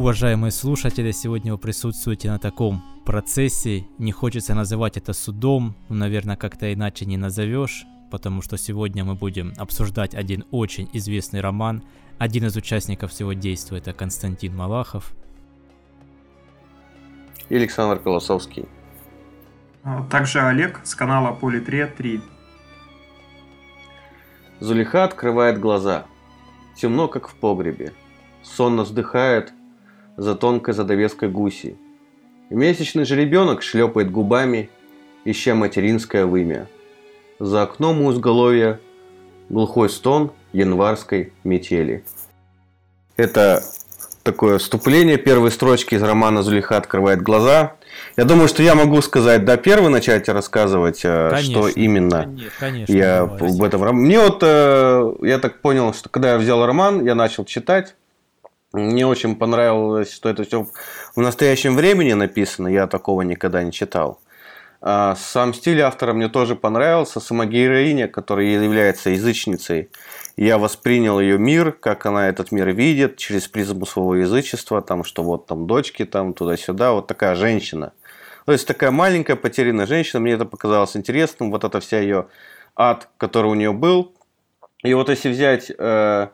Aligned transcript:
Уважаемые 0.00 0.50
слушатели, 0.50 1.10
сегодня 1.10 1.52
вы 1.52 1.58
присутствуете 1.58 2.30
на 2.30 2.38
таком 2.38 2.82
процессе. 3.04 3.84
Не 3.98 4.12
хочется 4.12 4.54
называть 4.54 4.96
это 4.96 5.12
судом, 5.12 5.76
но, 5.90 5.96
наверное, 5.96 6.38
как-то 6.38 6.72
иначе 6.72 7.04
не 7.04 7.18
назовешь, 7.18 7.84
потому 8.10 8.40
что 8.40 8.56
сегодня 8.56 9.04
мы 9.04 9.14
будем 9.14 9.52
обсуждать 9.58 10.14
один 10.14 10.46
очень 10.52 10.88
известный 10.94 11.42
роман. 11.42 11.82
Один 12.16 12.46
из 12.46 12.56
участников 12.56 13.10
всего 13.10 13.34
действия 13.34 13.76
это 13.76 13.92
Константин 13.92 14.56
Малахов. 14.56 15.12
И 17.50 17.56
Александр 17.56 17.98
Колосовский. 17.98 18.70
А, 19.82 20.02
также 20.04 20.40
Олег 20.40 20.80
с 20.82 20.94
канала 20.94 21.34
Политре 21.34 21.86
3. 21.86 22.22
Зулиха 24.60 25.04
открывает 25.04 25.60
глаза. 25.60 26.06
Темно, 26.74 27.06
как 27.06 27.28
в 27.28 27.34
погребе. 27.34 27.92
Сонно 28.42 28.84
вздыхает, 28.84 29.52
за 30.20 30.34
тонкой 30.34 30.74
задовеской 30.74 31.30
гуси. 31.30 31.76
Месячный 32.50 33.06
же 33.06 33.16
ребенок 33.16 33.62
шлепает 33.62 34.10
губами, 34.10 34.68
ища 35.24 35.54
материнское 35.54 36.26
вымя. 36.26 36.66
За 37.38 37.62
окном 37.62 38.02
у 38.02 38.12
изголовья 38.12 38.78
глухой 39.48 39.88
стон 39.88 40.32
январской 40.52 41.32
метели. 41.42 42.04
Это 43.16 43.62
такое 44.22 44.58
вступление, 44.58 45.16
первые 45.16 45.50
строчки 45.50 45.94
из 45.94 46.02
романа 46.02 46.42
«Зулиха 46.42 46.76
открывает 46.76 47.22
глаза». 47.22 47.76
Я 48.18 48.24
думаю, 48.24 48.48
что 48.48 48.62
я 48.62 48.74
могу 48.74 49.00
сказать, 49.00 49.46
да, 49.46 49.56
первый 49.56 49.90
начать 49.90 50.28
рассказывать, 50.28 51.00
э, 51.02 51.30
конечно, 51.30 51.50
что 51.50 51.68
именно 51.68 52.36
конечно, 52.58 52.92
я 52.92 53.24
в 53.24 53.62
этом 53.64 53.82
романе. 53.82 54.06
Мне 54.06 54.20
вот, 54.20 54.42
э, 54.42 55.12
я 55.22 55.38
так 55.38 55.60
понял, 55.60 55.94
что 55.94 56.10
когда 56.10 56.32
я 56.32 56.38
взял 56.38 56.64
роман, 56.66 57.04
я 57.06 57.14
начал 57.14 57.46
читать, 57.46 57.94
мне 58.72 59.06
очень 59.06 59.34
понравилось, 59.36 60.12
что 60.12 60.28
это 60.28 60.44
все 60.44 60.66
в 61.16 61.20
настоящем 61.20 61.74
времени 61.74 62.12
написано. 62.12 62.68
Я 62.68 62.86
такого 62.86 63.22
никогда 63.22 63.62
не 63.62 63.72
читал. 63.72 64.20
А 64.82 65.14
сам 65.16 65.52
стиль 65.52 65.82
автора 65.82 66.12
мне 66.12 66.28
тоже 66.28 66.56
понравился. 66.56 67.20
Сама 67.20 67.46
героиня, 67.46 68.08
которая 68.08 68.46
является 68.46 69.10
язычницей, 69.10 69.90
я 70.36 70.56
воспринял 70.56 71.20
ее 71.20 71.36
мир, 71.38 71.72
как 71.72 72.06
она 72.06 72.28
этот 72.28 72.50
мир 72.52 72.70
видит, 72.70 73.16
через 73.16 73.46
призму 73.48 73.84
своего 73.84 74.14
язычества, 74.14 74.80
там, 74.80 75.04
что 75.04 75.22
вот 75.22 75.46
там 75.46 75.66
дочки, 75.66 76.04
там, 76.06 76.32
туда-сюда, 76.32 76.92
вот 76.92 77.08
такая 77.08 77.34
женщина. 77.34 77.92
То 78.46 78.52
есть 78.52 78.66
такая 78.66 78.90
маленькая 78.90 79.36
потерянная 79.36 79.86
женщина, 79.86 80.20
мне 80.20 80.32
это 80.32 80.46
показалось 80.46 80.96
интересным, 80.96 81.50
вот 81.50 81.64
эта 81.64 81.80
вся 81.80 82.00
ее 82.00 82.28
ад, 82.74 83.08
который 83.18 83.50
у 83.50 83.54
нее 83.54 83.72
был. 83.72 84.14
И 84.82 84.94
вот 84.94 85.10
если 85.10 85.28
взять, 85.28 85.70
э, 85.76 86.28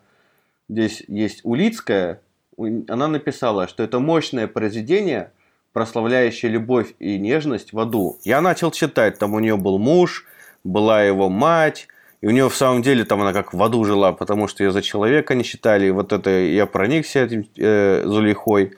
здесь 0.69 1.03
есть 1.09 1.41
Улицкая, 1.43 2.21
она 2.59 3.09
написала, 3.09 3.69
что 3.69 3.83
это 3.83 3.99
мощное 3.99 4.47
произведение, 4.47 5.31
прославляющее 5.73 6.51
любовь 6.51 6.95
и 6.99 7.19
нежность 7.19 7.73
в 7.73 7.79
аду. 7.79 8.19
Я 8.25 8.41
начал 8.41 8.71
читать, 8.71 9.19
там 9.19 9.35
у 9.35 9.41
нее 9.41 9.57
был 9.57 9.79
муж, 9.79 10.25
была 10.65 11.03
его 11.03 11.29
мать, 11.29 11.89
и 12.23 12.27
у 12.27 12.31
нее 12.31 12.49
в 12.49 12.57
самом 12.57 12.83
деле 12.83 13.05
там 13.05 13.21
она 13.21 13.33
как 13.33 13.53
в 13.53 13.63
аду 13.63 13.85
жила, 13.85 14.13
потому 14.13 14.49
что 14.49 14.65
ее 14.65 14.73
за 14.73 14.83
человека 14.83 15.35
не 15.35 15.45
считали. 15.45 15.87
И 15.87 15.91
вот 15.91 16.13
это 16.13 16.31
я 16.31 16.67
проникся 16.67 17.21
этим 17.25 17.47
э, 17.57 18.03
Зулейхой. 18.05 18.73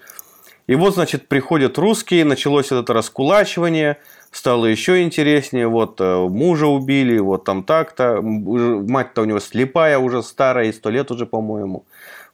И 0.66 0.74
вот, 0.74 0.94
значит, 0.94 1.28
приходят 1.28 1.78
русские, 1.78 2.24
началось 2.24 2.72
это 2.72 2.92
раскулачивание, 2.92 3.96
стало 4.32 4.66
еще 4.66 5.02
интереснее. 5.02 5.68
Вот 5.68 6.00
э, 6.00 6.26
мужа 6.28 6.66
убили, 6.66 7.18
вот 7.18 7.44
там 7.44 7.62
так-то. 7.62 8.20
Мать-то 8.20 9.22
у 9.22 9.24
него 9.24 9.38
слепая 9.38 9.98
уже, 9.98 10.22
старая, 10.22 10.66
и 10.66 10.72
сто 10.72 10.90
лет 10.90 11.10
уже, 11.12 11.24
по-моему 11.24 11.84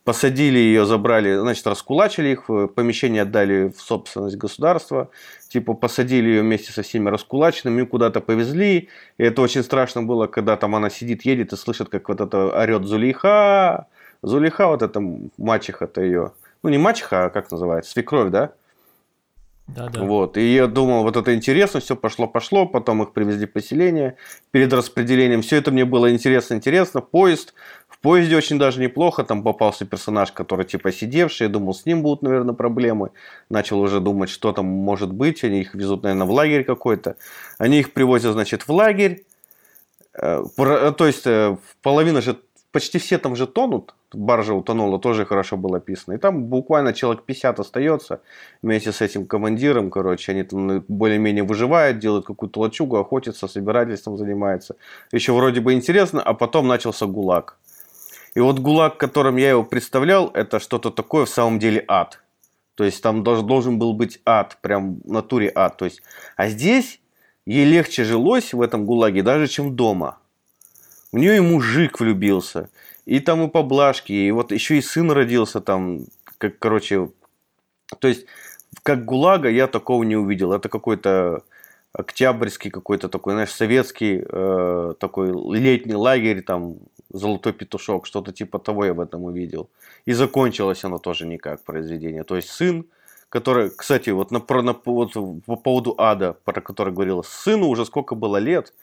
посадили 0.05 0.59
ее, 0.59 0.85
забрали, 0.85 1.37
значит, 1.37 1.67
раскулачили 1.67 2.29
их, 2.29 2.47
помещение 2.75 3.23
отдали 3.23 3.73
в 3.75 3.81
собственность 3.81 4.37
государства, 4.37 5.11
типа 5.49 5.73
посадили 5.75 6.29
ее 6.29 6.43
вместе 6.43 6.73
со 6.73 6.83
всеми 6.83 7.09
раскулаченными, 7.09 7.85
куда-то 7.85 8.21
повезли, 8.21 8.91
и 9.17 9.23
это 9.23 9.41
очень 9.41 9.63
страшно 9.63 10.03
было, 10.03 10.27
когда 10.27 10.57
там 10.57 10.75
она 10.77 10.91
сидит, 10.91 11.25
едет 11.25 11.53
и 11.53 11.57
слышит, 11.57 11.89
как 11.89 12.09
вот 12.09 12.21
это 12.21 12.49
орет 12.55 12.85
Зулейха, 12.85 13.87
Зулейха, 14.23 14.69
вот 14.69 14.83
эта 14.83 15.01
мачеха-то 15.39 16.03
ее, 16.03 16.33
ну 16.63 16.69
не 16.69 16.79
мачеха, 16.79 17.27
а 17.27 17.31
как 17.31 17.51
называется, 17.51 17.91
свекровь, 17.93 18.31
да? 18.31 18.53
Да, 19.67 19.89
да. 19.89 20.03
Вот. 20.03 20.37
И 20.37 20.55
я 20.55 20.67
думал, 20.67 21.05
вот 21.05 21.17
это 21.17 21.35
интересно, 21.35 21.81
все 21.81 21.97
пошло-пошло, 21.97 22.67
потом 22.67 23.03
их 23.03 23.13
привезли 23.13 23.47
в 23.47 23.53
поселение, 23.53 24.17
перед 24.51 24.71
распределением. 24.73 25.41
Все 25.41 25.57
это 25.57 25.71
мне 25.71 25.87
было 25.87 26.13
интересно-интересно. 26.13 27.01
Поезд 27.01 27.55
поезде 28.05 28.37
очень 28.37 28.59
даже 28.59 28.81
неплохо, 28.81 29.25
там 29.25 29.43
попался 29.43 29.87
персонаж, 29.87 30.31
который 30.31 30.67
типа 30.67 30.93
сидевший, 30.93 31.47
я 31.47 31.53
думал, 31.53 31.73
с 31.73 31.87
ним 31.87 32.03
будут, 32.03 32.21
наверное, 32.23 32.55
проблемы. 32.55 33.11
Начал 33.49 33.81
уже 33.81 33.99
думать, 34.01 34.29
что 34.29 34.53
там 34.53 34.67
может 34.67 35.11
быть, 35.11 35.43
они 35.43 35.61
их 35.61 35.75
везут, 35.75 36.03
наверное, 36.03 36.27
в 36.27 36.31
лагерь 36.31 36.65
какой-то. 36.65 37.17
Они 37.59 37.79
их 37.79 37.95
привозят, 37.95 38.35
значит, 38.35 38.69
в 38.69 38.73
лагерь, 38.73 39.25
э, 40.13 40.43
то 40.99 41.07
есть 41.07 41.27
э, 41.27 41.57
половина 41.83 42.21
же, 42.21 42.37
почти 42.73 42.99
все 42.99 43.17
там 43.17 43.37
же 43.37 43.47
тонут, 43.47 43.95
баржа 44.13 44.53
утонула, 44.53 44.99
тоже 44.99 45.25
хорошо 45.25 45.57
было 45.57 45.79
описано. 45.79 46.13
И 46.15 46.19
там 46.19 46.45
буквально 46.45 46.93
человек 46.93 47.25
50 47.25 47.61
остается 47.61 48.21
вместе 48.61 48.93
с 48.93 49.01
этим 49.01 49.27
командиром, 49.27 49.91
короче, 49.91 50.33
они 50.33 50.43
там 50.43 50.85
более-менее 50.89 51.45
выживают, 51.45 52.01
делают 52.01 52.27
какую-то 52.27 52.61
лачугу, 52.61 52.97
охотятся, 52.97 53.49
собирательством 53.49 54.19
занимаются. 54.19 54.77
Еще 55.11 55.33
вроде 55.33 55.63
бы 55.63 55.73
интересно, 55.73 56.21
а 56.21 56.35
потом 56.35 56.69
начался 56.69 57.07
ГУЛАГ. 57.07 57.57
И 58.35 58.41
вот 58.41 58.59
ГУЛАГ, 58.59 58.99
которым 58.99 59.37
я 59.37 59.51
его 59.51 59.65
представлял, 59.65 60.31
это 60.35 60.59
что-то 60.59 60.91
такое 60.91 61.25
в 61.25 61.31
самом 61.31 61.59
деле 61.59 61.85
ад. 61.87 62.21
То 62.75 62.85
есть 62.85 63.01
там 63.03 63.23
должен, 63.23 63.47
должен 63.47 63.79
был 63.79 63.93
быть 63.93 64.21
ад, 64.25 64.59
прям 64.61 64.97
в 65.05 65.13
натуре 65.13 65.53
ад. 65.55 65.77
То 65.77 65.85
есть, 65.85 66.03
а 66.37 66.49
здесь 66.49 67.01
ей 67.47 67.65
легче 67.65 68.05
жилось 68.05 68.53
в 68.53 68.61
этом 68.61 68.85
ГУЛАГе 68.85 69.23
даже, 69.23 69.47
чем 69.47 69.77
дома. 69.77 70.19
У 71.13 71.19
нее 71.19 71.37
и 71.37 71.41
мужик 71.41 72.01
влюбился, 72.01 72.71
и 73.07 73.21
там 73.21 73.45
и 73.45 73.49
поблажки, 73.49 74.13
и 74.13 74.33
вот 74.33 74.51
еще 74.51 74.79
и 74.79 74.83
сын 74.83 75.13
родился 75.13 75.61
там, 75.61 76.01
как, 76.39 76.59
короче, 76.59 77.11
то 78.01 78.09
есть, 78.09 78.27
как 78.83 79.05
ГУЛАГа 79.05 79.49
я 79.49 79.69
такого 79.69 80.03
не 80.03 80.17
увидел. 80.17 80.53
Это 80.53 80.69
какой-то 80.69 81.45
октябрьский 81.95 82.71
какой-то 82.71 83.09
такой, 83.09 83.33
знаешь, 83.33 83.53
советский 83.53 84.23
э, 84.29 84.95
такой 84.99 85.33
летний 85.59 85.95
лагерь, 85.95 86.43
там, 86.43 86.77
Золотой 87.15 87.53
петушок, 87.53 88.07
что-то 88.07 88.33
типа 88.33 88.59
того 88.59 88.85
я 88.85 88.93
в 88.93 88.99
этом 88.99 89.23
увидел. 89.23 89.69
И 90.05 90.13
закончилось 90.13 90.83
оно 90.83 90.99
тоже 90.99 91.27
никак, 91.27 91.63
произведение. 91.63 92.25
То 92.25 92.35
есть 92.35 92.51
сын, 92.51 92.87
который, 93.29 93.71
кстати, 93.71 94.11
вот, 94.11 94.33
на, 94.33 94.41
про, 94.41 94.63
на, 94.63 94.75
вот 94.85 95.13
по 95.47 95.55
поводу 95.55 95.95
ада, 95.97 96.37
про 96.45 96.61
который 96.61 96.93
говорил, 96.93 97.23
сыну 97.23 97.69
уже 97.69 97.87
сколько 97.87 98.17
было 98.17 98.39
лет, 98.39 98.75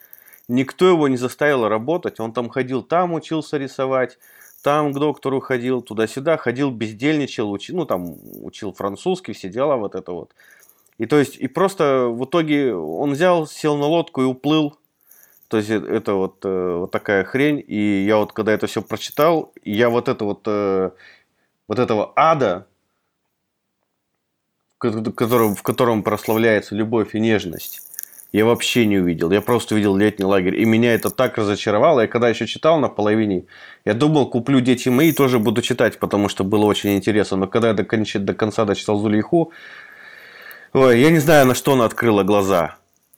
никто 0.47 0.87
его 0.87 1.09
не 1.09 1.17
заставил 1.17 1.67
работать, 1.67 2.21
он 2.21 2.31
там 2.31 2.47
ходил, 2.47 2.83
там 2.83 3.13
учился 3.13 3.57
рисовать, 3.57 4.17
там 4.63 4.93
к 4.93 4.99
доктору 4.99 5.41
ходил, 5.41 5.81
туда-сюда, 5.81 6.37
ходил, 6.37 6.71
бездельничал, 6.71 7.51
учил, 7.51 7.75
ну 7.75 7.85
там 7.85 8.15
учил 8.43 8.71
французский, 8.71 9.33
все 9.33 9.49
дела 9.49 9.75
вот 9.75 9.95
это 9.95 10.13
вот. 10.13 10.31
И 11.01 11.05
то 11.07 11.17
есть, 11.17 11.35
и 11.35 11.47
просто 11.47 12.07
в 12.09 12.25
итоге 12.25 12.75
он 12.75 13.13
взял, 13.13 13.47
сел 13.47 13.75
на 13.77 13.85
лодку 13.85 14.21
и 14.21 14.25
уплыл 14.25 14.77
то 15.51 15.57
есть 15.57 15.69
э, 15.69 15.75
это 15.75 16.13
вот, 16.13 16.37
э, 16.45 16.75
вот 16.79 16.91
такая 16.91 17.25
хрень. 17.25 17.63
И 17.67 18.05
я 18.05 18.17
вот 18.17 18.31
когда 18.31 18.53
это 18.53 18.67
все 18.67 18.81
прочитал, 18.81 19.51
я 19.63 19.89
вот 19.89 20.07
это 20.07 20.23
вот, 20.23 20.43
э, 20.45 20.91
вот 21.67 21.77
этого 21.77 22.13
ада, 22.15 22.67
в 24.79 25.11
котором, 25.11 25.55
в 25.55 25.61
котором 25.61 26.03
прославляется 26.03 26.73
любовь 26.73 27.15
и 27.15 27.19
нежность, 27.19 27.81
я 28.31 28.45
вообще 28.45 28.85
не 28.85 28.99
увидел. 28.99 29.29
Я 29.29 29.41
просто 29.41 29.75
увидел 29.75 29.97
летний 29.97 30.23
лагерь. 30.23 30.55
И 30.57 30.63
меня 30.63 30.93
это 30.93 31.09
так 31.09 31.37
разочаровало. 31.37 31.99
Я 31.99 32.07
когда 32.07 32.29
еще 32.29 32.47
читал 32.47 32.79
на 32.79 32.87
половине, 32.87 33.43
я 33.83 33.93
думал, 33.93 34.29
куплю 34.29 34.61
«Дети 34.61 34.87
мои» 34.87 35.11
тоже 35.11 35.37
буду 35.37 35.61
читать, 35.61 35.99
потому 35.99 36.29
что 36.29 36.45
было 36.45 36.63
очень 36.63 36.95
интересно. 36.95 37.35
Но 37.35 37.47
когда 37.47 37.67
я 37.67 37.73
до 37.73 38.33
конца 38.33 38.63
дочитал 38.63 38.97
Зулейху, 38.97 39.51
ой, 40.73 40.99
я 40.99 41.09
не 41.09 41.19
знаю, 41.19 41.45
на 41.45 41.55
что 41.55 41.73
она 41.73 41.85
открыла 41.85 42.23
глаза. 42.23 42.75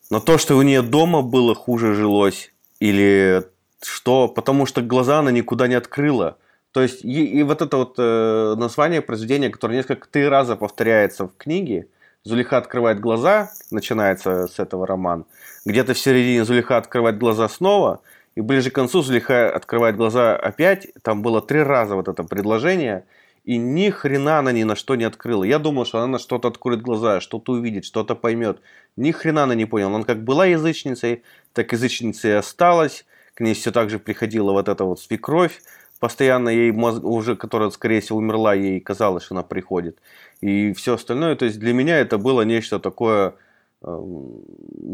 Но 0.10 0.20
то, 0.20 0.38
что 0.38 0.56
у 0.56 0.62
нее 0.62 0.82
дома 0.82 1.22
было 1.22 1.56
хуже 1.56 1.94
жилось, 1.94 2.52
или 2.80 3.44
что, 3.82 4.28
потому 4.28 4.66
что 4.66 4.82
глаза 4.82 5.20
она 5.20 5.32
никуда 5.32 5.68
не 5.68 5.76
открыла. 5.76 6.38
То 6.72 6.82
есть, 6.82 7.04
и, 7.04 7.26
и 7.26 7.44
вот 7.44 7.62
это 7.62 7.78
вот 7.78 7.96
э, 7.98 8.56
название 8.58 9.02
произведения, 9.02 9.50
которое 9.50 9.78
несколько 9.78 10.08
три 10.08 10.28
раза 10.28 10.56
повторяется 10.56 11.28
в 11.28 11.38
книге, 11.38 11.88
Зулиха 12.24 12.58
открывает 12.58 13.00
глаза, 13.00 13.52
начинается 13.70 14.48
с 14.48 14.58
этого 14.58 14.88
роман. 14.88 15.26
Где-то 15.66 15.94
в 15.94 16.00
середине 16.00 16.46
Зулиха 16.46 16.78
открывает 16.78 17.18
глаза 17.18 17.50
снова, 17.50 18.02
и 18.36 18.42
ближе 18.42 18.72
к 18.72 18.76
концу 18.76 19.02
Зулиха 19.02 19.54
открывает 19.54 19.96
глаза 19.98 20.36
опять. 20.36 20.88
Там 21.02 21.22
было 21.22 21.42
три 21.42 21.62
раза 21.62 21.96
вот 21.96 22.08
это 22.08 22.24
предложение– 22.24 23.06
и 23.44 23.58
ни 23.58 23.90
хрена 23.90 24.40
она 24.40 24.52
ни 24.52 24.64
на 24.64 24.76
что 24.76 24.96
не 24.96 25.04
открыла. 25.04 25.44
Я 25.44 25.60
думал, 25.60 25.86
что 25.86 25.98
она 25.98 26.08
на 26.08 26.20
что-то 26.20 26.48
откроет 26.48 26.82
глаза, 26.82 27.20
что-то 27.20 27.54
увидит, 27.54 27.84
что-то 27.84 28.16
поймет. 28.16 28.62
Ни 28.96 29.12
хрена 29.12 29.44
она 29.44 29.56
не 29.56 29.66
поняла. 29.66 29.96
Она 29.96 30.06
как 30.06 30.24
была 30.24 30.46
язычницей, 30.46 31.24
так 31.52 31.72
язычницей 31.74 32.32
и 32.32 32.36
осталась. 32.36 33.06
К 33.34 33.42
ней 33.42 33.54
все 33.54 33.72
так 33.72 33.90
же 33.90 34.00
приходила 34.00 34.52
вот 34.52 34.70
эта 34.70 34.86
вот 34.86 35.00
свекровь, 35.00 35.62
постоянно 36.00 36.50
ей 36.50 36.72
мозг, 36.72 37.04
уже, 37.04 37.36
которая, 37.36 37.70
скорее 37.72 38.00
всего, 38.00 38.20
умерла, 38.20 38.54
ей 38.54 38.80
казалось, 38.80 39.24
что 39.24 39.36
она 39.36 39.44
приходит. 39.44 39.98
И 40.40 40.72
все 40.74 40.94
остальное. 40.94 41.36
То 41.36 41.46
есть 41.46 41.60
для 41.60 41.74
меня 41.74 41.98
это 41.98 42.18
было 42.18 42.44
нечто 42.44 42.80
такое... 42.80 43.36
Э, 43.82 43.98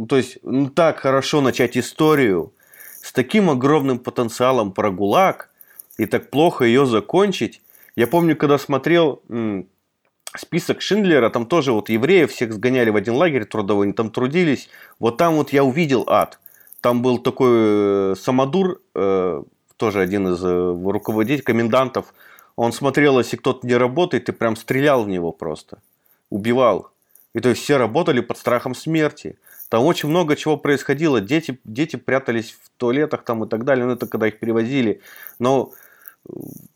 то 0.07 0.17
есть 0.17 0.39
ну, 0.41 0.69
так 0.69 0.99
хорошо 0.99 1.41
начать 1.41 1.77
историю 1.77 2.53
с 3.01 3.11
таким 3.11 3.49
огромным 3.49 3.99
потенциалом 3.99 4.71
про 4.71 4.89
ГУЛАГ 4.89 5.49
и 5.97 6.05
так 6.05 6.31
плохо 6.31 6.63
ее 6.65 6.85
закончить. 6.85 7.61
Я 7.99 8.07
помню, 8.07 8.37
когда 8.37 8.57
смотрел 8.57 9.21
список 10.33 10.81
Шиндлера, 10.81 11.29
там 11.29 11.45
тоже 11.45 11.73
вот 11.73 11.89
евреев 11.89 12.31
всех 12.31 12.53
сгоняли 12.53 12.91
в 12.91 12.95
один 12.95 13.15
лагерь 13.15 13.43
трудовой, 13.43 13.87
они 13.87 13.93
там 13.93 14.09
трудились. 14.09 14.69
Вот 14.99 15.17
там 15.17 15.35
вот 15.35 15.51
я 15.51 15.65
увидел 15.65 16.05
ад. 16.07 16.39
Там 16.79 17.01
был 17.01 17.17
такой 17.17 17.49
э, 17.51 18.15
самодур, 18.17 18.81
э, 18.95 19.43
тоже 19.75 19.99
один 19.99 20.29
из 20.29 20.41
э, 20.41 20.91
руководителей, 20.91 21.43
комендантов, 21.43 22.13
он 22.55 22.71
смотрел, 22.71 23.19
если 23.19 23.35
кто-то 23.35 23.67
не 23.67 23.75
работает, 23.75 24.29
и 24.29 24.31
прям 24.31 24.55
стрелял 24.55 25.03
в 25.03 25.09
него 25.09 25.33
просто. 25.33 25.79
Убивал. 26.29 26.91
И 27.33 27.41
то 27.41 27.49
есть 27.49 27.61
все 27.61 27.75
работали 27.75 28.21
под 28.21 28.37
страхом 28.37 28.75
смерти. 28.75 29.37
Там 29.67 29.83
очень 29.83 30.07
много 30.07 30.37
чего 30.37 30.55
происходило. 30.55 31.19
Дети, 31.19 31.59
дети 31.65 31.97
прятались 31.97 32.57
в 32.63 32.69
туалетах 32.77 33.25
там 33.25 33.43
и 33.43 33.49
так 33.49 33.65
далее. 33.65 33.85
Ну, 33.85 33.91
это 33.91 34.07
когда 34.07 34.29
их 34.29 34.39
перевозили. 34.39 35.01
Но 35.37 35.73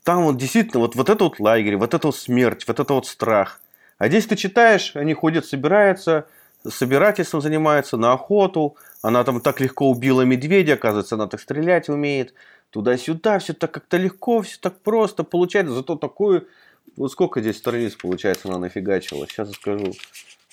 там 0.02 0.24
вот 0.24 0.36
действительно 0.36 0.80
вот, 0.80 0.94
вот 0.96 1.08
это 1.08 1.24
вот 1.24 1.40
лагерь, 1.40 1.76
вот 1.76 1.94
это 1.94 2.08
вот 2.08 2.16
смерть, 2.16 2.66
вот 2.66 2.80
это 2.80 2.94
вот 2.94 3.06
страх. 3.06 3.60
А 3.98 4.08
здесь 4.08 4.26
ты 4.26 4.36
читаешь, 4.36 4.96
они 4.96 5.14
ходят, 5.14 5.46
собираются, 5.46 6.26
собирательством 6.68 7.40
занимаются, 7.40 7.96
на 7.96 8.12
охоту. 8.12 8.76
Она 9.02 9.22
там 9.24 9.40
так 9.40 9.60
легко 9.60 9.90
убила 9.90 10.22
медведя, 10.22 10.74
оказывается, 10.74 11.14
она 11.14 11.26
так 11.26 11.40
стрелять 11.40 11.88
умеет 11.88 12.34
туда-сюда, 12.70 13.38
все 13.38 13.52
так 13.52 13.70
как-то 13.70 13.96
легко, 13.96 14.42
все 14.42 14.58
так 14.60 14.80
просто 14.80 15.24
получается. 15.24 15.74
Зато 15.74 15.96
такую... 15.96 16.48
Вот 16.96 17.10
сколько 17.10 17.40
здесь 17.40 17.56
страниц, 17.56 17.94
получается, 17.94 18.48
она 18.48 18.58
нафигачила. 18.58 19.26
Сейчас 19.26 19.48
я 19.48 19.54
скажу. 19.54 19.94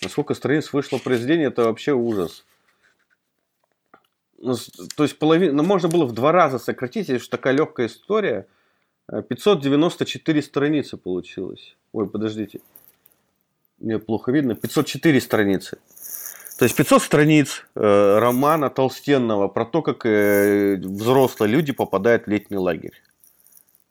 На 0.01 0.09
сколько 0.09 0.33
страниц 0.33 0.71
вышло 0.73 0.97
произведение, 0.97 1.47
это 1.47 1.65
вообще 1.65 1.93
ужас. 1.93 2.45
Ну, 4.39 4.55
то 4.95 5.03
есть 5.03 5.19
половина, 5.19 5.53
ну, 5.53 5.63
можно 5.63 5.87
было 5.87 6.05
в 6.05 6.13
два 6.13 6.31
раза 6.31 6.57
сократить, 6.57 7.09
если 7.09 7.29
такая 7.29 7.53
легкая 7.53 7.87
история. 7.87 8.47
594 9.11 10.39
э, 10.39 10.41
страницы 10.41 10.97
получилось. 10.97 11.75
Ой, 11.91 12.07
подождите. 12.07 12.61
Мне 13.79 13.99
плохо 13.99 14.31
видно. 14.31 14.55
504 14.55 15.19
страницы. 15.19 15.77
То 16.57 16.65
есть 16.65 16.75
500 16.75 17.01
страниц 17.01 17.65
э, 17.75 18.19
романа 18.19 18.69
толстенного 18.69 19.47
про 19.47 19.65
то, 19.65 19.81
как 19.81 20.05
э, 20.05 20.75
взрослые 20.77 21.51
люди 21.51 21.73
попадают 21.73 22.25
в 22.25 22.29
летний 22.29 22.57
лагерь. 22.57 23.01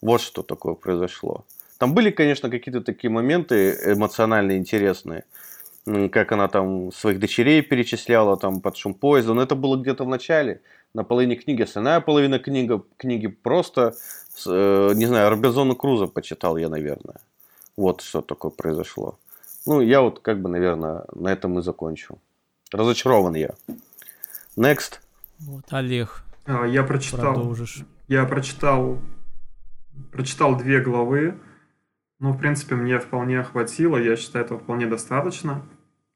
Вот 0.00 0.20
что 0.20 0.42
такое 0.42 0.74
произошло. 0.74 1.44
Там 1.78 1.94
были, 1.94 2.10
конечно, 2.10 2.48
какие-то 2.48 2.80
такие 2.80 3.10
моменты 3.10 3.76
эмоционально 3.92 4.56
интересные. 4.56 5.24
Как 6.12 6.32
она 6.32 6.46
там 6.48 6.92
своих 6.92 7.18
дочерей 7.18 7.62
перечисляла 7.62 8.36
там 8.36 8.60
под 8.60 8.76
шум 8.76 8.94
поезда. 8.94 9.34
Но 9.34 9.42
это 9.42 9.54
было 9.56 9.76
где-то 9.76 10.04
в 10.04 10.08
начале, 10.08 10.60
на 10.94 11.04
половине 11.04 11.36
книги. 11.36 11.62
Остальная 11.62 12.00
половина 12.00 12.38
книга, 12.38 12.82
книги 12.96 13.28
просто, 13.28 13.94
э, 14.46 14.92
не 14.94 15.06
знаю, 15.06 15.30
Робинзона 15.30 15.74
Круза 15.74 16.06
почитал 16.06 16.56
я, 16.56 16.68
наверное. 16.68 17.20
Вот 17.76 18.00
что 18.00 18.20
такое 18.20 18.50
произошло. 18.50 19.18
Ну, 19.66 19.80
я 19.80 20.00
вот 20.00 20.20
как 20.20 20.40
бы, 20.40 20.48
наверное, 20.48 21.04
на 21.14 21.28
этом 21.28 21.58
и 21.58 21.62
закончу. 21.62 22.18
Разочарован 22.72 23.34
я. 23.34 23.50
Next. 24.56 25.00
Вот, 25.38 25.64
Олег. 25.70 26.24
А, 26.46 26.66
я 26.66 26.82
прочитал. 26.82 27.34
Продолжишь. 27.34 27.84
Я 28.08 28.24
прочитал, 28.24 28.98
прочитал 30.12 30.56
две 30.56 30.80
главы. 30.80 31.38
Ну, 32.18 32.32
в 32.32 32.38
принципе, 32.38 32.74
мне 32.74 32.98
вполне 32.98 33.42
хватило. 33.42 33.96
Я 33.96 34.16
считаю, 34.16 34.44
этого 34.44 34.60
вполне 34.60 34.86
достаточно. 34.86 35.62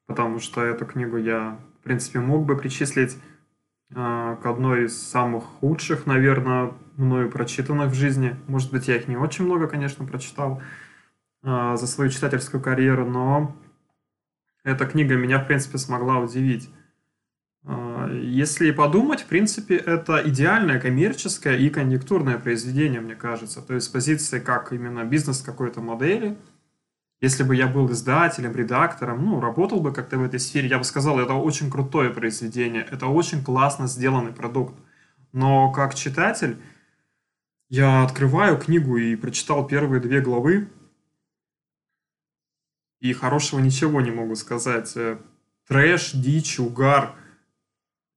Потому 0.07 0.39
что 0.39 0.63
эту 0.63 0.85
книгу 0.85 1.17
я, 1.17 1.59
в 1.81 1.85
принципе, 1.85 2.21
мог 2.21 2.45
бы 2.45 2.57
причислить 2.57 3.17
к 3.93 4.41
одной 4.45 4.87
из 4.87 5.01
самых 5.01 5.45
худших, 5.45 6.07
наверное, 6.07 6.73
мною 6.97 7.31
прочитанных 7.31 7.91
в 7.91 7.95
жизни. 7.95 8.37
Может 8.49 8.73
быть, 8.73 8.89
я 8.89 8.97
их 8.97 9.09
не 9.09 9.17
очень 9.17 9.45
много, 9.45 9.69
конечно, 9.69 10.05
прочитал 10.05 10.63
э, 11.43 11.77
за 11.77 11.87
свою 11.87 12.11
читательскую 12.11 12.63
карьеру, 12.63 13.09
но 13.09 13.57
эта 14.65 14.87
книга 14.87 15.15
меня, 15.17 15.39
в 15.39 15.47
принципе, 15.47 15.79
смогла 15.79 16.19
удивить. 16.19 16.71
А, 17.67 18.11
если 18.11 18.71
подумать, 18.71 19.23
в 19.23 19.27
принципе, 19.27 19.77
это 19.77 20.23
идеальное 20.25 20.81
коммерческое 20.81 21.57
и 21.57 21.69
конъюнктурное 21.71 22.39
произведение, 22.39 23.01
мне 23.01 23.15
кажется. 23.15 23.63
То 23.63 23.75
есть 23.75 23.87
с 23.87 23.91
позиции 23.91 24.39
как 24.39 24.73
именно 24.73 25.05
бизнес 25.05 25.43
какой-то 25.43 25.81
модели. 25.81 26.37
Если 27.25 27.43
бы 27.43 27.57
я 27.57 27.69
был 27.69 27.91
издателем, 27.91 28.55
редактором, 28.55 29.25
ну, 29.25 29.41
работал 29.41 29.81
бы 29.81 29.95
как-то 29.95 30.19
в 30.19 30.23
этой 30.23 30.39
сфере, 30.39 30.69
я 30.69 30.77
бы 30.77 30.85
сказал, 30.85 31.19
это 31.19 31.33
очень 31.33 31.71
крутое 31.71 32.11
произведение, 32.11 32.87
это 32.91 33.07
очень 33.07 33.43
классно 33.43 33.87
сделанный 33.87 34.33
продукт. 34.33 34.75
Но 35.33 35.73
как 35.73 35.95
читатель, 35.95 36.59
я 37.71 38.05
открываю 38.05 38.59
книгу 38.59 38.99
и 38.99 39.17
прочитал 39.17 39.67
первые 39.67 40.03
две 40.03 40.21
главы, 40.21 40.69
и 43.01 43.15
хорошего 43.15 43.61
ничего 43.61 44.03
не 44.03 44.11
могу 44.11 44.35
сказать. 44.35 44.93
Э, 44.95 45.17
трэш, 45.67 46.13
дичь, 46.13 46.59
угар, 46.59 47.17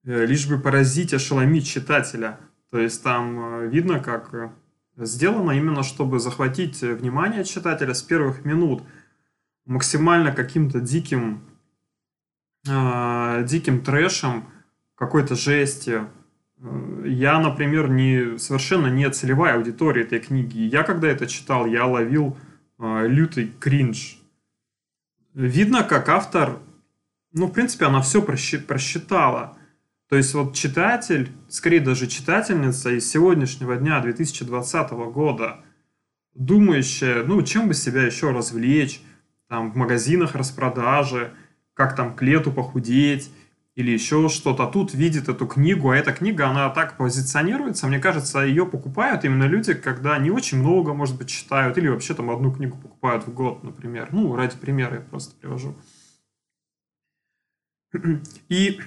э, 0.03 0.25
лишь 0.25 0.49
бы 0.49 0.59
поразить, 0.59 1.13
ошеломить 1.13 1.65
читателя. 1.65 2.41
То 2.71 2.77
есть 2.77 3.01
там 3.03 3.39
э, 3.39 3.67
видно, 3.67 4.01
как 4.01 4.51
сделано 4.97 5.51
именно, 5.51 5.83
чтобы 5.83 6.19
захватить 6.19 6.81
внимание 6.81 7.45
читателя 7.45 7.93
с 7.93 8.01
первых 8.01 8.43
минут 8.43 8.83
максимально 9.67 10.31
каким-то 10.31 10.79
диким, 10.79 11.41
э, 12.67 13.45
диким 13.47 13.81
трэшем, 13.81 14.45
какой-то 14.95 15.35
жести. 15.35 16.01
Я, 17.05 17.39
например, 17.39 17.87
не, 17.89 18.39
совершенно 18.39 18.87
не 18.87 19.07
целевая 19.11 19.57
аудитория 19.57 20.01
этой 20.01 20.19
книги. 20.19 20.61
Я, 20.61 20.81
когда 20.81 21.07
это 21.07 21.27
читал, 21.27 21.67
я 21.67 21.85
ловил 21.85 22.35
э, 22.79 23.07
лютый 23.07 23.53
кринж 23.59 24.17
видно, 25.37 25.83
как 25.83 26.09
автор, 26.09 26.57
ну, 27.31 27.47
в 27.47 27.51
принципе, 27.51 27.85
она 27.85 28.01
все 28.01 28.21
просчитала. 28.21 29.57
То 30.09 30.15
есть 30.15 30.33
вот 30.33 30.55
читатель, 30.55 31.31
скорее 31.47 31.81
даже 31.81 32.07
читательница 32.07 32.91
из 32.91 33.09
сегодняшнего 33.09 33.75
дня, 33.75 33.99
2020 33.99 34.91
года, 35.13 35.59
думающая, 36.33 37.23
ну, 37.23 37.41
чем 37.43 37.67
бы 37.67 37.73
себя 37.73 38.03
еще 38.03 38.31
развлечь, 38.31 39.01
там, 39.47 39.71
в 39.71 39.75
магазинах 39.75 40.35
распродажи, 40.35 41.33
как 41.73 41.95
там 41.95 42.15
к 42.15 42.21
лету 42.21 42.51
похудеть, 42.51 43.31
или 43.77 43.91
еще 43.91 44.27
что-то. 44.27 44.63
А 44.63 44.67
тут 44.67 44.95
видит 44.95 45.29
эту 45.29 45.45
книгу, 45.45 45.91
а 45.91 45.95
эта 45.95 46.11
книга, 46.11 46.47
она 46.47 46.69
так 46.71 46.97
позиционируется, 46.97 47.87
мне 47.87 47.99
кажется, 47.99 48.39
ее 48.39 48.65
покупают 48.65 49.23
именно 49.23 49.43
люди, 49.43 49.75
когда 49.75 50.17
не 50.17 50.31
очень 50.31 50.59
много, 50.59 50.93
может 50.93 51.15
быть, 51.15 51.29
читают, 51.29 51.77
или 51.77 51.87
вообще 51.87 52.15
там 52.15 52.31
одну 52.31 52.51
книгу 52.51 52.75
покупают 52.75 53.27
в 53.27 53.33
год, 53.33 53.63
например. 53.63 54.09
Ну, 54.11 54.35
ради 54.35 54.57
примера 54.57 54.95
я 54.95 55.01
просто 55.01 55.35
привожу. 55.39 55.75
И, 58.49 58.81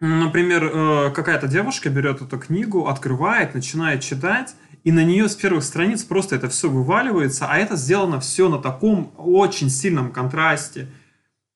например, 0.00 0.64
э, 0.64 1.10
какая-то 1.12 1.46
девушка 1.46 1.88
берет 1.88 2.20
эту 2.20 2.40
книгу, 2.40 2.88
открывает, 2.88 3.54
начинает 3.54 4.02
читать, 4.02 4.56
и 4.86 4.92
на 4.92 5.04
нее 5.04 5.28
с 5.28 5.36
первых 5.36 5.64
страниц 5.64 6.02
просто 6.02 6.36
это 6.36 6.48
все 6.48 6.70
вываливается, 6.70 7.46
а 7.46 7.58
это 7.58 7.76
сделано 7.76 8.20
все 8.20 8.48
на 8.48 8.58
таком 8.58 9.12
очень 9.18 9.68
сильном 9.68 10.12
контрасте– 10.12 10.88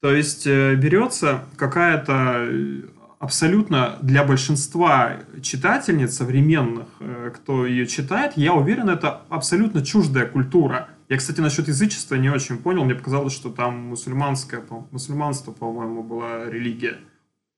то 0.00 0.14
есть 0.14 0.46
э, 0.46 0.74
берется 0.76 1.44
какая-то 1.56 2.46
э, 2.48 2.82
абсолютно 3.18 3.98
для 4.00 4.24
большинства 4.24 5.18
читательниц 5.42 6.14
современных, 6.14 6.88
э, 7.00 7.30
кто 7.34 7.66
ее 7.66 7.86
читает, 7.86 8.32
я 8.36 8.54
уверен, 8.54 8.88
это 8.88 9.22
абсолютно 9.28 9.84
чуждая 9.84 10.26
культура. 10.26 10.88
Я, 11.10 11.18
кстати, 11.18 11.40
насчет 11.40 11.68
язычества 11.68 12.14
не 12.14 12.30
очень 12.30 12.56
понял. 12.56 12.84
Мне 12.84 12.94
показалось, 12.94 13.34
что 13.34 13.50
там 13.50 13.88
мусульманское, 13.88 14.62
мусульманство, 14.90 15.52
по-моему, 15.52 16.02
была 16.02 16.46
религия 16.46 16.96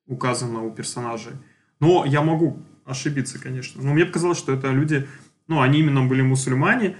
указана 0.09 0.65
у 0.65 0.73
персонажей. 0.73 1.35
Но 1.79 2.05
я 2.05 2.23
могу 2.23 2.59
ошибиться, 2.85 3.41
конечно. 3.41 3.83
Но 3.83 3.93
мне 3.95 4.05
показалось, 4.05 4.39
что 4.39 4.53
это 4.53 4.71
люди, 4.71 5.07
ну, 5.55 5.61
они 5.61 5.81
именно 5.81 6.05
были 6.05 6.23
мусульмане. 6.23 6.97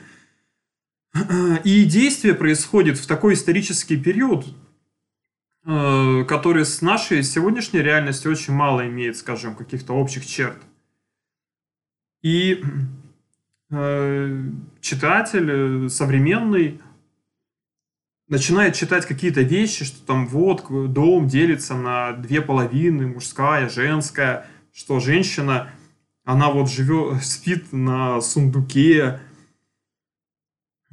И 1.65 1.85
действие 1.85 2.35
происходит 2.35 2.99
в 2.99 3.07
такой 3.07 3.35
исторический 3.35 3.97
период, 3.97 4.47
Э, 5.65 6.25
который 6.27 6.65
с 6.65 6.83
нашей 6.83 7.23
сегодняшней 7.23 7.83
реальностью 7.83 8.33
очень 8.33 8.53
мало 8.53 8.85
имеет, 8.89 9.17
скажем, 9.17 9.55
каких-то 9.55 9.93
общих 9.93 10.27
черт. 10.27 10.59
И 12.21 12.65
э, 13.71 14.43
читатель 14.81 15.51
э, 15.85 15.89
современный 15.89 16.81
начинает 18.27 18.75
читать 18.75 19.07
какие-то 19.07 19.43
вещи, 19.43 19.85
что 19.85 20.05
там 20.05 20.27
вот 20.27 20.65
дом 20.93 21.29
делится 21.29 21.77
на 21.77 22.13
две 22.13 22.41
половины, 22.41 23.07
мужская, 23.07 23.69
женская, 23.69 24.49
что 24.73 24.99
женщина, 24.99 25.71
она 26.25 26.51
вот 26.51 26.71
живет, 26.71 27.23
спит 27.25 27.73
на 27.73 28.21
сундуке, 28.21 29.21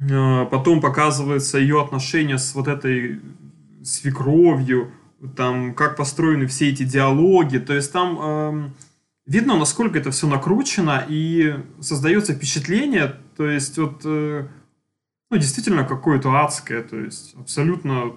Э, 0.00 0.46
потом 0.50 0.80
показывается 0.80 1.58
ее 1.58 1.80
отношения 1.80 2.38
с 2.38 2.54
вот 2.54 2.68
этой 2.68 3.20
свекровью, 3.84 4.92
там, 5.36 5.74
как 5.74 5.96
построены 5.96 6.46
все 6.46 6.70
эти 6.70 6.84
диалоги. 6.84 7.58
То 7.58 7.74
есть 7.74 7.92
там 7.92 8.18
э, 8.20 8.70
видно, 9.26 9.58
насколько 9.58 9.98
это 9.98 10.10
все 10.10 10.26
накручено, 10.26 11.04
и 11.06 11.56
создается 11.80 12.34
впечатление, 12.34 13.16
то 13.36 13.46
есть 13.46 13.76
вот, 13.78 14.02
э, 14.04 14.46
ну, 15.30 15.36
действительно 15.36 15.84
какое-то 15.84 16.30
адское, 16.34 16.82
то 16.82 16.98
есть 16.98 17.34
абсолютно 17.38 18.12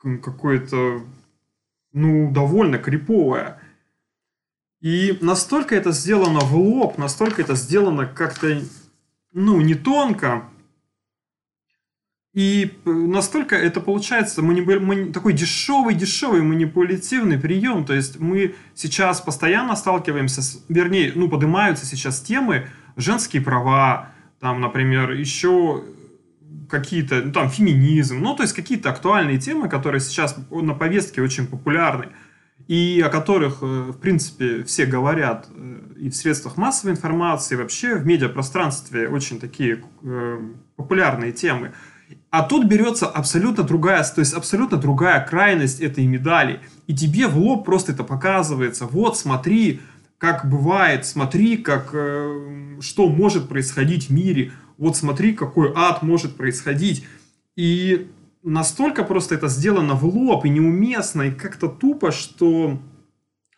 какое-то, 0.00 1.02
ну, 1.92 2.32
довольно 2.32 2.78
криповое. 2.78 3.60
И 4.82 5.16
настолько 5.20 5.76
это 5.76 5.92
сделано 5.92 6.40
в 6.40 6.56
лоб, 6.56 6.98
настолько 6.98 7.40
это 7.40 7.54
сделано 7.54 8.04
как-то, 8.04 8.60
ну, 9.32 9.60
не 9.60 9.76
тонко, 9.76 10.42
и 12.34 12.72
настолько 12.84 13.54
это 13.54 13.80
получается 13.80 14.42
манипу... 14.42 14.80
мани... 14.80 15.12
такой 15.12 15.34
дешевый-дешевый 15.34 16.42
манипулятивный 16.42 17.38
прием. 17.38 17.84
То 17.84 17.92
есть 17.92 18.18
мы 18.18 18.54
сейчас 18.74 19.20
постоянно 19.20 19.76
сталкиваемся 19.76 20.42
с... 20.42 20.64
Вернее, 20.68 21.12
ну, 21.14 21.28
поднимаются 21.28 21.86
сейчас 21.86 22.20
темы 22.20 22.66
женские 22.96 23.42
права, 23.42 24.08
там, 24.40 24.60
например, 24.60 25.12
еще 25.12 25.84
какие-то, 26.68 27.22
ну, 27.22 27.32
там, 27.32 27.50
феминизм, 27.50 28.18
ну, 28.20 28.34
то 28.34 28.42
есть 28.42 28.54
какие-то 28.54 28.90
актуальные 28.90 29.38
темы, 29.38 29.68
которые 29.68 30.00
сейчас 30.00 30.36
на 30.50 30.74
повестке 30.74 31.22
очень 31.22 31.46
популярны 31.46 32.08
и 32.68 33.02
о 33.04 33.08
которых, 33.08 33.62
э, 33.62 33.66
в 33.66 33.98
принципе, 33.98 34.64
все 34.64 34.86
говорят 34.86 35.48
э, 35.54 35.78
и 35.98 36.10
в 36.10 36.16
средствах 36.16 36.56
массовой 36.56 36.92
информации, 36.92 37.54
и 37.54 37.58
вообще 37.58 37.96
в 37.96 38.06
медиапространстве 38.06 39.08
очень 39.08 39.40
такие 39.40 39.82
э, 40.02 40.38
популярные 40.76 41.32
темы. 41.32 41.72
А 42.30 42.42
тут 42.42 42.66
берется 42.66 43.06
абсолютно 43.06 43.64
другая, 43.64 44.04
то 44.04 44.20
есть 44.20 44.34
абсолютно 44.34 44.76
другая 44.76 45.24
крайность 45.24 45.80
этой 45.80 46.06
медали. 46.06 46.60
И 46.86 46.94
тебе 46.94 47.26
в 47.26 47.38
лоб 47.38 47.64
просто 47.64 47.92
это 47.92 48.04
показывается. 48.04 48.86
Вот, 48.86 49.16
смотри, 49.16 49.80
как 50.18 50.48
бывает, 50.48 51.06
смотри, 51.06 51.56
как, 51.56 51.90
что 52.80 53.08
может 53.08 53.48
происходить 53.48 54.08
в 54.08 54.12
мире. 54.12 54.52
Вот 54.76 54.96
смотри, 54.96 55.32
какой 55.32 55.72
ад 55.74 56.02
может 56.02 56.36
происходить. 56.36 57.06
И 57.56 58.10
настолько 58.42 59.04
просто 59.04 59.34
это 59.34 59.48
сделано 59.48 59.94
в 59.94 60.04
лоб 60.04 60.44
и 60.44 60.48
неуместно, 60.48 61.22
и 61.22 61.30
как-то 61.30 61.68
тупо, 61.68 62.10
что 62.12 62.78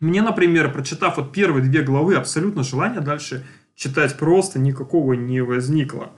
мне, 0.00 0.22
например, 0.22 0.72
прочитав 0.72 1.16
вот 1.16 1.32
первые 1.32 1.64
две 1.64 1.82
главы, 1.82 2.14
абсолютно 2.14 2.62
желания 2.62 3.00
дальше 3.00 3.46
читать 3.74 4.18
просто 4.18 4.58
никакого 4.58 5.14
не 5.14 5.42
возникло. 5.42 6.12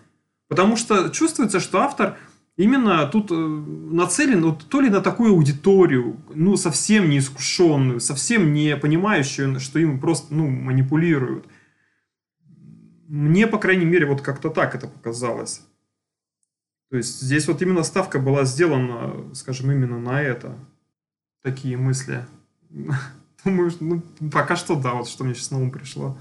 Потому 0.49 0.77
что 0.77 1.09
чувствуется, 1.11 1.61
что 1.61 1.81
автор 1.81 2.17
именно 2.57 3.07
тут 3.07 3.31
э, 3.31 3.35
нацелен 3.35 4.43
вот, 4.43 4.69
то 4.69 4.81
ли 4.81 4.91
на 4.91 5.01
такую 5.01 5.33
аудиторию, 5.33 6.17
ну, 6.35 6.57
совсем 6.57 7.11
не 7.11 7.19
искушенную, 7.19 8.01
совсем 8.01 8.53
не 8.53 8.77
понимающую, 8.77 9.59
что 9.61 9.79
им 9.79 10.01
просто, 10.01 10.35
ну, 10.35 10.49
манипулируют. 10.49 11.47
Мне, 13.09 13.47
по 13.47 13.59
крайней 13.59 13.87
мере, 13.87 14.07
вот 14.07 14.21
как-то 14.21 14.51
так 14.51 14.75
это 14.75 14.89
показалось. 14.89 15.66
То 16.91 16.97
есть 16.97 17.21
здесь 17.21 17.49
вот 17.49 17.61
именно 17.63 17.83
ставка 17.83 18.19
была 18.19 18.45
сделана, 18.45 19.35
скажем, 19.35 19.71
именно 19.71 19.99
на 19.99 20.23
это. 20.23 20.57
Такие 21.43 21.77
мысли. 21.77 22.27
Думаю, 23.45 23.73
ну, 23.81 24.03
пока 24.31 24.57
что 24.57 24.77
да, 24.77 24.95
вот 24.95 25.09
что 25.09 25.25
мне 25.25 25.35
сейчас 25.35 25.51
на 25.51 25.59
ум 25.59 25.71
пришло. 25.71 26.17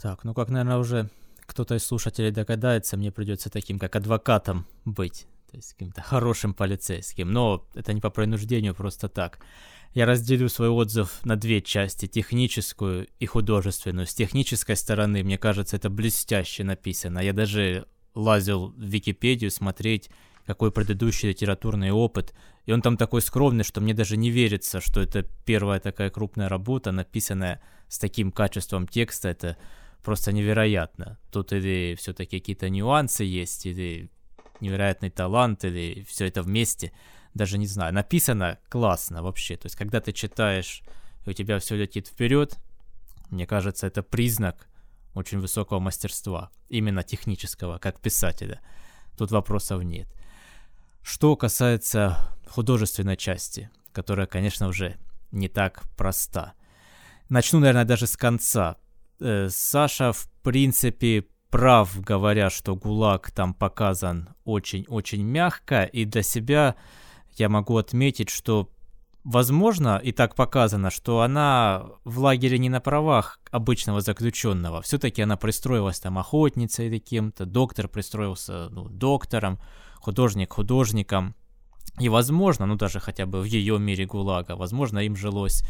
Так, 0.00 0.24
ну 0.24 0.34
как, 0.34 0.48
наверное, 0.48 0.78
уже 0.78 1.08
кто-то 1.46 1.74
из 1.74 1.84
слушателей 1.84 2.30
догадается, 2.30 2.96
мне 2.96 3.12
придется 3.12 3.50
таким, 3.50 3.78
как 3.78 3.96
адвокатом 3.96 4.66
быть 4.84 5.26
то 5.56 5.56
есть 5.56 5.72
каким-то 5.72 6.02
хорошим 6.02 6.54
полицейским, 6.54 7.32
но 7.32 7.66
это 7.74 7.92
не 7.92 8.00
по 8.00 8.10
принуждению, 8.10 8.74
просто 8.74 9.08
так. 9.08 9.38
Я 9.94 10.04
разделю 10.04 10.50
свой 10.50 10.68
отзыв 10.68 11.24
на 11.24 11.36
две 11.36 11.62
части, 11.62 12.06
техническую 12.06 13.08
и 13.18 13.26
художественную. 13.26 14.06
С 14.06 14.14
технической 14.14 14.76
стороны, 14.76 15.22
мне 15.22 15.38
кажется, 15.38 15.76
это 15.76 15.88
блестяще 15.88 16.64
написано. 16.64 17.20
Я 17.20 17.32
даже 17.32 17.86
лазил 18.16 18.68
в 18.68 18.82
Википедию 18.82 19.50
смотреть, 19.50 20.10
какой 20.44 20.72
предыдущий 20.72 21.28
литературный 21.28 21.90
опыт, 21.90 22.34
и 22.64 22.72
он 22.72 22.82
там 22.82 22.96
такой 22.96 23.20
скромный, 23.20 23.64
что 23.64 23.80
мне 23.80 23.94
даже 23.94 24.16
не 24.16 24.30
верится, 24.30 24.80
что 24.80 25.00
это 25.00 25.22
первая 25.44 25.78
такая 25.78 26.10
крупная 26.10 26.48
работа, 26.48 26.92
написанная 26.92 27.60
с 27.88 27.98
таким 27.98 28.32
качеством 28.32 28.88
текста, 28.88 29.28
это 29.28 29.56
просто 30.02 30.32
невероятно. 30.32 31.18
Тут 31.30 31.52
или 31.52 31.96
все-таки 31.98 32.38
какие-то 32.38 32.68
нюансы 32.68 33.24
есть, 33.24 33.66
или 33.66 34.10
невероятный 34.60 35.10
талант 35.10 35.64
или 35.64 36.04
все 36.08 36.26
это 36.26 36.42
вместе, 36.42 36.92
даже 37.34 37.58
не 37.58 37.66
знаю. 37.66 37.92
Написано 37.92 38.58
классно 38.68 39.22
вообще. 39.22 39.56
То 39.56 39.66
есть, 39.66 39.76
когда 39.76 40.00
ты 40.00 40.12
читаешь, 40.12 40.82
и 41.24 41.30
у 41.30 41.32
тебя 41.32 41.58
все 41.58 41.76
летит 41.76 42.08
вперед, 42.08 42.56
мне 43.30 43.46
кажется, 43.46 43.86
это 43.86 44.02
признак 44.02 44.68
очень 45.16 45.38
высокого 45.38 45.80
мастерства, 45.80 46.50
именно 46.68 47.02
технического, 47.02 47.78
как 47.78 48.00
писателя. 48.00 48.60
Тут 49.16 49.30
вопросов 49.30 49.82
нет. 49.82 50.08
Что 51.02 51.36
касается 51.36 52.18
художественной 52.46 53.16
части, 53.16 53.70
которая, 53.92 54.26
конечно, 54.26 54.68
уже 54.68 54.96
не 55.30 55.48
так 55.48 55.82
проста. 55.96 56.54
Начну, 57.28 57.60
наверное, 57.60 57.84
даже 57.84 58.06
с 58.06 58.16
конца. 58.16 58.76
Э, 59.18 59.48
Саша, 59.50 60.12
в 60.12 60.28
принципе, 60.42 61.24
прав, 61.50 61.98
говоря, 62.00 62.50
что 62.50 62.76
ГУЛАГ 62.76 63.30
там 63.30 63.54
показан 63.54 64.28
очень-очень 64.44 65.22
мягко, 65.22 65.84
и 65.84 66.04
для 66.04 66.22
себя 66.22 66.76
я 67.36 67.48
могу 67.48 67.76
отметить, 67.78 68.28
что 68.28 68.70
возможно, 69.26 70.00
и 70.04 70.12
так 70.12 70.34
показано, 70.36 70.90
что 70.90 71.20
она 71.20 71.86
в 72.04 72.20
лагере 72.20 72.58
не 72.58 72.68
на 72.68 72.80
правах 72.80 73.40
обычного 73.50 74.00
заключенного. 74.00 74.82
Все-таки 74.82 75.22
она 75.22 75.36
пристроилась 75.36 75.98
там 75.98 76.18
охотницей 76.18 76.86
или 76.86 76.98
кем-то, 76.98 77.44
доктор 77.44 77.88
пристроился 77.88 78.68
ну, 78.70 78.88
доктором, 78.88 79.58
художник 79.96 80.52
художником. 80.52 81.34
И 81.98 82.08
возможно, 82.08 82.66
ну 82.66 82.76
даже 82.76 83.00
хотя 83.00 83.26
бы 83.26 83.40
в 83.40 83.44
ее 83.44 83.78
мире 83.78 84.06
ГУЛАГа, 84.06 84.54
возможно, 84.54 85.00
им 85.00 85.16
жилось 85.16 85.64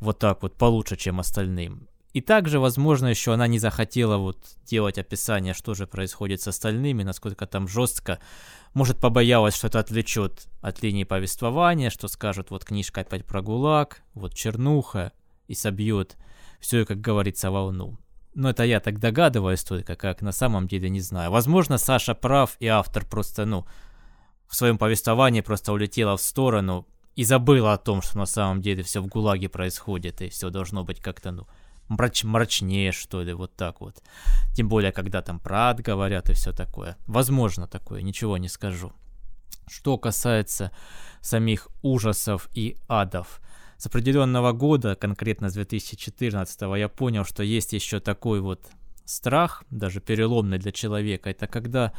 вот 0.00 0.18
так 0.18 0.42
вот 0.42 0.56
получше, 0.56 0.96
чем 0.96 1.20
остальным. 1.20 1.88
И 2.18 2.20
также, 2.20 2.58
возможно, 2.58 3.06
еще 3.06 3.34
она 3.34 3.46
не 3.46 3.60
захотела 3.60 4.16
вот 4.16 4.38
делать 4.64 4.98
описание, 4.98 5.54
что 5.54 5.74
же 5.74 5.86
происходит 5.86 6.42
с 6.42 6.48
остальными, 6.48 7.04
насколько 7.04 7.46
там 7.46 7.68
жестко. 7.68 8.18
Может, 8.74 8.98
побоялась, 8.98 9.54
что 9.54 9.68
это 9.68 9.78
отвлечет 9.78 10.48
от 10.60 10.82
линии 10.82 11.04
повествования, 11.04 11.90
что 11.90 12.08
скажут, 12.08 12.50
вот 12.50 12.64
книжка 12.64 13.02
опять 13.02 13.24
про 13.24 13.40
ГУЛАГ, 13.40 14.02
вот 14.14 14.34
чернуха, 14.34 15.12
и 15.46 15.54
собьет 15.54 16.16
все, 16.58 16.84
как 16.84 17.00
говорится, 17.00 17.52
волну. 17.52 17.98
Но 18.34 18.50
это 18.50 18.64
я 18.64 18.80
так 18.80 18.98
догадываюсь 18.98 19.62
только, 19.62 19.94
как 19.94 20.20
на 20.20 20.32
самом 20.32 20.66
деле 20.66 20.90
не 20.90 21.00
знаю. 21.00 21.30
Возможно, 21.30 21.78
Саша 21.78 22.16
прав, 22.16 22.56
и 22.58 22.66
автор 22.66 23.06
просто, 23.06 23.44
ну, 23.44 23.64
в 24.48 24.56
своем 24.56 24.76
повествовании 24.76 25.40
просто 25.40 25.72
улетела 25.72 26.16
в 26.16 26.20
сторону 26.20 26.84
и 27.14 27.22
забыла 27.22 27.74
о 27.74 27.78
том, 27.78 28.02
что 28.02 28.18
на 28.18 28.26
самом 28.26 28.60
деле 28.60 28.82
все 28.82 29.00
в 29.00 29.06
ГУЛАГе 29.06 29.48
происходит, 29.48 30.20
и 30.20 30.30
все 30.30 30.50
должно 30.50 30.82
быть 30.82 30.98
как-то, 31.00 31.30
ну, 31.30 31.46
мрач 31.88 32.24
мрачнее, 32.24 32.92
что 32.92 33.22
ли, 33.22 33.32
вот 33.32 33.54
так 33.56 33.80
вот. 33.80 34.02
Тем 34.54 34.68
более, 34.68 34.92
когда 34.92 35.22
там 35.22 35.40
про 35.40 35.70
ад 35.70 35.80
говорят 35.80 36.30
и 36.30 36.34
все 36.34 36.52
такое. 36.52 36.96
Возможно 37.06 37.66
такое, 37.66 38.02
ничего 38.02 38.36
не 38.36 38.48
скажу. 38.48 38.92
Что 39.68 39.98
касается 39.98 40.70
самих 41.20 41.68
ужасов 41.82 42.48
и 42.54 42.76
адов, 42.88 43.40
с 43.78 43.86
определенного 43.86 44.52
года, 44.52 44.96
конкретно 44.96 45.50
с 45.50 45.54
2014, 45.54 46.60
я 46.76 46.88
понял, 46.88 47.24
что 47.24 47.42
есть 47.42 47.72
еще 47.72 48.00
такой 48.00 48.40
вот 48.40 48.66
страх, 49.04 49.62
даже 49.70 50.00
переломный 50.00 50.58
для 50.58 50.72
человека. 50.72 51.30
Это 51.30 51.46
когда 51.46 51.92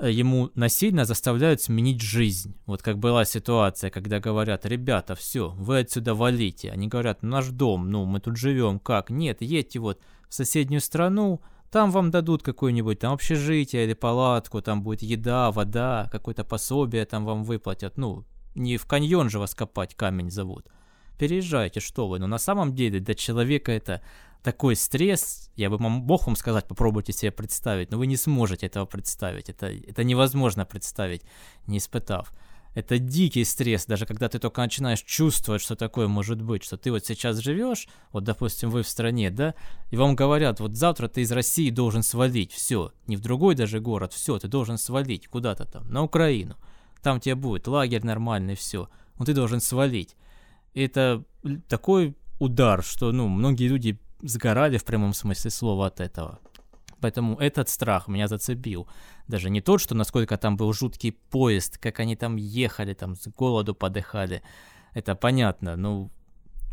ему 0.00 0.50
насильно 0.54 1.04
заставляют 1.04 1.62
сменить 1.62 2.00
жизнь. 2.00 2.56
Вот 2.66 2.82
как 2.82 2.98
была 2.98 3.24
ситуация, 3.24 3.90
когда 3.90 4.20
говорят, 4.20 4.66
ребята, 4.66 5.14
все, 5.14 5.50
вы 5.50 5.78
отсюда 5.78 6.14
валите. 6.14 6.70
Они 6.70 6.88
говорят, 6.88 7.22
наш 7.22 7.48
дом, 7.48 7.90
ну, 7.90 8.04
мы 8.04 8.20
тут 8.20 8.36
живем, 8.36 8.78
как? 8.78 9.10
Нет, 9.10 9.40
едьте 9.40 9.78
вот 9.78 10.00
в 10.28 10.34
соседнюю 10.34 10.80
страну, 10.80 11.40
там 11.70 11.90
вам 11.90 12.10
дадут 12.10 12.42
какое-нибудь 12.42 12.98
там 12.98 13.12
общежитие 13.12 13.84
или 13.84 13.94
палатку, 13.94 14.62
там 14.62 14.82
будет 14.82 15.02
еда, 15.02 15.50
вода, 15.50 16.08
какое-то 16.12 16.44
пособие 16.44 17.04
там 17.06 17.24
вам 17.24 17.44
выплатят. 17.44 17.96
Ну, 17.96 18.24
не 18.54 18.76
в 18.76 18.86
каньон 18.86 19.30
же 19.30 19.38
вас 19.38 19.54
копать 19.54 19.94
камень 19.94 20.30
зовут. 20.30 20.66
Переезжайте, 21.18 21.80
что 21.80 22.08
вы. 22.08 22.18
Но 22.18 22.26
на 22.26 22.38
самом 22.38 22.74
деле 22.74 23.00
для 23.00 23.14
человека 23.14 23.72
это 23.72 24.02
такой 24.46 24.76
стресс, 24.76 25.50
я 25.56 25.68
бы 25.68 25.76
мог 25.80 26.24
вам 26.24 26.36
сказать, 26.36 26.68
попробуйте 26.68 27.12
себе 27.12 27.32
представить, 27.32 27.90
но 27.90 27.98
вы 27.98 28.06
не 28.06 28.16
сможете 28.16 28.66
этого 28.66 28.86
представить. 28.86 29.48
Это, 29.48 29.66
это 29.66 30.04
невозможно 30.04 30.64
представить, 30.64 31.22
не 31.66 31.78
испытав. 31.78 32.32
Это 32.72 33.00
дикий 33.00 33.42
стресс, 33.42 33.86
даже 33.86 34.06
когда 34.06 34.28
ты 34.28 34.38
только 34.38 34.60
начинаешь 34.60 35.02
чувствовать, 35.02 35.62
что 35.62 35.74
такое 35.74 36.06
может 36.06 36.40
быть, 36.42 36.62
что 36.62 36.76
ты 36.76 36.92
вот 36.92 37.04
сейчас 37.04 37.38
живешь, 37.38 37.88
вот, 38.12 38.22
допустим, 38.22 38.70
вы 38.70 38.84
в 38.84 38.88
стране, 38.88 39.30
да, 39.30 39.56
и 39.90 39.96
вам 39.96 40.14
говорят, 40.14 40.60
вот 40.60 40.76
завтра 40.76 41.08
ты 41.08 41.22
из 41.22 41.32
России 41.32 41.70
должен 41.70 42.04
свалить, 42.04 42.52
все, 42.52 42.92
не 43.08 43.16
в 43.16 43.20
другой 43.20 43.56
даже 43.56 43.80
город, 43.80 44.12
все, 44.12 44.38
ты 44.38 44.46
должен 44.46 44.78
свалить 44.78 45.26
куда-то 45.26 45.64
там, 45.64 45.90
на 45.90 46.04
Украину, 46.04 46.54
там 47.02 47.18
тебе 47.18 47.34
будет 47.34 47.66
лагерь 47.66 48.04
нормальный, 48.04 48.54
все, 48.54 48.88
но 49.18 49.24
ты 49.24 49.34
должен 49.34 49.60
свалить. 49.60 50.14
И 50.72 50.82
это 50.82 51.24
такой 51.66 52.14
удар, 52.38 52.84
что, 52.84 53.10
ну, 53.10 53.26
многие 53.26 53.66
люди 53.66 53.98
сгорали 54.20 54.78
в 54.78 54.84
прямом 54.84 55.12
смысле 55.12 55.50
слова 55.50 55.86
от 55.86 56.00
этого. 56.00 56.38
Поэтому 57.00 57.36
этот 57.38 57.68
страх 57.68 58.08
меня 58.08 58.26
зацепил. 58.26 58.88
Даже 59.28 59.50
не 59.50 59.60
тот, 59.60 59.80
что 59.80 59.94
насколько 59.94 60.36
там 60.36 60.56
был 60.56 60.72
жуткий 60.72 61.12
поезд, 61.12 61.78
как 61.78 62.00
они 62.00 62.16
там 62.16 62.36
ехали, 62.36 62.94
там 62.94 63.14
с 63.14 63.28
голоду 63.28 63.74
подыхали. 63.74 64.42
Это 64.94 65.14
понятно, 65.14 65.76
ну, 65.76 66.10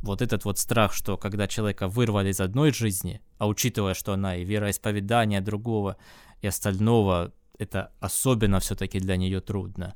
вот 0.01 0.21
этот 0.21 0.45
вот 0.45 0.57
страх, 0.59 0.93
что 0.93 1.17
когда 1.17 1.47
человека 1.47 1.87
вырвали 1.87 2.29
из 2.29 2.39
одной 2.39 2.71
жизни, 2.71 3.21
а 3.37 3.47
учитывая, 3.47 3.93
что 3.93 4.13
она 4.13 4.35
и 4.35 4.45
вероисповедание 4.45 5.41
другого, 5.41 5.97
и 6.41 6.47
остального, 6.47 7.33
это 7.57 7.91
особенно 7.99 8.59
все-таки 8.59 8.99
для 8.99 9.15
нее 9.15 9.39
трудно. 9.39 9.95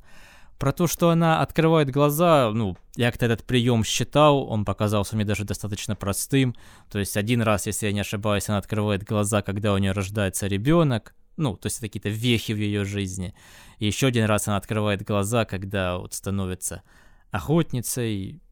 Про 0.58 0.72
то, 0.72 0.88
что 0.88 1.10
она 1.10 1.40
открывает 1.40 1.90
глаза, 1.90 2.50
ну, 2.52 2.76
я 2.96 3.10
как-то 3.10 3.26
этот 3.26 3.44
прием 3.44 3.84
считал, 3.84 4.42
он 4.42 4.64
показался 4.64 5.14
мне 5.14 5.24
даже 5.24 5.44
достаточно 5.44 5.94
простым. 5.94 6.56
То 6.90 6.98
есть 6.98 7.16
один 7.16 7.42
раз, 7.42 7.66
если 7.66 7.86
я 7.86 7.92
не 7.92 8.00
ошибаюсь, 8.00 8.48
она 8.48 8.58
открывает 8.58 9.04
глаза, 9.04 9.40
когда 9.42 9.72
у 9.72 9.78
нее 9.78 9.92
рождается 9.92 10.48
ребенок, 10.48 11.14
ну, 11.36 11.56
то 11.56 11.66
есть 11.66 11.78
это 11.78 11.86
какие-то 11.86 12.08
вехи 12.08 12.52
в 12.52 12.56
ее 12.56 12.84
жизни. 12.84 13.34
И 13.78 13.86
еще 13.86 14.08
один 14.08 14.24
раз 14.24 14.48
она 14.48 14.56
открывает 14.56 15.04
глаза, 15.04 15.44
когда 15.44 15.98
вот 15.98 16.12
становится 16.12 16.82
охотницей. 17.30 18.42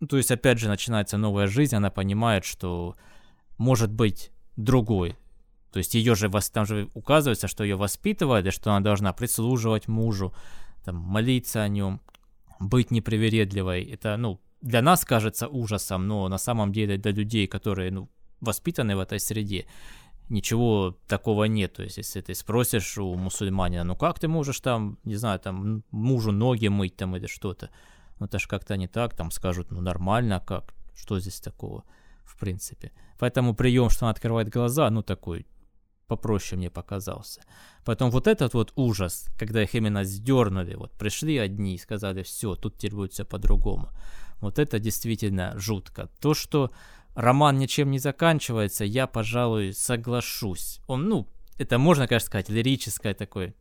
Ну, 0.00 0.08
то 0.08 0.16
есть, 0.16 0.32
опять 0.32 0.58
же, 0.58 0.68
начинается 0.68 1.16
новая 1.16 1.46
жизнь, 1.46 1.76
она 1.76 1.90
понимает, 1.90 2.44
что 2.44 2.96
может 3.56 3.92
быть 3.92 4.32
другой. 4.56 5.16
То 5.70 5.78
есть 5.78 5.94
ее 5.94 6.16
же, 6.16 6.30
там 6.52 6.66
же 6.66 6.88
указывается, 6.94 7.46
что 7.46 7.62
ее 7.62 7.76
воспитывают, 7.76 8.46
и 8.46 8.50
что 8.50 8.70
она 8.70 8.80
должна 8.80 9.12
прислуживать 9.12 9.86
мужу, 9.86 10.34
там, 10.84 10.96
молиться 10.96 11.62
о 11.62 11.68
нем, 11.68 12.00
быть 12.60 12.90
непривередливой. 12.90 13.84
Это, 13.84 14.16
ну, 14.16 14.40
для 14.60 14.82
нас 14.82 15.04
кажется 15.04 15.48
ужасом, 15.48 16.06
но 16.06 16.28
на 16.28 16.38
самом 16.38 16.72
деле 16.72 16.96
для 16.96 17.12
людей, 17.12 17.46
которые, 17.46 17.90
ну, 17.90 18.08
воспитаны 18.40 18.96
в 18.96 19.00
этой 19.00 19.18
среде, 19.18 19.66
ничего 20.28 20.96
такого 21.06 21.44
нет. 21.44 21.74
То 21.74 21.82
есть, 21.82 21.98
если 21.98 22.20
ты 22.20 22.34
спросишь 22.34 22.98
у 22.98 23.14
мусульманина, 23.14 23.84
ну 23.84 23.96
как 23.96 24.18
ты 24.18 24.28
можешь 24.28 24.60
там, 24.60 24.98
не 25.04 25.16
знаю, 25.16 25.38
там 25.38 25.82
мужу 25.90 26.32
ноги 26.32 26.68
мыть 26.68 26.96
там 26.96 27.16
или 27.16 27.26
что-то, 27.26 27.70
ну 28.18 28.26
это 28.26 28.38
ж 28.38 28.48
как-то 28.48 28.76
не 28.76 28.88
так, 28.88 29.14
там 29.14 29.30
скажут, 29.30 29.70
ну 29.70 29.80
нормально, 29.80 30.36
а 30.36 30.40
как, 30.40 30.74
что 30.94 31.20
здесь 31.20 31.40
такого, 31.40 31.84
в 32.24 32.36
принципе. 32.38 32.92
Поэтому 33.18 33.54
прием, 33.54 33.90
что 33.90 34.06
он 34.06 34.10
открывает 34.10 34.48
глаза, 34.48 34.90
ну 34.90 35.02
такой 35.02 35.46
попроще 36.16 36.58
мне 36.58 36.70
показался. 36.70 37.40
Потом 37.84 38.10
вот 38.10 38.26
этот 38.26 38.54
вот 38.54 38.72
ужас, 38.76 39.26
когда 39.38 39.62
их 39.62 39.74
именно 39.74 40.04
сдернули, 40.04 40.74
вот 40.74 40.92
пришли 40.92 41.38
одни 41.38 41.74
и 41.74 41.78
сказали, 41.78 42.22
все, 42.22 42.54
тут 42.54 42.76
теперь 42.76 42.94
будет 42.94 43.12
все 43.12 43.24
по-другому. 43.24 43.88
Вот 44.40 44.58
это 44.58 44.78
действительно 44.78 45.54
жутко. 45.56 46.08
То, 46.20 46.34
что 46.34 46.70
роман 47.14 47.58
ничем 47.58 47.90
не 47.90 47.98
заканчивается, 47.98 48.84
я, 48.84 49.06
пожалуй, 49.06 49.72
соглашусь. 49.72 50.80
Он, 50.86 51.08
ну, 51.08 51.26
это 51.58 51.78
можно, 51.78 52.06
конечно, 52.06 52.26
сказать, 52.26 52.50
лирическое 52.50 53.14
такой 53.14 53.54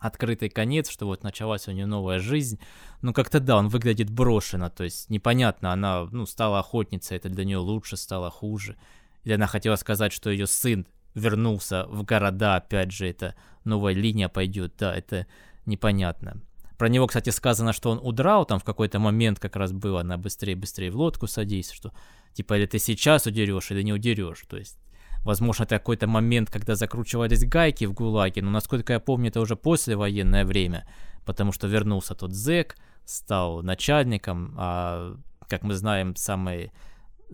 открытый 0.00 0.48
конец, 0.48 0.90
что 0.90 1.06
вот 1.06 1.22
началась 1.22 1.68
у 1.68 1.72
нее 1.72 1.86
новая 1.86 2.18
жизнь. 2.18 2.58
Но 3.02 3.12
как-то 3.12 3.38
да, 3.40 3.56
он 3.56 3.68
выглядит 3.68 4.10
брошенно, 4.10 4.68
то 4.68 4.84
есть 4.84 5.10
непонятно, 5.10 5.72
она, 5.72 6.08
ну, 6.10 6.26
стала 6.26 6.58
охотницей, 6.58 7.16
это 7.16 7.28
для 7.28 7.44
нее 7.44 7.58
лучше, 7.58 7.96
стало 7.96 8.30
хуже. 8.30 8.76
Или 9.24 9.34
она 9.34 9.46
хотела 9.46 9.76
сказать, 9.76 10.12
что 10.12 10.30
ее 10.30 10.46
сын 10.46 10.86
вернулся 11.14 11.86
в 11.86 12.02
города, 12.04 12.56
опять 12.56 12.92
же, 12.92 13.08
это 13.08 13.34
новая 13.64 13.94
линия 13.94 14.28
пойдет, 14.28 14.74
да, 14.78 14.94
это 14.94 15.26
непонятно. 15.66 16.40
Про 16.78 16.88
него, 16.88 17.06
кстати, 17.06 17.30
сказано, 17.30 17.72
что 17.72 17.90
он 17.90 18.00
удрал, 18.02 18.44
там 18.44 18.58
в 18.58 18.64
какой-то 18.64 18.98
момент 18.98 19.38
как 19.38 19.56
раз 19.56 19.72
было, 19.72 20.02
на 20.02 20.18
быстрее-быстрее 20.18 20.90
в 20.90 20.96
лодку 20.96 21.26
садись, 21.26 21.70
что 21.70 21.92
типа 22.32 22.56
или 22.58 22.66
ты 22.66 22.78
сейчас 22.78 23.26
удерешь, 23.26 23.70
или 23.70 23.82
не 23.82 23.92
удерешь, 23.92 24.42
то 24.48 24.56
есть 24.56 24.78
Возможно, 25.24 25.64
это 25.64 25.78
какой-то 25.78 26.06
момент, 26.06 26.50
когда 26.50 26.74
закручивались 26.74 27.46
гайки 27.46 27.86
в 27.86 27.94
ГУЛАГе, 27.94 28.42
но, 28.42 28.50
насколько 28.50 28.92
я 28.92 29.00
помню, 29.00 29.30
это 29.30 29.40
уже 29.40 29.56
послевоенное 29.56 30.44
время, 30.44 30.86
потому 31.24 31.50
что 31.50 31.66
вернулся 31.66 32.14
тот 32.14 32.32
зэк, 32.32 32.76
стал 33.06 33.62
начальником, 33.62 34.54
а, 34.58 35.16
как 35.48 35.62
мы 35.62 35.74
знаем, 35.74 36.14
самые 36.14 36.72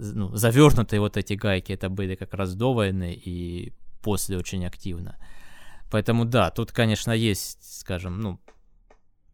ну, 0.00 0.36
завернутые 0.36 1.00
вот 1.00 1.16
эти 1.16 1.34
гайки, 1.34 1.72
это 1.72 1.88
были 1.88 2.14
как 2.14 2.34
раз 2.34 2.54
до 2.54 2.72
войны 2.72 3.12
и 3.12 3.72
после 4.02 4.38
очень 4.38 4.66
активно. 4.66 5.16
Поэтому 5.90 6.24
да, 6.24 6.50
тут, 6.50 6.72
конечно, 6.72 7.12
есть, 7.12 7.80
скажем, 7.80 8.20
ну, 8.20 8.38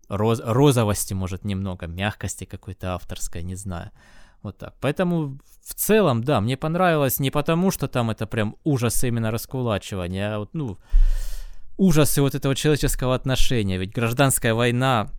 роз 0.08 0.40
розовости, 0.44 1.14
может, 1.14 1.44
немного, 1.44 1.86
мягкости 1.86 2.44
какой-то 2.44 2.94
авторской, 2.94 3.42
не 3.42 3.56
знаю. 3.56 3.90
Вот 4.42 4.58
так. 4.58 4.74
Поэтому 4.80 5.38
в 5.64 5.74
целом, 5.74 6.22
да, 6.22 6.40
мне 6.40 6.56
понравилось 6.56 7.20
не 7.20 7.30
потому, 7.30 7.70
что 7.70 7.88
там 7.88 8.10
это 8.10 8.26
прям 8.26 8.56
ужас 8.64 9.04
именно 9.04 9.30
раскулачивания, 9.30 10.34
а 10.34 10.38
вот, 10.38 10.54
ну, 10.54 10.78
ужасы 11.76 12.22
вот 12.22 12.34
этого 12.34 12.54
человеческого 12.54 13.14
отношения. 13.14 13.78
Ведь 13.78 13.92
гражданская 13.92 14.54
война 14.54 15.10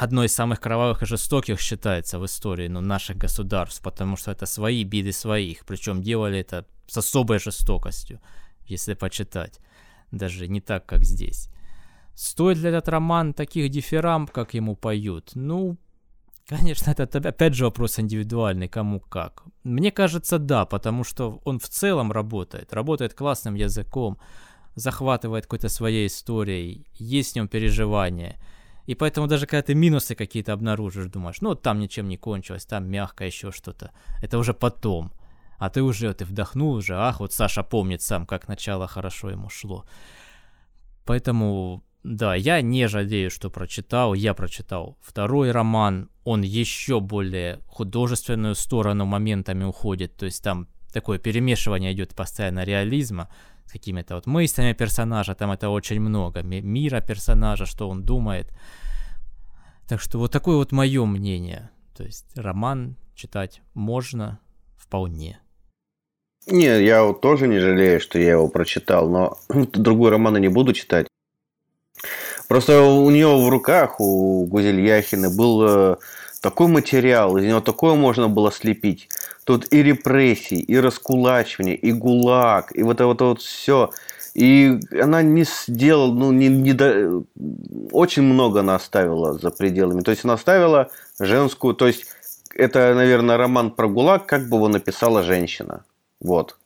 одной 0.00 0.26
из 0.26 0.34
самых 0.34 0.60
кровавых 0.60 1.02
и 1.02 1.06
жестоких 1.06 1.60
считается 1.60 2.18
в 2.18 2.24
истории 2.24 2.68
ну, 2.68 2.80
наших 2.80 3.18
государств, 3.18 3.82
потому 3.82 4.16
что 4.16 4.30
это 4.30 4.46
свои 4.46 4.84
биды 4.84 5.12
своих, 5.12 5.66
причем 5.66 6.02
делали 6.02 6.38
это 6.38 6.64
с 6.86 6.96
особой 6.96 7.38
жестокостью, 7.38 8.18
если 8.70 8.94
почитать, 8.94 9.60
даже 10.10 10.48
не 10.48 10.60
так, 10.60 10.86
как 10.86 11.04
здесь. 11.04 11.50
Стоит 12.14 12.58
ли 12.58 12.70
этот 12.70 12.88
роман 12.88 13.34
таких 13.34 13.70
дифирамб, 13.70 14.30
как 14.30 14.54
ему 14.54 14.74
поют? 14.74 15.32
Ну, 15.34 15.76
конечно, 16.48 16.90
это 16.90 17.28
опять 17.28 17.54
же 17.54 17.64
вопрос 17.64 17.98
индивидуальный, 17.98 18.68
кому 18.68 19.00
как. 19.00 19.42
Мне 19.64 19.90
кажется, 19.90 20.38
да, 20.38 20.64
потому 20.64 21.04
что 21.04 21.40
он 21.44 21.58
в 21.58 21.68
целом 21.68 22.10
работает, 22.10 22.72
работает 22.72 23.12
классным 23.12 23.54
языком, 23.54 24.16
захватывает 24.76 25.44
какой-то 25.44 25.68
своей 25.68 26.06
историей, 26.06 26.86
есть 26.94 27.32
в 27.32 27.36
нем 27.36 27.48
переживания– 27.48 28.36
и 28.90 28.94
поэтому 28.96 29.28
даже 29.28 29.46
когда 29.46 29.62
ты 29.62 29.74
минусы 29.76 30.16
какие-то 30.16 30.52
обнаружишь, 30.52 31.06
думаешь, 31.06 31.40
ну 31.40 31.54
там 31.54 31.78
ничем 31.78 32.08
не 32.08 32.16
кончилось, 32.16 32.66
там 32.66 32.90
мягко 32.90 33.24
еще 33.24 33.52
что-то. 33.52 33.92
Это 34.20 34.36
уже 34.36 34.52
потом. 34.52 35.12
А 35.58 35.70
ты 35.70 35.80
уже, 35.80 36.12
ты 36.12 36.24
вдохнул 36.24 36.72
уже, 36.72 36.96
ах, 36.96 37.20
вот 37.20 37.32
Саша 37.32 37.62
помнит 37.62 38.02
сам, 38.02 38.26
как 38.26 38.48
начало 38.48 38.88
хорошо 38.88 39.30
ему 39.30 39.48
шло. 39.48 39.84
Поэтому, 41.04 41.84
да, 42.02 42.34
я 42.34 42.62
не 42.62 42.88
жалею, 42.88 43.30
что 43.30 43.48
прочитал. 43.48 44.14
Я 44.14 44.34
прочитал 44.34 44.98
второй 45.00 45.52
роман. 45.52 46.08
Он 46.24 46.42
еще 46.42 46.98
более 46.98 47.60
художественную 47.68 48.56
сторону 48.56 49.04
моментами 49.04 49.62
уходит. 49.62 50.16
То 50.16 50.26
есть 50.26 50.42
там 50.42 50.66
такое 50.92 51.20
перемешивание 51.20 51.92
идет 51.92 52.16
постоянно 52.16 52.64
реализма 52.64 53.28
с 53.66 53.72
какими-то 53.72 54.16
вот 54.16 54.26
мыслями 54.26 54.72
персонажа, 54.72 55.34
там 55.34 55.52
это 55.52 55.68
очень 55.68 56.00
много, 56.00 56.42
мира 56.42 57.00
персонажа, 57.00 57.66
что 57.66 57.88
он 57.88 58.02
думает. 58.02 58.52
Так 59.90 60.00
что 60.00 60.18
вот 60.18 60.30
такое 60.30 60.54
вот 60.54 60.70
мое 60.70 61.04
мнение. 61.04 61.68
То 61.96 62.04
есть 62.04 62.26
роман 62.36 62.94
читать 63.16 63.60
можно 63.74 64.38
вполне. 64.78 65.40
Не, 66.46 66.80
я 66.84 67.02
вот 67.02 67.20
тоже 67.20 67.48
не 67.48 67.58
жалею, 67.58 68.00
что 68.00 68.16
я 68.20 68.30
его 68.30 68.46
прочитал, 68.46 69.08
но 69.10 69.38
другой 69.72 70.10
роман 70.10 70.34
я 70.34 70.42
не 70.42 70.48
буду 70.48 70.74
читать. 70.74 71.08
Просто 72.46 72.80
у 72.82 73.10
нее 73.10 73.36
в 73.36 73.48
руках, 73.48 74.00
у 74.00 74.46
Гузель 74.46 74.80
Яхины, 74.80 75.28
был 75.28 75.66
э, 75.68 75.96
такой 76.40 76.68
материал, 76.68 77.36
из 77.36 77.44
него 77.44 77.60
такое 77.60 77.96
можно 77.96 78.28
было 78.28 78.52
слепить. 78.52 79.08
Тут 79.42 79.72
и 79.72 79.82
репрессии, 79.82 80.60
и 80.60 80.78
раскулачивание, 80.78 81.74
и 81.74 81.90
гулаг, 81.90 82.70
и 82.76 82.84
вот 82.84 82.94
это 82.94 83.06
вот, 83.06 83.20
вот 83.22 83.42
все. 83.42 83.90
И 84.34 84.78
она 85.00 85.22
не 85.22 85.44
сделала, 85.44 86.12
ну, 86.12 86.32
не, 86.32 86.48
не 86.48 86.72
до... 86.72 87.24
очень 87.90 88.22
много 88.22 88.60
она 88.60 88.76
оставила 88.76 89.34
за 89.34 89.50
пределами. 89.50 90.02
То 90.02 90.12
есть 90.12 90.24
она 90.24 90.34
оставила 90.34 90.90
женскую, 91.18 91.74
то 91.74 91.86
есть 91.86 92.06
это, 92.54 92.94
наверное, 92.94 93.36
роман 93.36 93.70
про 93.70 93.88
ГУЛАГ, 93.88 94.26
как 94.26 94.48
бы 94.48 94.56
его 94.56 94.68
написала 94.68 95.22
женщина. 95.22 95.84
Вот, 96.20 96.56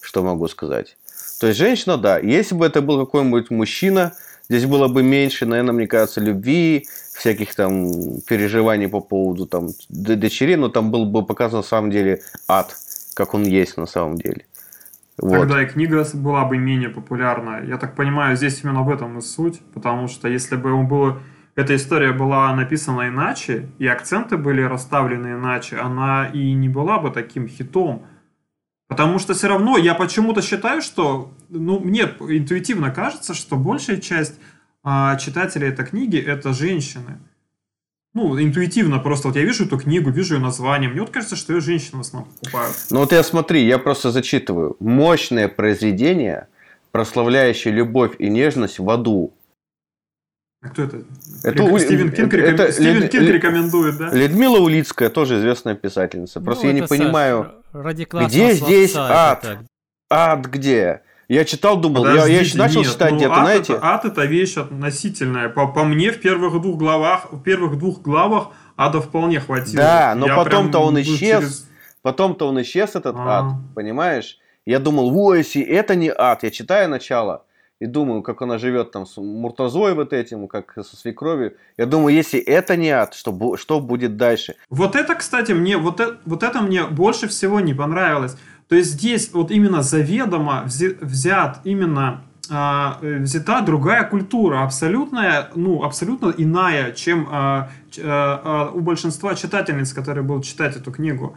что 0.00 0.22
могу 0.22 0.48
сказать. 0.48 0.96
То 1.38 1.46
есть 1.46 1.58
женщина, 1.58 1.96
да, 1.96 2.18
если 2.18 2.54
бы 2.54 2.66
это 2.66 2.80
был 2.80 3.04
какой-нибудь 3.04 3.50
мужчина, 3.50 4.14
здесь 4.48 4.64
было 4.64 4.88
бы 4.88 5.02
меньше, 5.02 5.46
наверное, 5.46 5.74
мне 5.74 5.86
кажется, 5.86 6.20
любви, 6.20 6.88
всяких 7.12 7.54
там 7.54 8.20
переживаний 8.22 8.88
по 8.88 9.00
поводу 9.00 9.46
там 9.46 9.68
дочерей, 9.88 10.56
но 10.56 10.68
там 10.68 10.90
был 10.90 11.04
бы 11.04 11.24
показан 11.24 11.60
на 11.60 11.62
самом 11.62 11.90
деле 11.90 12.22
ад, 12.48 12.76
как 13.14 13.34
он 13.34 13.44
есть 13.44 13.76
на 13.76 13.86
самом 13.86 14.16
деле. 14.16 14.46
Вот. 15.18 15.32
Тогда 15.32 15.62
и 15.62 15.66
книга 15.66 16.04
была 16.14 16.44
бы 16.44 16.58
менее 16.58 16.90
популярна. 16.90 17.62
Я 17.64 17.78
так 17.78 17.94
понимаю, 17.94 18.36
здесь 18.36 18.62
именно 18.62 18.82
в 18.82 18.90
этом 18.90 19.18
и 19.18 19.20
суть, 19.22 19.60
потому 19.72 20.08
что 20.08 20.28
если 20.28 20.56
бы 20.56 20.72
он 20.72 20.86
был 20.86 21.18
эта 21.56 21.74
история 21.74 22.12
была 22.12 22.54
написана 22.54 23.08
иначе, 23.08 23.70
и 23.78 23.86
акценты 23.86 24.36
были 24.36 24.60
расставлены 24.60 25.28
иначе, 25.28 25.78
она 25.78 26.28
и 26.28 26.52
не 26.52 26.68
была 26.68 26.98
бы 26.98 27.10
таким 27.10 27.48
хитом. 27.48 28.04
Потому 28.88 29.18
что 29.18 29.32
все 29.32 29.48
равно 29.48 29.78
я 29.78 29.94
почему-то 29.94 30.42
считаю, 30.42 30.82
что, 30.82 31.34
ну, 31.48 31.80
мне 31.80 32.02
интуитивно 32.02 32.90
кажется, 32.90 33.32
что 33.32 33.56
большая 33.56 33.96
часть 33.96 34.38
а, 34.84 35.16
читателей 35.16 35.68
этой 35.68 35.86
книги 35.86 36.18
это 36.18 36.52
женщины. 36.52 37.18
Ну, 38.16 38.42
интуитивно 38.42 38.98
просто. 38.98 39.28
Вот 39.28 39.36
я 39.36 39.42
вижу 39.42 39.66
эту 39.66 39.76
книгу, 39.78 40.08
вижу 40.08 40.36
ее 40.36 40.40
название. 40.40 40.88
Мне 40.88 41.02
вот 41.02 41.10
кажется, 41.10 41.36
что 41.36 41.52
ее 41.52 41.60
женщины 41.60 41.98
в 41.98 42.00
основном 42.00 42.32
покупают. 42.32 42.74
Ну 42.88 43.00
вот 43.00 43.12
я 43.12 43.22
смотри, 43.22 43.66
я 43.66 43.78
просто 43.78 44.10
зачитываю. 44.10 44.74
Мощное 44.80 45.48
произведение, 45.48 46.48
прославляющее 46.92 47.74
любовь 47.74 48.14
и 48.18 48.30
нежность 48.30 48.78
в 48.78 48.88
аду. 48.88 49.34
А 50.62 50.68
кто 50.70 50.84
это? 50.84 51.02
это 51.44 51.62
Рек... 51.62 51.80
Стивен 51.82 52.10
Кинг, 52.10 52.32
это, 52.32 52.52
реком... 52.52 52.72
Стивен 52.72 53.02
Лид... 53.02 53.12
Кинг 53.12 53.28
рекомендует, 53.28 53.98
да? 53.98 54.10
Людмила 54.10 54.60
Улицкая, 54.60 55.10
тоже 55.10 55.38
известная 55.38 55.74
писательница. 55.74 56.40
Просто 56.40 56.64
ну, 56.64 56.72
я 56.72 56.80
не 56.80 56.86
понимаю, 56.86 57.52
где 57.74 58.54
здесь 58.54 58.94
ад? 58.96 59.44
Это... 59.44 59.66
Ад 60.08 60.46
где? 60.46 61.02
Я 61.28 61.44
читал, 61.44 61.76
думал, 61.76 62.02
Подождите, 62.02 62.28
я, 62.28 62.34
я 62.34 62.40
еще 62.40 62.58
начал 62.58 62.80
нет, 62.82 62.92
читать 62.92 63.10
ну, 63.12 63.16
где-то, 63.16 63.34
ад 63.34 63.40
знаете. 63.40 63.72
Это, 63.72 63.86
ад 63.86 64.04
это 64.04 64.24
вещь 64.24 64.56
относительная. 64.56 65.48
По, 65.48 65.66
по 65.66 65.84
мне 65.84 66.12
в 66.12 66.20
первых 66.20 66.60
двух 66.60 66.78
главах, 66.78 67.32
в 67.32 67.42
первых 67.42 67.78
двух 67.78 68.00
главах 68.00 68.50
ада 68.76 69.00
вполне 69.00 69.40
хватило. 69.40 69.82
Да, 69.82 70.14
но 70.14 70.28
потом-то 70.28 70.78
он 70.78 71.00
исчез. 71.00 71.18
Через... 71.18 71.68
Потом-то 72.02 72.46
он 72.46 72.62
исчез, 72.62 72.90
этот 72.90 73.16
А-а-а. 73.16 73.38
ад, 73.38 73.54
понимаешь? 73.74 74.38
Я 74.64 74.78
думал, 74.78 75.10
во, 75.10 75.34
если 75.34 75.62
это 75.62 75.96
не 75.96 76.12
ад, 76.16 76.44
я 76.44 76.50
читаю 76.50 76.88
начало 76.88 77.42
и 77.78 77.86
думаю, 77.86 78.22
как 78.22 78.42
она 78.42 78.58
живет 78.58 78.90
там 78.90 79.06
с 79.06 79.16
Муртазой 79.18 79.94
вот 79.94 80.12
этим, 80.12 80.48
как 80.48 80.72
со 80.76 80.96
свекровью. 80.96 81.56
Я 81.76 81.86
думаю, 81.86 82.14
если 82.14 82.40
это 82.40 82.76
не 82.76 82.90
ад, 82.90 83.14
что, 83.14 83.56
что 83.56 83.80
будет 83.80 84.16
дальше? 84.16 84.56
Вот 84.70 84.96
это, 84.96 85.14
кстати, 85.14 85.52
мне, 85.52 85.76
вот 85.76 86.00
это, 86.00 86.18
вот 86.24 86.42
это 86.42 86.62
мне 86.62 86.84
больше 86.84 87.28
всего 87.28 87.60
не 87.60 87.74
понравилось. 87.74 88.36
То 88.68 88.74
есть 88.74 88.92
здесь 88.92 89.30
вот 89.32 89.50
именно 89.50 89.82
заведомо 89.82 90.64
взят 90.64 91.60
именно 91.64 92.24
а, 92.50 92.98
взята 93.00 93.60
другая 93.62 94.04
культура, 94.04 94.62
абсолютная, 94.62 95.50
ну, 95.54 95.82
абсолютно 95.82 96.32
иная, 96.36 96.92
чем 96.92 97.28
а, 97.30 97.70
а, 97.98 98.70
у 98.72 98.80
большинства 98.80 99.34
читательниц, 99.34 99.92
которые 99.92 100.24
будут 100.24 100.44
читать 100.44 100.76
эту 100.76 100.92
книгу. 100.92 101.36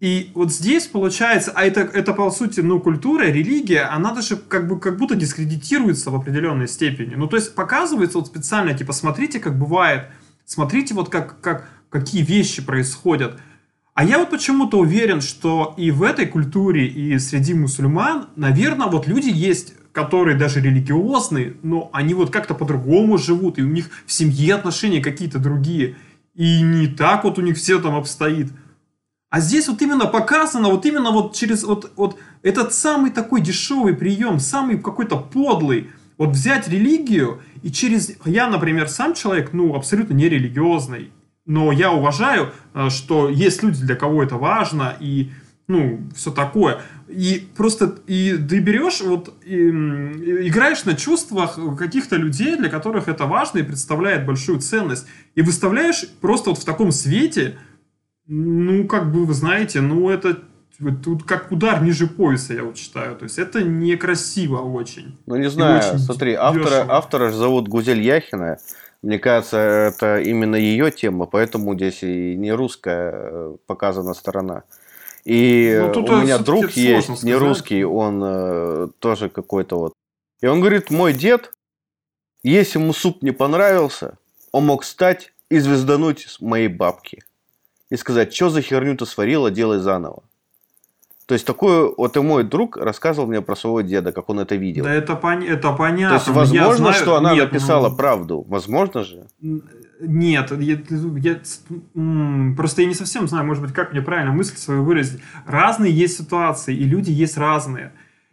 И 0.00 0.32
вот 0.34 0.52
здесь 0.52 0.86
получается, 0.86 1.52
а 1.54 1.64
это, 1.64 1.80
это 1.80 2.12
по 2.12 2.30
сути, 2.30 2.60
ну, 2.60 2.80
культура, 2.80 3.22
религия, 3.24 3.82
она 3.82 4.12
даже 4.12 4.36
как, 4.36 4.68
бы, 4.68 4.78
как 4.78 4.98
будто 4.98 5.14
дискредитируется 5.14 6.10
в 6.10 6.14
определенной 6.14 6.68
степени. 6.68 7.14
Ну, 7.14 7.26
то 7.26 7.36
есть 7.36 7.54
показывается 7.54 8.18
вот 8.18 8.26
специально, 8.26 8.74
типа, 8.74 8.92
смотрите, 8.92 9.40
как 9.40 9.58
бывает, 9.58 10.08
смотрите 10.44 10.94
вот 10.94 11.08
как, 11.08 11.40
как, 11.40 11.68
какие 11.88 12.22
вещи 12.22 12.62
происходят. 12.62 13.40
А 13.94 14.04
я 14.04 14.18
вот 14.18 14.30
почему-то 14.30 14.80
уверен, 14.80 15.20
что 15.20 15.72
и 15.76 15.92
в 15.92 16.02
этой 16.02 16.26
культуре, 16.26 16.88
и 16.88 17.16
среди 17.20 17.54
мусульман, 17.54 18.26
наверное, 18.34 18.88
вот 18.88 19.06
люди 19.06 19.30
есть, 19.30 19.74
которые 19.92 20.36
даже 20.36 20.60
религиозные, 20.60 21.54
но 21.62 21.90
они 21.92 22.12
вот 22.12 22.30
как-то 22.30 22.54
по-другому 22.54 23.18
живут, 23.18 23.58
и 23.58 23.62
у 23.62 23.68
них 23.68 23.90
в 24.04 24.12
семье 24.12 24.56
отношения 24.56 25.00
какие-то 25.00 25.38
другие. 25.38 25.94
И 26.34 26.60
не 26.62 26.88
так 26.88 27.22
вот 27.22 27.38
у 27.38 27.42
них 27.42 27.56
все 27.56 27.80
там 27.80 27.94
обстоит. 27.94 28.50
А 29.30 29.40
здесь 29.40 29.68
вот 29.68 29.80
именно 29.80 30.06
показано, 30.06 30.70
вот 30.70 30.84
именно 30.86 31.12
вот 31.12 31.36
через 31.36 31.62
вот, 31.62 31.92
вот 31.94 32.18
этот 32.42 32.74
самый 32.74 33.12
такой 33.12 33.40
дешевый 33.40 33.94
прием, 33.94 34.40
самый 34.40 34.76
какой-то 34.78 35.18
подлый, 35.18 35.90
вот 36.18 36.30
взять 36.30 36.66
религию 36.66 37.42
и 37.62 37.70
через... 37.70 38.12
Я, 38.24 38.48
например, 38.48 38.88
сам 38.88 39.14
человек, 39.14 39.52
ну, 39.52 39.76
абсолютно 39.76 40.14
нерелигиозный, 40.14 41.12
но 41.46 41.72
я 41.72 41.92
уважаю, 41.92 42.52
э, 42.74 42.88
что 42.90 43.28
есть 43.28 43.62
люди, 43.62 43.84
для 43.84 43.96
кого 43.96 44.22
это 44.22 44.36
важно, 44.36 44.96
и 44.98 45.30
ну, 45.66 46.00
все 46.14 46.30
такое. 46.30 46.80
И 47.08 47.48
просто 47.56 47.96
и 48.06 48.36
ты 48.36 48.58
берешь, 48.60 49.00
вот, 49.00 49.32
и, 49.44 49.68
играешь 49.68 50.84
на 50.84 50.94
чувствах 50.94 51.58
каких-то 51.78 52.16
людей, 52.16 52.56
для 52.56 52.68
которых 52.68 53.08
это 53.08 53.24
важно 53.26 53.58
и 53.58 53.62
представляет 53.62 54.26
большую 54.26 54.60
ценность. 54.60 55.06
И 55.34 55.42
выставляешь 55.42 56.06
просто 56.20 56.50
вот 56.50 56.58
в 56.58 56.64
таком 56.64 56.92
свете, 56.92 57.58
ну, 58.26 58.86
как 58.86 59.10
бы, 59.12 59.24
вы 59.24 59.34
знаете, 59.34 59.80
ну, 59.80 60.10
это 60.10 60.38
тут 61.02 61.22
как 61.24 61.52
удар 61.52 61.82
ниже 61.82 62.06
пояса, 62.06 62.54
я 62.54 62.64
вот 62.64 62.76
считаю. 62.76 63.16
То 63.16 63.24
есть 63.24 63.38
это 63.38 63.62
некрасиво 63.62 64.58
очень. 64.58 65.18
Ну, 65.26 65.36
не 65.36 65.48
знаю, 65.48 65.98
смотри, 65.98 66.34
автора, 66.34 66.86
автора 66.88 67.30
зовут 67.30 67.68
Гузель 67.68 68.02
Яхина. 68.02 68.58
Мне 69.04 69.18
кажется, 69.18 69.58
это 69.58 70.18
именно 70.20 70.56
ее 70.56 70.90
тема, 70.90 71.26
поэтому 71.26 71.74
здесь 71.74 72.02
и 72.02 72.34
не 72.36 72.52
русская 72.52 73.12
э, 73.12 73.56
показана 73.66 74.14
сторона. 74.14 74.62
И 75.26 75.78
ну, 75.94 76.04
у 76.04 76.22
меня 76.22 76.38
друг 76.38 76.70
есть, 76.70 77.22
не 77.22 77.34
русский, 77.34 77.84
он 77.84 78.22
э, 78.24 78.88
тоже 79.00 79.28
какой-то 79.28 79.78
вот. 79.78 79.92
И 80.40 80.46
он 80.46 80.60
говорит, 80.60 80.90
мой 80.90 81.12
дед, 81.12 81.52
если 82.42 82.78
ему 82.78 82.94
суп 82.94 83.20
не 83.20 83.32
понравился, 83.32 84.16
он 84.52 84.64
мог 84.64 84.84
встать 84.84 85.34
и 85.50 85.58
звездануть 85.58 86.38
моей 86.40 86.68
бабки. 86.68 87.22
И 87.90 87.96
сказать, 87.96 88.34
что 88.34 88.48
за 88.48 88.62
херню 88.62 88.96
ты 88.96 89.04
сварила, 89.04 89.50
делай 89.50 89.80
заново. 89.80 90.22
То 91.26 91.34
есть 91.34 91.46
такой 91.46 91.94
вот 91.96 92.16
и 92.16 92.20
мой 92.20 92.44
друг 92.44 92.76
рассказывал 92.76 93.26
мне 93.28 93.40
про 93.40 93.56
своего 93.56 93.80
деда, 93.80 94.12
как 94.12 94.28
он 94.28 94.40
это 94.40 94.56
видел. 94.56 94.84
Да 94.84 94.92
это, 94.92 95.16
пон... 95.16 95.42
это 95.42 95.72
понятно. 95.72 96.18
То 96.18 96.24
есть 96.24 96.28
возможно, 96.28 96.76
знаю... 96.76 96.94
что 96.94 97.16
она 97.16 97.34
Нет, 97.34 97.50
написала 97.50 97.88
ну... 97.88 97.96
правду. 97.96 98.44
Возможно 98.46 99.04
же. 99.04 99.26
Нет, 100.00 100.50
я, 100.58 100.76
я, 100.76 101.40
просто 102.56 102.82
я 102.82 102.88
не 102.88 102.94
совсем 102.94 103.28
знаю, 103.28 103.46
может 103.46 103.62
быть, 103.62 103.72
как 103.72 103.92
мне 103.92 104.02
правильно 104.02 104.32
мысль 104.32 104.56
свою 104.56 104.82
выразить. 104.82 105.20
Разные 105.46 105.92
есть 105.92 106.18
ситуации, 106.18 106.74
и 106.76 106.84
люди 106.84 107.10
есть 107.10 107.38
разные. 107.38 107.92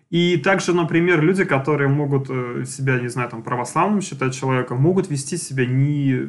И 0.10 0.36
также, 0.36 0.74
например, 0.74 1.22
люди, 1.22 1.46
которые 1.46 1.88
могут 1.88 2.30
э, 2.30 2.66
себя, 2.66 3.00
не 3.00 3.08
знаю, 3.08 3.30
там, 3.30 3.44
православным 3.44 4.02
считать 4.02 4.36
человеком, 4.36 4.82
могут 4.82 5.10
вести 5.10 5.38
себя 5.38 5.66
не... 5.66 6.28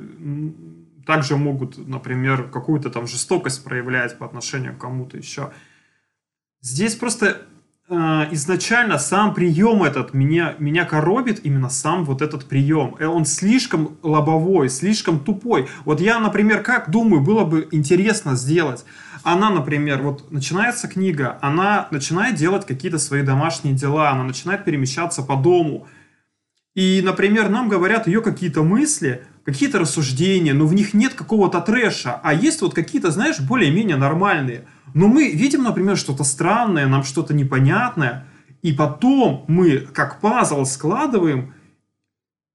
Также 1.04 1.36
могут, 1.36 1.88
например, 1.88 2.44
какую-то 2.44 2.90
там 2.90 3.08
жестокость 3.08 3.64
проявлять 3.64 4.18
по 4.18 4.26
отношению 4.26 4.76
к 4.76 4.78
кому-то 4.78 5.16
еще. 5.16 5.50
Здесь 6.62 6.94
просто 6.94 7.42
э, 7.88 7.94
изначально 8.30 8.98
сам 8.98 9.34
прием 9.34 9.82
этот 9.82 10.14
меня, 10.14 10.54
меня 10.60 10.84
коробит, 10.84 11.44
именно 11.44 11.68
сам 11.68 12.04
вот 12.04 12.22
этот 12.22 12.44
прием. 12.44 12.94
Э, 13.00 13.06
он 13.06 13.24
слишком 13.24 13.98
лобовой, 14.04 14.68
слишком 14.68 15.18
тупой. 15.18 15.68
Вот 15.84 16.00
я, 16.00 16.20
например, 16.20 16.62
как 16.62 16.88
думаю, 16.88 17.20
было 17.20 17.44
бы 17.44 17.66
интересно 17.72 18.36
сделать. 18.36 18.84
Она, 19.24 19.50
например, 19.50 20.02
вот 20.02 20.30
начинается 20.30 20.86
книга, 20.86 21.36
она 21.42 21.88
начинает 21.90 22.36
делать 22.36 22.64
какие-то 22.64 22.98
свои 22.98 23.22
домашние 23.22 23.74
дела, 23.74 24.10
она 24.10 24.22
начинает 24.22 24.64
перемещаться 24.64 25.22
по 25.22 25.34
дому. 25.34 25.88
И, 26.76 27.02
например, 27.04 27.48
нам 27.48 27.68
говорят 27.68 28.06
ее 28.06 28.22
какие-то 28.22 28.62
мысли, 28.62 29.24
какие-то 29.44 29.78
рассуждения, 29.78 30.54
но 30.54 30.66
в 30.66 30.74
них 30.74 30.94
нет 30.94 31.14
какого-то 31.14 31.60
трэша, 31.60 32.20
а 32.22 32.34
есть 32.34 32.62
вот 32.62 32.74
какие-то, 32.74 33.10
знаешь, 33.10 33.40
более-менее 33.40 33.96
нормальные. 33.96 34.66
Но 34.94 35.08
мы 35.08 35.30
видим, 35.32 35.62
например, 35.62 35.96
что-то 35.96 36.24
странное, 36.24 36.86
нам 36.86 37.02
что-то 37.02 37.34
непонятное, 37.34 38.26
и 38.62 38.72
потом 38.72 39.44
мы, 39.48 39.78
как 39.78 40.20
пазл, 40.20 40.64
складываем 40.64 41.54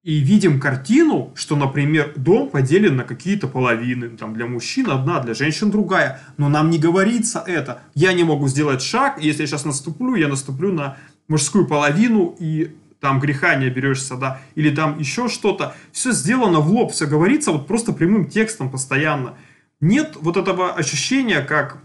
и 0.04 0.20
видим 0.20 0.62
картину, 0.62 1.34
что, 1.36 1.58
например, 1.58 2.14
дом 2.16 2.50
поделен 2.50 2.96
на 2.96 3.04
какие-то 3.04 3.50
половины. 3.50 4.10
Там 4.12 4.34
для 4.34 4.46
мужчин 4.46 4.90
одна, 4.90 5.20
для 5.20 5.34
женщин 5.34 5.70
другая. 5.70 6.22
Но 6.38 6.48
нам 6.48 6.70
не 6.70 6.78
говорится 6.78 7.44
это. 7.46 7.82
Я 7.94 8.14
не 8.14 8.24
могу 8.24 8.48
сделать 8.48 8.82
шаг, 8.82 9.22
если 9.22 9.42
я 9.42 9.48
сейчас 9.48 9.66
наступлю, 9.66 10.16
я 10.16 10.30
наступлю 10.30 10.72
на 10.72 10.96
мужскую 11.28 11.68
половину, 11.68 12.38
и 12.40 12.78
там 13.00 13.20
греха 13.20 13.56
не 13.56 13.68
оберешься, 13.68 14.16
да, 14.16 14.42
или 14.56 14.74
там 14.74 15.00
еще 15.00 15.28
что-то. 15.28 15.76
Все 15.92 16.12
сделано 16.12 16.60
в 16.60 16.70
лоб, 16.70 16.92
все 16.92 17.06
говорится 17.06 17.52
вот 17.52 17.68
просто 17.68 17.94
прямым 17.94 18.26
текстом 18.26 18.70
постоянно. 18.70 19.36
Нет 19.80 20.18
вот 20.20 20.38
этого 20.38 20.74
ощущения, 20.74 21.42
как 21.42 21.78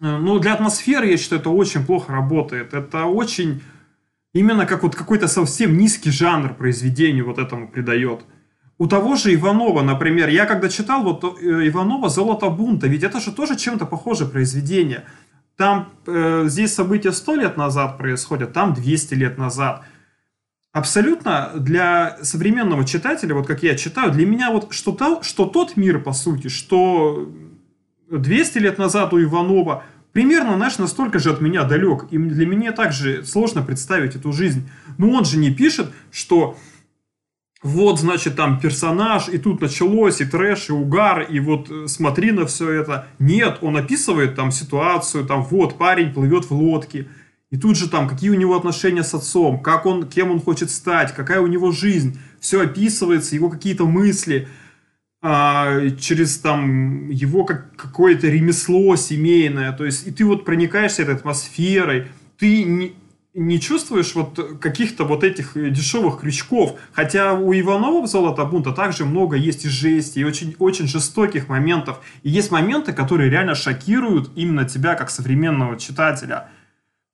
Э, 0.00 0.18
ну, 0.18 0.38
для 0.38 0.54
атмосферы, 0.54 1.08
я 1.08 1.16
считаю, 1.16 1.40
это 1.40 1.50
очень 1.50 1.84
плохо 1.84 2.12
работает. 2.12 2.74
Это 2.74 3.04
очень... 3.04 3.62
Именно 4.34 4.66
как 4.66 4.82
вот 4.82 4.94
какой-то 4.94 5.28
совсем 5.28 5.78
низкий 5.78 6.10
жанр 6.10 6.52
произведению 6.54 7.24
вот 7.24 7.38
этому 7.38 7.68
придает. 7.68 8.20
У 8.76 8.86
того 8.86 9.16
же 9.16 9.34
Иванова, 9.34 9.80
например, 9.80 10.28
я 10.28 10.44
когда 10.44 10.68
читал 10.68 11.02
вот 11.02 11.24
э, 11.24 11.68
Иванова 11.68 12.10
«Золото 12.10 12.50
бунта», 12.50 12.86
ведь 12.86 13.02
это 13.02 13.20
же 13.20 13.32
тоже 13.32 13.56
чем-то 13.56 13.86
похоже 13.86 14.26
произведение. 14.26 15.04
Там 15.56 15.88
э, 16.06 16.44
здесь 16.48 16.74
события 16.74 17.12
100 17.12 17.34
лет 17.36 17.56
назад 17.56 17.96
происходят, 17.96 18.52
там 18.52 18.74
200 18.74 19.14
лет 19.14 19.38
назад. 19.38 19.84
Абсолютно 20.76 21.52
для 21.54 22.18
современного 22.20 22.84
читателя, 22.84 23.34
вот 23.34 23.46
как 23.46 23.62
я 23.62 23.76
читаю, 23.76 24.12
для 24.12 24.26
меня 24.26 24.50
вот 24.50 24.74
что, 24.74 24.92
то, 24.92 25.22
что 25.22 25.46
тот 25.46 25.78
мир, 25.78 26.02
по 26.02 26.12
сути, 26.12 26.48
что 26.48 27.32
200 28.10 28.58
лет 28.58 28.76
назад 28.76 29.14
у 29.14 29.22
Иванова, 29.22 29.84
примерно, 30.12 30.56
знаешь, 30.56 30.76
настолько 30.76 31.18
же 31.18 31.30
от 31.30 31.40
меня 31.40 31.64
далек. 31.64 32.04
И 32.10 32.18
для 32.18 32.44
меня 32.44 32.72
также 32.72 33.24
сложно 33.24 33.62
представить 33.62 34.16
эту 34.16 34.34
жизнь. 34.34 34.68
Но 34.98 35.12
он 35.12 35.24
же 35.24 35.38
не 35.38 35.50
пишет, 35.50 35.94
что 36.10 36.58
вот, 37.62 37.98
значит, 37.98 38.36
там 38.36 38.60
персонаж, 38.60 39.30
и 39.30 39.38
тут 39.38 39.62
началось, 39.62 40.20
и 40.20 40.26
трэш, 40.26 40.68
и 40.68 40.72
угар, 40.72 41.22
и 41.22 41.40
вот 41.40 41.70
э, 41.70 41.86
смотри 41.86 42.32
на 42.32 42.44
все 42.44 42.70
это. 42.70 43.06
Нет, 43.18 43.60
он 43.62 43.78
описывает 43.78 44.34
там 44.34 44.50
ситуацию, 44.50 45.24
там 45.24 45.42
вот 45.42 45.78
парень 45.78 46.12
плывет 46.12 46.50
в 46.50 46.52
лодке, 46.52 47.08
и 47.56 47.58
тут 47.58 47.74
же 47.78 47.88
там 47.88 48.06
какие 48.06 48.28
у 48.28 48.34
него 48.34 48.54
отношения 48.54 49.02
с 49.02 49.14
отцом, 49.14 49.60
как 49.60 49.86
он, 49.86 50.06
кем 50.06 50.30
он 50.30 50.40
хочет 50.40 50.70
стать, 50.70 51.14
какая 51.14 51.40
у 51.40 51.46
него 51.46 51.72
жизнь. 51.72 52.18
Все 52.38 52.60
описывается, 52.60 53.34
его 53.34 53.48
какие-то 53.48 53.86
мысли, 53.86 54.46
а, 55.22 55.88
через 55.98 56.36
там 56.36 57.08
его 57.08 57.46
как, 57.46 57.74
какое-то 57.76 58.26
ремесло 58.26 58.94
семейное. 58.96 59.72
То 59.72 59.86
есть, 59.86 60.06
и 60.06 60.10
ты 60.10 60.26
вот 60.26 60.44
проникаешься 60.44 61.00
этой 61.00 61.14
атмосферой, 61.14 62.08
ты 62.36 62.64
не, 62.64 62.92
не 63.32 63.58
чувствуешь 63.58 64.14
вот 64.14 64.58
каких-то 64.60 65.04
вот 65.04 65.24
этих 65.24 65.52
дешевых 65.54 66.20
крючков. 66.20 66.78
Хотя 66.92 67.32
у 67.32 67.54
Иванова 67.54 68.02
в 68.02 68.06
«Золото 68.06 68.44
бунта» 68.44 68.72
также 68.72 69.06
много 69.06 69.36
есть 69.36 69.64
и 69.64 69.70
жести, 69.70 70.18
и 70.18 70.24
очень, 70.24 70.54
очень 70.58 70.86
жестоких 70.86 71.48
моментов. 71.48 72.00
И 72.22 72.28
есть 72.28 72.50
моменты, 72.50 72.92
которые 72.92 73.30
реально 73.30 73.54
шокируют 73.54 74.30
именно 74.36 74.68
тебя, 74.68 74.94
как 74.94 75.08
современного 75.08 75.78
читателя. 75.78 76.50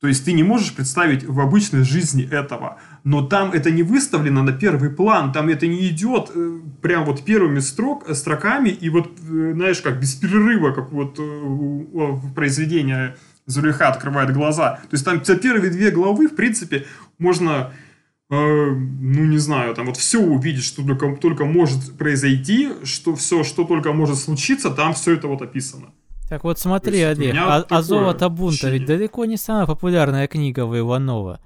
То 0.03 0.09
есть 0.09 0.25
ты 0.25 0.33
не 0.33 0.43
можешь 0.43 0.75
представить 0.75 1.23
в 1.23 1.39
обычной 1.39 1.85
жизни 1.85 2.29
этого. 2.29 2.81
Но 3.05 3.25
там 3.25 3.53
это 3.53 3.71
не 3.71 3.85
выставлено 3.85 4.43
на 4.43 4.53
первый 4.53 4.91
план, 4.91 5.33
там 5.33 5.49
это 5.49 5.69
не 5.69 5.89
идет 5.91 6.33
э, 6.35 6.59
прям 6.83 7.05
вот 7.05 7.25
первыми 7.25 7.61
строк, 7.61 8.09
э, 8.09 8.15
строками, 8.15 8.71
и 8.71 8.91
вот, 8.91 9.13
э, 9.21 9.53
знаешь, 9.55 9.81
как 9.81 10.01
без 10.01 10.17
перерыва, 10.17 10.73
как 10.73 10.91
вот 10.91 11.19
в 11.19 12.35
произведении 12.35 13.15
Зулейха 13.47 13.91
открывает 13.91 14.33
глаза. 14.33 14.81
То 14.91 14.95
есть 14.95 15.05
там 15.05 15.25
за 15.25 15.37
первые 15.37 15.71
две 15.71 15.93
главы, 15.93 16.27
в 16.27 16.35
принципе, 16.35 16.85
можно, 17.19 17.73
э, 18.29 18.35
ну 18.35 19.25
не 19.25 19.39
знаю, 19.39 19.73
там 19.77 19.87
вот 19.87 19.99
все 19.99 20.19
увидеть, 20.19 20.65
что 20.65 20.85
только, 20.85 21.15
только 21.15 21.45
может 21.45 21.97
произойти, 21.97 22.71
что 22.83 23.15
все, 23.15 23.45
что 23.45 23.63
только 23.63 23.93
может 23.93 24.19
случиться, 24.19 24.71
там 24.71 24.95
все 24.95 25.13
это 25.15 25.29
вот 25.29 25.43
описано. 25.43 25.93
Так 26.33 26.45
вот 26.45 26.59
смотри, 26.59 27.03
Олег, 27.03 27.35
а, 27.37 27.63
а 27.69 27.83
«Золото 27.83 28.31
бунта» 28.31 28.71
ведь 28.71 28.87
далеко 28.87 29.27
не 29.27 29.37
самая 29.37 29.67
популярная 29.67 30.27
книга 30.27 30.65
у 30.65 30.75
Иванова. 30.75 31.41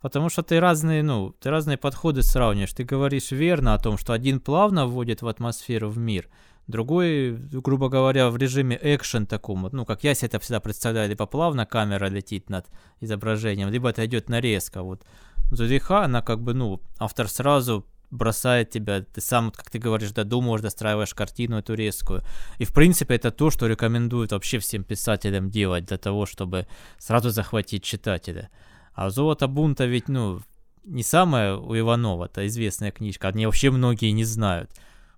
Потому 0.00 0.28
что 0.28 0.44
ты 0.44 0.60
разные, 0.60 1.02
ну, 1.02 1.34
ты 1.40 1.50
разные 1.50 1.76
подходы 1.76 2.22
сравниваешь. 2.22 2.72
Ты 2.72 2.84
говоришь 2.84 3.32
верно 3.32 3.74
о 3.74 3.78
том, 3.78 3.98
что 3.98 4.12
один 4.12 4.38
плавно 4.38 4.86
вводит 4.86 5.22
в 5.22 5.26
атмосферу 5.26 5.88
в 5.88 5.98
мир– 5.98 6.28
Другой, 6.68 7.32
грубо 7.32 7.88
говоря, 7.88 8.30
в 8.30 8.36
режиме 8.36 8.78
экшен 8.80 9.26
таком, 9.26 9.68
ну, 9.72 9.84
как 9.84 10.04
я 10.04 10.14
себе 10.14 10.28
это 10.28 10.38
всегда 10.38 10.60
представляю, 10.60 11.08
либо 11.08 11.26
плавно 11.26 11.66
камера 11.66 12.06
летит 12.06 12.50
над 12.50 12.66
изображением, 13.00 13.68
либо 13.68 13.90
это 13.90 14.06
идет 14.06 14.28
нарезка. 14.28 14.82
Вот 14.82 15.02
Зулиха, 15.50 16.04
она 16.04 16.22
как 16.22 16.40
бы, 16.40 16.54
ну, 16.54 16.80
автор 16.98 17.28
сразу 17.28 17.84
бросает 18.12 18.70
тебя, 18.70 19.00
ты 19.00 19.20
сам, 19.20 19.50
как 19.50 19.70
ты 19.70 19.78
говоришь, 19.78 20.12
додумываешь, 20.12 20.60
достраиваешь 20.60 21.14
картину 21.14 21.58
эту 21.58 21.74
резкую. 21.74 22.22
И, 22.58 22.64
в 22.64 22.72
принципе, 22.72 23.14
это 23.14 23.30
то, 23.30 23.50
что 23.50 23.66
рекомендуют 23.66 24.32
вообще 24.32 24.58
всем 24.58 24.84
писателям 24.84 25.50
делать 25.50 25.86
для 25.86 25.98
того, 25.98 26.26
чтобы 26.26 26.68
сразу 26.98 27.30
захватить 27.30 27.82
читателя. 27.82 28.50
А 28.94 29.10
«Золото 29.10 29.48
бунта» 29.48 29.86
ведь, 29.86 30.08
ну, 30.08 30.40
не 30.84 31.02
самая 31.02 31.56
у 31.56 31.76
Иванова, 31.76 32.26
это 32.26 32.46
известная 32.46 32.92
книжка, 32.92 33.28
они 33.28 33.46
вообще 33.46 33.70
многие 33.70 34.10
не 34.12 34.24
знают. 34.24 34.70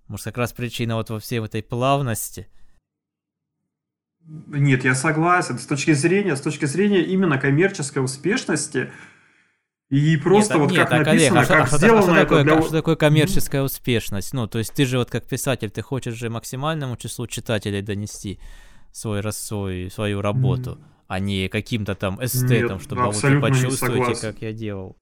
Может, 0.06 0.26
как 0.26 0.38
раз 0.38 0.52
причина 0.52 0.94
вот 0.94 1.10
во 1.10 1.18
всей 1.18 1.40
этой 1.40 1.62
плавности? 1.62 2.48
Нет, 4.26 4.84
я 4.84 4.94
согласен. 4.94 5.58
С 5.58 5.66
точки 5.66 5.92
зрения, 5.92 6.36
с 6.36 6.40
точки 6.40 6.64
зрения 6.66 7.02
именно 7.02 7.38
коммерческой 7.38 8.04
успешности, 8.04 8.92
и 9.90 10.16
просто 10.16 10.54
нет, 10.54 10.62
вот 10.62 10.70
нет, 10.70 10.80
как 10.80 10.90
так, 10.90 11.06
написано, 11.06 11.40
Олег, 11.40 11.50
а 11.50 11.56
как 11.56 11.66
что, 11.68 11.76
сделано 11.76 12.00
а 12.00 12.16
что, 12.16 12.22
такое, 12.22 12.42
для... 12.42 12.62
что 12.62 12.70
такое 12.70 12.96
коммерческая 12.96 13.62
успешность? 13.62 14.32
Ну, 14.32 14.46
то 14.46 14.58
есть 14.58 14.72
ты 14.74 14.86
же 14.86 14.98
вот 14.98 15.10
как 15.10 15.24
писатель, 15.24 15.70
ты 15.70 15.82
хочешь 15.82 16.14
же 16.14 16.30
максимальному 16.30 16.96
числу 16.96 17.26
читателей 17.26 17.82
донести 17.82 18.40
свой, 18.92 19.22
свой, 19.32 19.90
свою 19.90 20.22
работу, 20.22 20.70
mm-hmm. 20.70 21.04
а 21.08 21.20
не 21.20 21.48
каким-то 21.48 21.94
там 21.94 22.24
эстетом, 22.24 22.78
нет, 22.78 22.82
чтобы 22.82 23.02
вот 23.04 23.22
вы 23.22 23.40
почувствуете, 23.40 24.20
как 24.20 24.40
я 24.40 24.52
делал. 24.52 24.96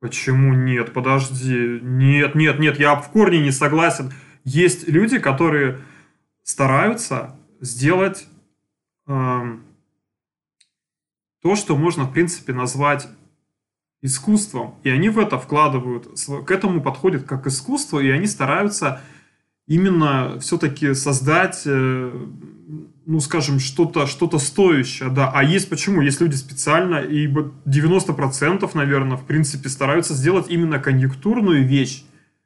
Почему 0.00 0.54
нет? 0.54 0.92
Подожди. 0.92 1.80
Нет, 1.82 2.34
нет, 2.34 2.58
нет, 2.58 2.78
я 2.78 2.94
в 2.94 3.10
корне 3.10 3.40
не 3.40 3.50
согласен. 3.50 4.12
Есть 4.44 4.88
люди, 4.88 5.18
которые 5.18 5.80
стараются 6.44 7.36
сделать 7.60 8.26
э, 9.06 9.58
то, 11.42 11.56
что 11.56 11.76
можно, 11.76 12.04
в 12.04 12.12
принципе, 12.12 12.52
назвать 12.52 13.08
искусством. 14.02 14.74
И 14.84 14.90
они 14.90 15.08
в 15.08 15.18
это 15.18 15.38
вкладывают, 15.38 16.08
к 16.46 16.50
этому 16.50 16.80
подходят 16.80 17.24
как 17.24 17.46
искусство, 17.46 18.00
и 18.00 18.08
они 18.08 18.26
стараются 18.26 19.00
именно 19.66 20.38
все-таки 20.40 20.94
создать 20.94 21.62
э, 21.66 22.26
ну, 23.08 23.20
скажем, 23.20 23.58
что-то 23.58 24.06
что 24.06 24.38
стоящее, 24.38 25.08
да. 25.08 25.30
А 25.34 25.42
есть 25.42 25.70
почему? 25.70 26.02
Есть 26.02 26.20
люди 26.20 26.34
специально, 26.34 26.96
и 26.96 27.26
90%, 27.26 28.70
наверное, 28.74 29.16
в 29.16 29.24
принципе, 29.24 29.70
стараются 29.70 30.12
сделать 30.12 30.50
именно 30.50 30.78
конъюнктурную 30.78 31.66
вещь, 31.66 32.04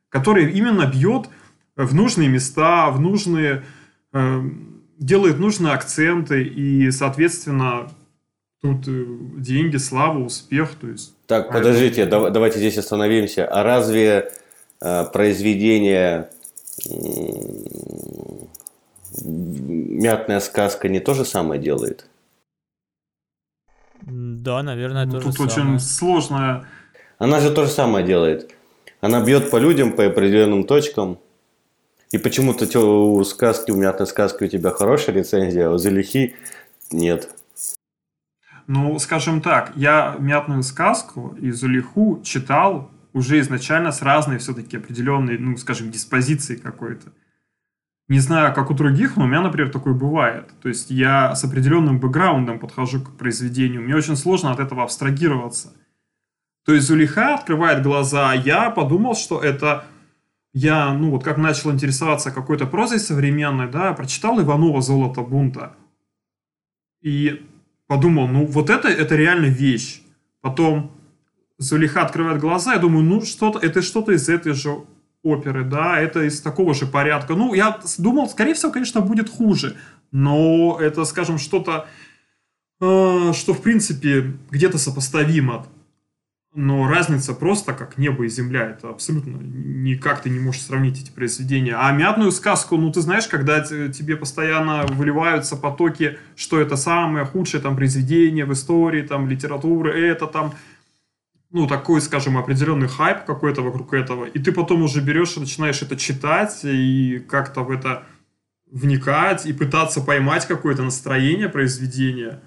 которая 0.09 0.47
именно 0.47 0.87
бьет 0.87 1.29
в 1.75 1.93
нужные 1.95 2.29
места, 2.29 2.91
в 2.91 3.01
нужные, 3.01 3.65
э, 4.13 4.51
делает 5.01 5.41
нужные 5.41 5.73
акценты, 5.73 6.45
и, 6.45 6.93
соответственно, 6.93 7.89
тут 8.63 8.87
э, 8.87 9.05
деньги, 9.39 9.77
слава, 9.77 10.19
успех, 10.19 10.75
то 10.81 10.89
есть... 10.89 11.15
Так, 11.27 11.51
подождите, 11.53 12.03
это... 12.03 12.31
давайте 12.31 12.59
здесь 12.59 12.79
остановимся. 12.79 13.47
А 13.47 13.63
разве 13.63 14.33
э, 14.81 15.05
произведение 15.13 16.31
мятная 19.25 20.41
сказка 20.41 20.89
не 20.89 21.01
то 21.01 21.15
же 21.15 21.25
самое 21.25 21.61
делает? 21.61 22.07
Да, 24.01 24.63
наверное, 24.63 25.07
ну, 25.07 25.13
то 25.13 25.21
Тут 25.21 25.37
же 25.37 25.43
очень 25.43 25.55
самое. 25.55 25.81
сложно. 25.81 26.67
Она 27.19 27.41
же 27.41 27.53
то 27.53 27.65
же 27.65 27.71
самое 27.71 28.05
делает. 28.07 28.53
Она 29.01 29.25
бьет 29.25 29.51
по 29.51 29.57
людям, 29.57 29.93
по 29.93 30.07
определенным 30.07 30.65
точкам. 30.65 31.19
И 32.11 32.19
почему-то 32.19 32.67
у 32.81 33.25
сказки, 33.25 33.71
у 33.71 33.77
мятной 33.77 34.07
сказки 34.07 34.45
у 34.45 34.49
тебя 34.49 34.71
хорошая 34.71 35.15
рецензия, 35.15 35.69
а 35.69 35.73
у 35.73 35.79
Залихи 35.79 36.35
нет. 36.91 37.31
Ну, 38.67 38.99
скажем 38.99 39.41
так, 39.41 39.73
я 39.75 40.17
мятную 40.19 40.63
сказку 40.63 41.37
и 41.41 41.51
Зулиху 41.51 42.21
читал 42.23 42.91
уже 43.13 43.41
изначально 43.41 43.93
с 43.93 44.03
разной 44.03 44.39
все-таки 44.39 44.77
определенной, 44.77 45.39
ну, 45.39 45.57
скажем, 45.57 45.91
диспозицией 45.91 46.61
какой-то. 46.61 47.13
Не 48.09 48.19
знаю, 48.19 48.55
как 48.55 48.71
у 48.71 48.75
других, 48.75 49.17
но 49.17 49.25
у 49.25 49.27
меня, 49.27 49.41
например, 49.41 49.71
такое 49.71 49.95
бывает. 49.95 50.51
То 50.61 50.69
есть 50.69 50.91
я 50.91 51.35
с 51.35 51.45
определенным 51.45 52.01
бэкграундом 52.01 52.59
подхожу 52.59 53.01
к 53.01 53.17
произведению. 53.17 53.83
Мне 53.83 53.97
очень 53.97 54.17
сложно 54.17 54.51
от 54.51 54.61
этого 54.61 54.83
абстрагироваться. 54.83 55.73
То 56.65 56.75
есть 56.75 56.87
Зулиха 56.87 57.35
открывает 57.35 57.83
глаза, 57.83 58.31
а 58.31 58.35
я 58.35 58.71
подумал, 58.71 59.15
что 59.15 59.41
это... 59.41 59.85
Я, 60.55 60.93
ну 60.93 61.11
вот 61.11 61.25
как 61.25 61.39
начал 61.39 61.73
интересоваться 61.73 62.31
какой-то 62.31 62.67
прозой 62.67 62.99
современной, 62.99 63.71
да, 63.71 63.95
прочитал 63.95 64.39
Иванова 64.39 64.83
«Золото 64.83 65.23
бунта». 65.23 65.75
И 67.01 67.49
подумал, 67.93 68.27
ну 68.27 68.47
вот 68.47 68.71
это, 68.71 68.89
это 68.89 69.17
реально 69.17 69.49
вещь. 69.49 70.01
Потом 70.41 70.93
Зулиха 71.59 72.01
открывает 72.01 72.41
глаза, 72.41 72.73
я 72.73 72.79
думаю, 72.79 73.05
ну 73.05 73.21
что-то, 73.21 73.59
это 73.59 73.83
что-то 73.83 74.13
из 74.13 74.31
этой 74.31 74.55
же 74.55 74.79
оперы, 75.23 75.63
да, 75.63 76.01
это 76.01 76.27
из 76.27 76.41
такого 76.41 76.73
же 76.73 76.87
порядка. 76.87 77.35
Ну, 77.35 77.53
я 77.53 77.79
думал, 77.99 78.31
скорее 78.31 78.55
всего, 78.55 78.73
конечно, 78.73 79.03
будет 79.03 79.29
хуже, 79.29 79.77
но 80.11 80.79
это, 80.81 81.05
скажем, 81.05 81.37
что-то, 81.37 81.87
э, 82.81 83.33
что, 83.35 83.53
в 83.53 83.61
принципе, 83.61 84.39
где-то 84.51 84.79
сопоставимо. 84.79 85.67
Но 86.55 86.87
разница 86.87 87.33
просто 87.33 87.73
как 87.73 87.97
небо 87.97 88.25
и 88.25 88.29
земля. 88.29 88.71
Это 88.71 88.91
абсолютно 88.91 89.39
никак 89.39 90.21
ты 90.21 90.29
не 90.29 90.39
можешь 90.39 90.63
сравнить 90.63 91.01
эти 91.01 91.11
произведения. 91.11 91.75
А 91.75 91.91
мятную 91.93 92.31
сказку, 92.31 92.77
ну 92.77 92.93
ты 92.93 93.01
знаешь, 93.01 93.27
когда 93.27 93.61
тебе 93.61 94.17
постоянно 94.17 94.85
выливаются 94.87 95.57
потоки, 95.57 96.19
что 96.37 96.61
это 96.61 96.77
самое 96.77 97.25
худшее 97.25 97.63
там 97.63 97.75
произведение 97.75 98.45
в 98.45 98.53
истории, 98.53 99.01
там 99.01 99.29
литературы, 99.29 99.99
это 99.99 100.27
там 100.27 100.53
ну, 101.53 101.67
такой, 101.67 102.01
скажем, 102.01 102.39
определенный 102.39 102.89
хайп 102.89 103.25
какой-то 103.25 103.63
вокруг 103.63 103.93
этого, 103.93 104.25
и 104.25 104.39
ты 104.39 104.53
потом 104.53 104.83
уже 104.83 105.03
берешь 105.03 105.37
и 105.37 105.41
начинаешь 105.41 105.83
это 105.83 105.97
читать, 105.97 106.61
и 106.65 107.23
как-то 107.29 107.63
в 107.63 107.71
это 107.71 108.05
вникать, 108.71 109.45
и 109.45 109.53
пытаться 109.53 110.01
поймать 110.01 110.47
какое-то 110.47 110.83
настроение 110.83 111.51
произведения. 111.51 112.41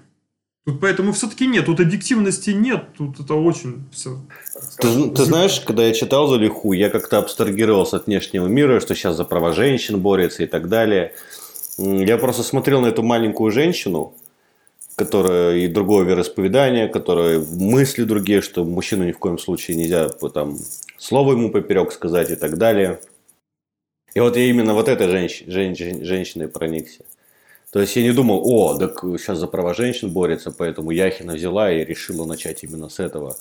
Тут 0.66 0.80
поэтому 0.80 1.12
все-таки 1.12 1.46
нет, 1.46 1.66
тут 1.66 1.78
объективности 1.78 2.50
нет, 2.50 2.86
тут 2.98 3.20
это 3.20 3.34
очень 3.34 3.84
все. 3.92 4.18
Ты, 4.78 5.10
ты 5.10 5.24
знаешь, 5.24 5.60
когда 5.60 5.86
я 5.86 5.94
читал 5.94 6.26
Залиху, 6.26 6.72
я 6.72 6.90
как-то 6.90 7.18
абстрагировался 7.18 7.98
от 7.98 8.06
внешнего 8.06 8.48
мира, 8.48 8.80
что 8.80 8.96
сейчас 8.96 9.16
за 9.16 9.24
права 9.24 9.52
женщин 9.52 10.00
борется 10.00 10.42
и 10.42 10.46
так 10.46 10.68
далее. 10.68 11.14
Я 11.78 12.18
просто 12.18 12.42
смотрел 12.42 12.80
на 12.80 12.88
эту 12.88 13.04
маленькую 13.04 13.52
женщину, 13.52 14.14
которая 14.96 15.56
и 15.56 15.68
другое 15.68 16.04
вероисповедание, 16.04 16.88
которое 16.88 17.38
мысли 17.38 18.02
другие, 18.02 18.40
что 18.40 18.64
мужчину 18.64 19.04
ни 19.04 19.12
в 19.12 19.18
коем 19.20 19.38
случае 19.38 19.76
нельзя 19.76 20.08
там 20.08 20.58
слово 20.98 21.34
ему 21.34 21.52
поперек 21.52 21.92
сказать 21.92 22.30
и 22.30 22.34
так 22.34 22.58
далее. 22.58 22.98
И 24.14 24.18
вот 24.20 24.36
я 24.36 24.46
именно 24.46 24.74
вот 24.74 24.88
этой 24.88 25.06
женщ, 25.06 25.44
женщ, 25.46 25.78
женщиной 25.78 26.48
проникся. 26.48 27.04
То 27.72 27.80
есть 27.80 27.96
я 27.96 28.02
не 28.02 28.12
думал, 28.12 28.42
о, 28.44 28.78
так 28.78 29.00
сейчас 29.18 29.38
за 29.38 29.46
права 29.46 29.74
женщин 29.74 30.10
борется, 30.10 30.50
поэтому 30.50 30.90
Яхина 30.92 31.34
взяла 31.34 31.70
и 31.70 31.84
решила 31.84 32.24
начать 32.24 32.64
именно 32.64 32.88
с 32.88 33.00
этого 33.00 33.36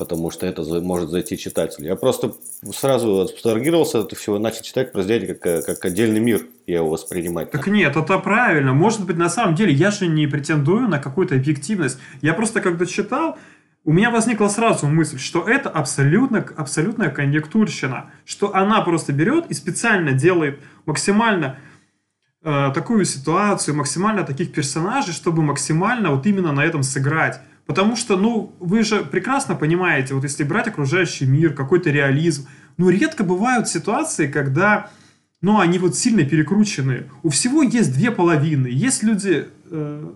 потому 0.00 0.30
что 0.30 0.46
это 0.46 0.62
может 0.80 1.10
зайти 1.10 1.36
читателю. 1.36 1.88
Я 1.88 1.94
просто 1.94 2.32
сразу 2.72 3.20
абстрагировался 3.20 4.00
от 4.00 4.16
всего 4.16 4.38
начал 4.38 4.62
читать 4.62 4.92
произведение 4.92 5.34
как, 5.34 5.66
как 5.66 5.84
отдельный 5.84 6.20
мир, 6.20 6.46
я 6.66 6.76
его 6.76 6.88
воспринимать. 6.88 7.50
Так 7.50 7.66
нет, 7.66 7.94
это 7.94 8.18
правильно. 8.18 8.72
Может 8.72 9.04
быть, 9.04 9.18
на 9.18 9.28
самом 9.28 9.54
деле, 9.54 9.74
я 9.74 9.90
же 9.90 10.06
не 10.06 10.26
претендую 10.26 10.88
на 10.88 11.00
какую-то 11.00 11.34
объективность. 11.34 11.98
Я 12.22 12.32
просто 12.32 12.62
когда 12.62 12.86
читал, 12.86 13.36
у 13.84 13.92
меня 13.92 14.10
возникла 14.10 14.48
сразу 14.48 14.86
мысль, 14.86 15.18
что 15.18 15.46
это 15.46 15.68
абсолютно, 15.68 16.46
абсолютная 16.56 17.10
конъюнктурщина, 17.10 18.10
что 18.24 18.54
она 18.54 18.80
просто 18.80 19.12
берет 19.12 19.50
и 19.50 19.54
специально 19.54 20.12
делает 20.12 20.60
максимально 20.86 21.58
э, 22.42 22.70
такую 22.74 23.04
ситуацию, 23.04 23.74
максимально 23.76 24.22
таких 24.24 24.52
персонажей, 24.52 25.12
чтобы 25.12 25.42
максимально 25.42 26.10
вот 26.10 26.26
именно 26.26 26.52
на 26.52 26.64
этом 26.64 26.82
сыграть. 26.82 27.40
Потому 27.66 27.94
что, 27.96 28.16
ну, 28.16 28.52
вы 28.58 28.82
же 28.82 29.04
прекрасно 29.04 29.54
понимаете, 29.54 30.14
вот 30.14 30.24
если 30.24 30.42
брать 30.44 30.66
окружающий 30.68 31.26
мир, 31.26 31.54
какой-то 31.54 31.90
реализм, 31.90 32.48
ну, 32.78 32.88
редко 32.88 33.22
бывают 33.24 33.68
ситуации, 33.68 34.26
когда, 34.26 34.90
ну, 35.40 35.60
они 35.60 35.78
вот 35.78 35.96
сильно 35.96 36.24
перекручены. 36.24 37.04
У 37.22 37.28
всего 37.28 37.62
есть 37.62 37.92
две 37.92 38.10
половины. 38.10 38.66
Есть 38.66 39.02
люди, 39.04 39.46
э, 39.70 40.10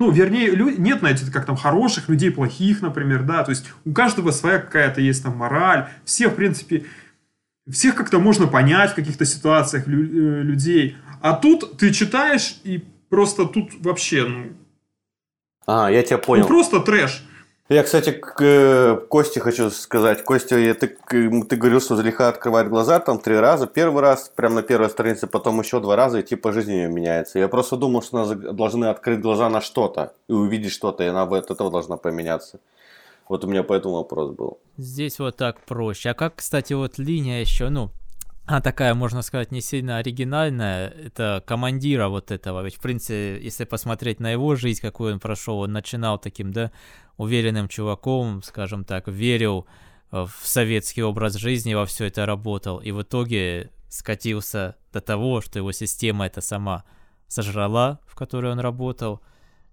ну, 0.00 0.10
вернее, 0.10 0.50
лю- 0.50 0.76
нет, 0.78 1.00
знаете, 1.00 1.30
как 1.30 1.44
там 1.44 1.56
хороших 1.56 2.08
людей, 2.08 2.30
плохих, 2.32 2.80
например, 2.82 3.22
да, 3.22 3.44
то 3.44 3.50
есть 3.50 3.66
у 3.84 3.92
каждого 3.92 4.30
своя 4.32 4.58
какая-то 4.58 5.00
есть 5.00 5.22
там 5.22 5.36
мораль, 5.36 5.88
все, 6.04 6.28
в 6.28 6.34
принципе, 6.34 6.84
всех 7.70 7.94
как-то 7.94 8.18
можно 8.18 8.46
понять 8.48 8.92
в 8.92 8.94
каких-то 8.94 9.24
ситуациях 9.26 9.86
лю- 9.86 10.40
э, 10.40 10.42
людей. 10.42 10.96
А 11.20 11.34
тут 11.34 11.76
ты 11.76 11.92
читаешь, 11.92 12.60
и 12.64 12.84
просто 13.08 13.46
тут 13.46 13.70
вообще, 13.80 14.24
ну, 14.26 14.52
а, 15.66 15.90
я 15.90 16.02
тебя 16.02 16.18
понял. 16.18 16.42
Ну, 16.42 16.48
просто 16.48 16.80
трэш. 16.80 17.22
Я, 17.68 17.84
кстати, 17.84 18.10
к 18.10 18.34
э, 18.40 18.96
Косте 19.08 19.38
хочу 19.38 19.70
сказать. 19.70 20.24
Костя, 20.24 20.56
ты, 20.74 20.88
ты 21.08 21.56
говорил, 21.56 21.80
что 21.80 21.94
Залиха 21.94 22.28
открывает 22.28 22.68
глаза 22.68 22.98
там 22.98 23.20
три 23.20 23.36
раза. 23.36 23.68
Первый 23.68 24.02
раз, 24.02 24.32
прямо 24.34 24.56
на 24.56 24.62
первой 24.62 24.90
странице, 24.90 25.28
потом 25.28 25.60
еще 25.60 25.78
два 25.78 25.94
раза, 25.94 26.18
и 26.18 26.22
типа 26.24 26.52
жизни 26.52 26.72
ее 26.72 26.88
меняется. 26.88 27.38
Я 27.38 27.46
просто 27.46 27.76
думал, 27.76 28.02
что 28.02 28.22
она 28.22 28.34
должны 28.52 28.86
открыть 28.86 29.20
глаза 29.20 29.48
на 29.48 29.60
что-то 29.60 30.12
и 30.26 30.32
увидеть 30.32 30.72
что-то, 30.72 31.04
и 31.04 31.06
она 31.06 31.22
от 31.22 31.52
этого 31.52 31.70
должна 31.70 31.96
поменяться. 31.96 32.58
Вот 33.28 33.44
у 33.44 33.46
меня 33.46 33.62
по 33.62 33.74
этому 33.74 33.94
вопрос 33.94 34.32
был. 34.32 34.58
Здесь 34.76 35.20
вот 35.20 35.36
так 35.36 35.60
проще. 35.60 36.10
А 36.10 36.14
как, 36.14 36.34
кстати, 36.34 36.72
вот 36.72 36.98
линия 36.98 37.40
еще, 37.40 37.68
ну, 37.68 37.92
она 38.50 38.60
такая, 38.60 38.94
можно 38.94 39.22
сказать, 39.22 39.52
не 39.52 39.60
сильно 39.60 39.98
оригинальная. 39.98 40.88
Это 40.88 41.42
командира 41.46 42.08
вот 42.08 42.32
этого. 42.32 42.64
Ведь, 42.64 42.74
в 42.74 42.80
принципе, 42.80 43.40
если 43.40 43.64
посмотреть 43.64 44.18
на 44.18 44.32
его 44.32 44.56
жизнь, 44.56 44.80
какую 44.80 45.12
он 45.14 45.20
прошел, 45.20 45.60
он 45.60 45.72
начинал 45.72 46.18
таким, 46.18 46.52
да, 46.52 46.72
уверенным 47.16 47.68
чуваком, 47.68 48.42
скажем 48.42 48.84
так, 48.84 49.06
верил 49.06 49.66
в 50.10 50.32
советский 50.42 51.04
образ 51.04 51.34
жизни, 51.34 51.74
во 51.74 51.86
все 51.86 52.06
это 52.06 52.26
работал. 52.26 52.78
И 52.78 52.90
в 52.90 53.02
итоге 53.02 53.70
скатился 53.88 54.76
до 54.92 55.00
того, 55.00 55.40
что 55.40 55.60
его 55.60 55.70
система 55.70 56.26
это 56.26 56.40
сама 56.40 56.82
сожрала, 57.28 58.00
в 58.04 58.16
которой 58.16 58.50
он 58.50 58.58
работал. 58.58 59.20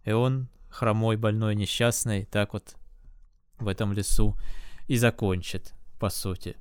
И 0.06 0.12
он 0.12 0.50
хромой, 0.70 1.18
больной, 1.18 1.56
несчастный, 1.56 2.26
так 2.26 2.54
вот 2.54 2.76
в 3.58 3.68
этом 3.68 3.94
лесу 3.94 4.36
и 4.88 4.98
закончит, 4.98 5.74
по 6.00 6.10
сути 6.10 6.58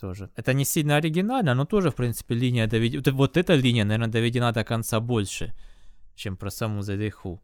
тоже. 0.00 0.28
Это 0.36 0.52
не 0.52 0.64
сильно 0.64 0.96
оригинально, 0.96 1.54
но 1.54 1.64
тоже, 1.64 1.90
в 1.90 1.94
принципе, 1.94 2.34
линия 2.34 2.66
доведена... 2.66 3.02
Вот 3.12 3.36
эта 3.36 3.54
линия, 3.54 3.84
наверное, 3.84 4.08
доведена 4.08 4.52
до 4.52 4.64
конца 4.64 5.00
больше, 5.00 5.54
чем 6.14 6.36
про 6.36 6.50
саму 6.50 6.82
Задейху. 6.82 7.40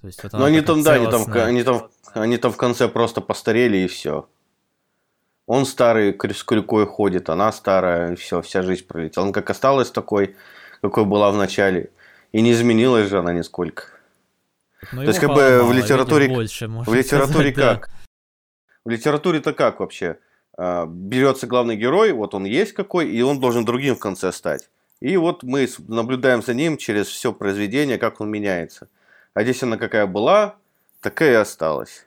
То 0.00 0.06
есть, 0.06 0.22
вот 0.22 0.32
ну, 0.32 0.44
они 0.44 0.60
там, 0.60 0.82
да, 0.82 0.92
они 0.94 1.06
там, 1.06 1.32
они, 1.32 1.62
там, 1.62 1.90
они 2.14 2.36
там 2.38 2.52
в 2.52 2.56
конце 2.56 2.88
просто 2.88 3.20
постарели 3.20 3.78
и 3.78 3.86
все. 3.86 4.28
Он 5.46 5.66
старый, 5.66 6.16
с 6.32 6.44
крюкой 6.44 6.86
ходит, 6.86 7.28
она 7.28 7.52
старая, 7.52 8.12
и 8.12 8.16
все, 8.16 8.40
вся 8.40 8.62
жизнь 8.62 8.86
пролетела. 8.86 9.24
Он 9.24 9.32
как 9.32 9.50
осталась 9.50 9.90
такой, 9.90 10.36
какой 10.80 11.04
была 11.04 11.30
в 11.30 11.36
начале. 11.36 11.90
И 12.32 12.40
не 12.40 12.52
изменилась 12.52 13.08
же 13.08 13.18
она 13.18 13.32
нисколько. 13.32 13.84
Но 14.92 15.02
То 15.02 15.08
есть, 15.08 15.18
как 15.18 15.34
бы 15.34 15.62
в 15.64 15.72
литературе... 15.72 16.28
Больше, 16.28 16.68
в 16.68 16.94
литературе 16.94 17.52
сказать, 17.52 17.80
как? 17.80 17.88
Да. 17.88 17.94
В 18.84 18.90
литературе-то 18.90 19.52
как 19.52 19.80
вообще? 19.80 20.18
А, 20.62 20.84
берется 20.86 21.46
главный 21.46 21.74
герой, 21.74 22.12
вот 22.12 22.34
он 22.34 22.44
есть 22.44 22.74
какой, 22.74 23.08
и 23.10 23.22
он 23.22 23.40
должен 23.40 23.64
другим 23.64 23.96
в 23.96 23.98
конце 23.98 24.30
стать. 24.30 24.68
И 25.00 25.16
вот 25.16 25.42
мы 25.42 25.66
наблюдаем 25.88 26.42
за 26.42 26.52
ним 26.52 26.76
через 26.76 27.06
все 27.06 27.32
произведение, 27.32 27.96
как 27.96 28.20
он 28.20 28.30
меняется. 28.30 28.90
А 29.32 29.42
здесь 29.42 29.62
она 29.62 29.78
какая 29.78 30.06
была, 30.06 30.56
такая 31.00 31.32
и 31.32 31.36
осталась. 31.36 32.06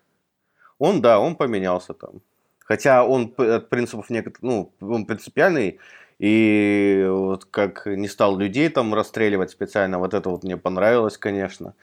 Он, 0.78 1.02
да, 1.02 1.20
он 1.20 1.36
поменялся 1.36 1.96
там. 1.96 2.22
Хотя 2.60 3.04
он 3.04 3.34
от 3.38 3.70
принципов 3.70 4.12
некоторых, 4.12 4.44
ну, 4.44 4.72
он 4.82 5.08
принципиальный, 5.08 5.80
и 6.20 7.08
вот 7.10 7.46
как 7.46 7.88
не 7.88 8.08
стал 8.08 8.38
людей 8.38 8.70
там 8.70 8.94
расстреливать 8.94 9.50
специально, 9.50 9.98
вот 9.98 10.14
это 10.14 10.30
вот 10.30 10.44
мне 10.44 10.58
понравилось, 10.58 11.18
конечно 11.18 11.74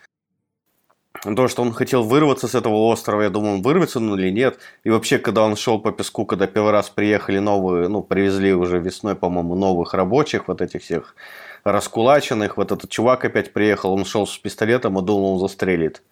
то, 1.23 1.49
что 1.49 1.63
он 1.63 1.73
хотел 1.73 2.03
вырваться 2.03 2.49
с 2.49 2.55
этого 2.55 2.75
острова, 2.89 3.23
я 3.23 3.31
думаю, 3.31 3.57
он 3.57 3.63
вырвется, 3.63 4.01
ну 4.01 4.17
или 4.17 4.31
нет. 4.31 4.59
И 4.85 4.91
вообще, 4.91 5.19
когда 5.19 5.43
он 5.43 5.57
шел 5.57 5.79
по 5.79 5.93
песку, 5.93 6.25
когда 6.25 6.47
первый 6.47 6.73
раз 6.73 6.89
приехали 6.89 7.39
новые, 7.39 7.89
ну, 7.89 8.03
привезли 8.03 8.55
уже 8.55 8.79
весной, 8.79 9.15
по-моему, 9.15 9.55
новых 9.55 9.95
рабочих, 9.95 10.49
вот 10.49 10.63
этих 10.63 10.83
всех 10.83 11.15
раскулаченных, 11.65 12.57
вот 12.57 12.73
этот 12.73 12.91
чувак 12.91 13.25
опять 13.25 13.53
приехал, 13.53 13.93
он 13.93 14.05
шел 14.05 14.27
с 14.27 14.37
пистолетом 14.39 14.99
и 14.99 15.03
думал, 15.03 15.35
он 15.35 15.39
застрелит. 15.41 16.03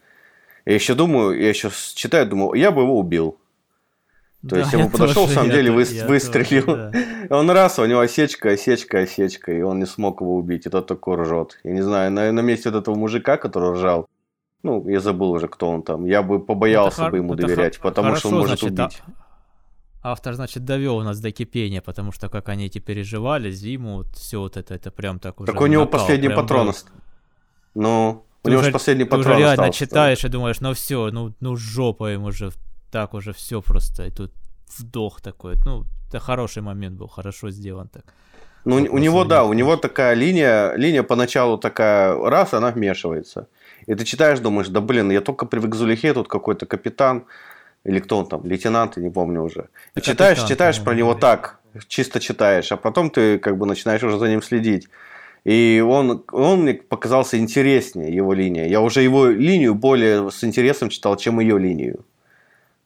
Я 0.66 0.74
еще 0.74 0.94
думаю, 0.94 1.40
я 1.40 1.48
еще 1.48 1.70
читаю, 1.94 2.26
думаю, 2.26 2.52
я 2.54 2.70
бы 2.70 2.82
его 2.82 2.98
убил. 2.98 3.38
То 4.42 4.50
да, 4.50 4.58
есть 4.58 4.72
я 4.72 4.78
бы 4.78 4.90
подошел, 4.90 5.22
тоже, 5.22 5.32
в 5.32 5.34
самом 5.34 5.50
деле, 5.50 5.72
вы, 5.72 5.84
выстрелил. 6.06 6.64
Тоже, 6.64 6.90
да. 7.28 7.36
Он 7.38 7.50
раз, 7.50 7.78
у 7.78 7.86
него 7.86 8.00
осечка, 8.00 8.50
осечка, 8.50 9.00
осечка, 9.00 9.52
и 9.52 9.60
он 9.60 9.80
не 9.80 9.86
смог 9.86 10.20
его 10.20 10.36
убить. 10.36 10.64
И 10.64 10.70
тот 10.70 10.86
такой 10.86 11.16
ржет. 11.16 11.58
Я 11.64 11.72
не 11.72 11.82
знаю, 11.82 12.12
на, 12.12 12.30
на 12.30 12.40
месте 12.40 12.70
вот 12.70 12.78
этого 12.80 12.94
мужика, 12.94 13.36
который 13.36 13.72
ржал, 13.72 14.08
ну, 14.62 14.88
я 14.88 15.00
забыл 15.00 15.30
уже, 15.30 15.48
кто 15.48 15.68
он 15.68 15.82
там. 15.82 16.04
Я 16.04 16.22
бы 16.22 16.40
побоялся 16.40 17.02
это 17.02 17.10
бы 17.10 17.18
ему 17.18 17.34
доверять, 17.34 17.78
потому 17.78 18.08
хорошо, 18.08 18.20
что 18.20 18.28
он 18.28 18.34
может 18.34 18.58
значит, 18.58 18.78
убить. 18.78 19.02
А, 20.02 20.12
автор, 20.12 20.34
значит, 20.34 20.64
довел 20.64 21.00
нас 21.02 21.20
до 21.20 21.30
кипения, 21.30 21.80
потому 21.80 22.12
что 22.12 22.28
как 22.28 22.48
они 22.48 22.66
эти 22.66 22.78
переживали, 22.78 23.50
зиму, 23.50 23.98
вот 23.98 24.08
все 24.16 24.40
вот 24.40 24.56
это, 24.56 24.74
это 24.74 24.90
прям 24.90 25.18
так 25.18 25.40
уже. 25.40 25.52
Так 25.52 25.60
у 25.60 25.66
него 25.66 25.84
накал, 25.84 26.00
последний 26.00 26.28
патрон. 26.28 26.66
Был... 26.66 26.74
Ну, 27.74 28.24
у 28.44 28.48
него 28.48 28.62
же 28.62 28.72
последний 28.72 29.04
патрон 29.04 29.24
Ты 29.24 29.30
уже 29.30 29.38
реально 29.38 29.64
остался, 29.64 29.78
читаешь 29.78 30.24
и 30.24 30.28
думаешь, 30.28 30.60
ну 30.60 30.72
все, 30.72 31.10
ну, 31.10 31.34
ну 31.40 31.56
жопа 31.56 32.06
ему 32.06 32.26
уже, 32.26 32.50
так 32.90 33.14
уже 33.14 33.32
все 33.32 33.60
просто, 33.60 34.06
и 34.06 34.10
тут 34.10 34.32
вдох 34.78 35.20
такой. 35.20 35.56
Ну, 35.64 35.84
это 36.08 36.18
хороший 36.20 36.62
момент 36.62 36.96
был, 36.98 37.08
хорошо 37.08 37.50
сделан 37.50 37.88
так. 37.88 38.04
Ну, 38.64 38.76
у 38.76 38.98
него, 38.98 39.24
да, 39.24 39.44
у 39.44 39.52
него 39.52 39.76
такая 39.76 40.14
линия, 40.14 40.74
линия 40.76 41.02
поначалу 41.02 41.58
такая, 41.58 42.14
раз, 42.14 42.54
она 42.54 42.70
вмешивается. 42.70 43.46
И 43.88 43.94
ты 43.94 44.04
читаешь, 44.04 44.38
думаешь, 44.38 44.68
да 44.68 44.80
блин, 44.80 45.10
я 45.10 45.22
только 45.22 45.46
привык 45.46 45.72
к 45.72 45.74
Зулихе, 45.74 46.12
тут 46.12 46.28
какой-то 46.28 46.66
капитан, 46.66 47.24
или 47.84 48.00
кто 48.00 48.18
он 48.18 48.26
там, 48.26 48.44
лейтенант, 48.44 48.98
я 48.98 49.02
не 49.02 49.10
помню 49.10 49.42
уже. 49.42 49.68
И 49.94 50.02
читаешь, 50.02 50.44
читаешь 50.44 50.84
про 50.84 50.94
него 50.94 51.14
так, 51.14 51.58
чисто 51.88 52.20
читаешь, 52.20 52.70
а 52.70 52.76
потом 52.76 53.08
ты 53.08 53.38
как 53.38 53.56
бы 53.56 53.64
начинаешь 53.64 54.02
уже 54.02 54.18
за 54.18 54.28
ним 54.28 54.42
следить. 54.42 54.88
И 55.44 55.82
он, 55.86 56.22
он 56.32 56.62
мне 56.62 56.74
показался 56.74 57.38
интереснее, 57.38 58.14
его 58.14 58.34
линия. 58.34 58.66
Я 58.66 58.82
уже 58.82 59.00
его 59.00 59.26
линию 59.26 59.74
более 59.74 60.30
с 60.30 60.44
интересом 60.44 60.90
читал, 60.90 61.16
чем 61.16 61.40
ее 61.40 61.58
линию. 61.58 62.04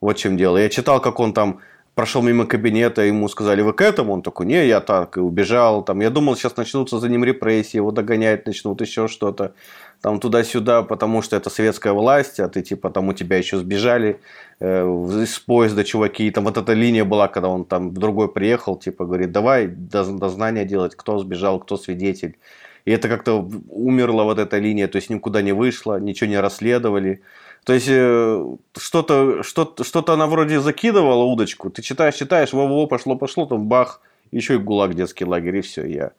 Вот 0.00 0.16
в 0.16 0.20
чем 0.20 0.36
дело. 0.36 0.56
Я 0.56 0.68
читал, 0.68 1.00
как 1.00 1.18
он 1.18 1.32
там 1.32 1.58
прошел 1.96 2.22
мимо 2.22 2.46
кабинета, 2.46 3.02
ему 3.02 3.28
сказали, 3.28 3.62
вы 3.62 3.72
к 3.72 3.80
этому? 3.80 4.12
Он 4.12 4.22
такой, 4.22 4.46
не, 4.46 4.66
я 4.66 4.80
так, 4.80 5.16
и 5.16 5.20
убежал. 5.20 5.84
Там, 5.84 6.00
я 6.00 6.10
думал, 6.10 6.36
сейчас 6.36 6.56
начнутся 6.56 6.98
за 6.98 7.08
ним 7.08 7.24
репрессии, 7.24 7.78
его 7.78 7.90
догонять 7.90 8.46
начнут, 8.46 8.80
еще 8.80 9.08
что-то 9.08 9.54
там 10.02 10.18
туда-сюда, 10.18 10.82
потому 10.82 11.22
что 11.22 11.36
это 11.36 11.48
советская 11.48 11.92
власть, 11.92 12.40
а 12.40 12.48
ты 12.48 12.62
типа 12.62 12.90
там 12.90 13.08
у 13.08 13.12
тебя 13.12 13.38
еще 13.38 13.56
сбежали 13.56 14.20
э, 14.58 14.84
из 15.22 15.38
поезда 15.38 15.84
чуваки, 15.84 16.26
и 16.26 16.30
там 16.30 16.44
вот 16.44 16.56
эта 16.56 16.72
линия 16.72 17.04
была, 17.04 17.28
когда 17.28 17.48
он 17.48 17.64
там 17.64 17.94
другой 17.94 18.28
приехал, 18.28 18.76
типа 18.76 19.04
говорит, 19.04 19.30
давай 19.30 19.68
дознание 19.68 20.64
делать, 20.64 20.96
кто 20.96 21.18
сбежал, 21.18 21.60
кто 21.60 21.76
свидетель. 21.76 22.36
И 22.84 22.90
это 22.90 23.08
как-то 23.08 23.48
умерла 23.68 24.24
вот 24.24 24.40
эта 24.40 24.58
линия, 24.58 24.88
то 24.88 24.96
есть 24.96 25.08
никуда 25.08 25.40
не 25.40 25.52
вышла, 25.52 26.00
ничего 26.00 26.28
не 26.28 26.40
расследовали. 26.40 27.22
То 27.64 27.72
есть 27.72 27.86
э, 27.88 28.56
что-то 28.76 29.44
что 29.44 29.76
что 29.80 30.04
она 30.12 30.26
вроде 30.26 30.58
закидывала 30.58 31.22
удочку, 31.22 31.70
ты 31.70 31.80
читаешь, 31.80 32.16
читаешь, 32.16 32.52
во-во, 32.52 32.88
пошло, 32.88 33.14
пошло, 33.14 33.46
там 33.46 33.68
бах, 33.68 34.00
еще 34.32 34.54
и 34.54 34.58
гулаг 34.58 34.94
детский 34.94 35.24
лагерь, 35.24 35.58
и 35.58 35.60
все, 35.60 35.86
я 35.86 36.10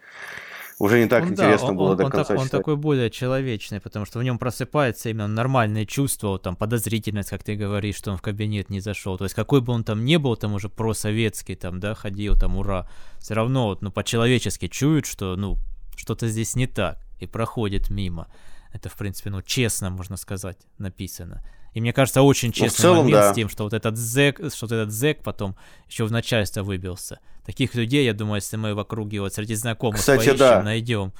уже 0.83 0.99
не 0.99 1.07
так 1.07 1.23
Он, 1.23 1.29
да, 1.29 1.43
интересно 1.45 1.67
он, 1.69 1.77
было 1.77 1.91
он- 1.91 1.97
до 1.97 2.03
он 2.05 2.11
конца 2.11 2.33
так- 2.33 2.39
он 2.39 2.49
такой 2.49 2.75
более 2.75 3.09
человечный, 3.09 3.79
потому 3.79 4.05
что 4.05 4.19
в 4.19 4.23
нем 4.23 4.37
просыпается 4.37 5.09
именно 5.09 5.27
нормальные 5.27 5.85
чувства, 5.85 6.27
вот 6.29 6.41
там 6.43 6.55
подозрительность, 6.55 7.29
как 7.29 7.43
ты 7.43 7.55
говоришь, 7.55 7.95
что 7.95 8.11
он 8.11 8.17
в 8.17 8.21
кабинет 8.21 8.69
не 8.69 8.81
зашел. 8.81 9.17
То 9.17 9.23
есть 9.23 9.35
какой 9.35 9.61
бы 9.61 9.71
он 9.73 9.83
там 9.83 10.03
ни 10.05 10.17
был, 10.17 10.35
там 10.35 10.53
уже 10.53 10.67
просоветский, 10.69 11.55
там, 11.55 11.79
да, 11.79 11.95
ходил, 11.95 12.35
там, 12.35 12.57
ура, 12.57 12.87
все 13.19 13.33
равно, 13.33 13.67
вот, 13.67 13.81
ну, 13.81 13.91
по-человечески 13.91 14.67
чуют, 14.67 15.05
что, 15.05 15.35
ну, 15.37 15.57
что-то 15.95 16.27
здесь 16.27 16.55
не 16.55 16.67
так, 16.67 16.97
и 17.21 17.27
проходит 17.27 17.89
мимо. 17.89 18.27
Это, 18.73 18.89
в 18.89 18.95
принципе, 18.95 19.29
ну, 19.29 19.41
честно, 19.41 19.89
можно 19.89 20.17
сказать, 20.17 20.57
написано. 20.79 21.41
И 21.73 21.81
мне 21.81 21.91
кажется, 21.91 22.21
очень 22.21 22.49
Ну, 22.49 22.53
в 22.53 22.55
честный 22.55 22.81
целом, 22.81 22.97
момент 23.05 23.13
да. 23.13 23.31
с 23.31 23.35
тем, 23.35 23.49
что 23.49 23.63
вот 23.63 23.73
этот 23.73 23.97
зэк, 23.97 24.37
что 24.53 24.65
вот 24.65 24.71
этот 24.71 24.91
зэк 24.91 25.23
потом 25.23 25.55
еще 25.87 26.05
в 26.05 26.11
начальство 26.11 26.63
выбился. 26.63 27.19
Таких 27.45 27.75
людей, 27.75 28.05
я 28.05 28.13
думаю, 28.13 28.35
если 28.35 28.57
мы 28.57 28.75
в 28.75 28.79
округе 28.79 29.21
вот 29.21 29.33
среди 29.33 29.55
знакомых 29.55 29.99
Кстати, 29.99 30.17
поищем, 30.17 30.37
да. 30.37 30.61
найдем. 30.61 31.13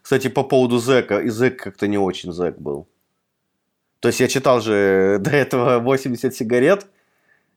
Кстати, 0.00 0.28
по 0.28 0.42
поводу 0.42 0.78
зэка, 0.78 1.18
и 1.18 1.28
зэк 1.28 1.62
как-то 1.62 1.86
не 1.86 1.98
очень 1.98 2.32
зэк 2.32 2.58
был. 2.58 2.88
То 4.00 4.08
есть 4.08 4.18
я 4.18 4.28
читал 4.28 4.60
же 4.60 5.18
до 5.20 5.30
этого 5.30 5.78
80 5.78 6.34
сигарет, 6.34 6.86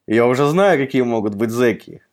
и 0.06 0.16
я 0.16 0.28
уже 0.28 0.48
знаю, 0.48 0.78
какие 0.78 1.02
могут 1.02 1.34
быть 1.34 1.50
зэки. 1.50 2.04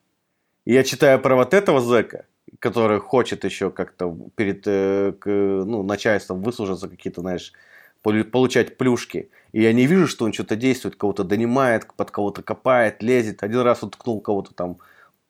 И 0.65 0.73
я 0.73 0.85
читаю 0.85 1.21
про 1.21 1.35
вот 1.35 1.53
этого 1.53 1.81
зэка, 1.81 2.27
который 2.59 3.01
хочет 3.01 3.45
еще 3.45 3.71
как-то 3.71 4.17
перед 4.37 4.63
э, 4.67 5.13
ну, 5.25 5.83
начальством 5.83 6.41
выслужиться, 6.43 6.89
какие-то, 6.89 7.21
знаешь, 7.21 7.53
получать 8.03 8.77
плюшки. 8.77 9.31
И 9.53 9.63
я 9.63 9.73
не 9.73 9.87
вижу, 9.87 10.07
что 10.07 10.25
он 10.25 10.33
что-то 10.33 10.57
действует, 10.57 10.97
кого-то 10.97 11.25
донимает, 11.25 11.87
под 11.95 12.11
кого-то 12.11 12.43
копает, 12.43 13.03
лезет. 13.03 13.43
Один 13.43 13.61
раз 13.61 13.83
он 13.83 13.91
ткнул 13.91 14.21
кого-то 14.21 14.55
там 14.55 14.79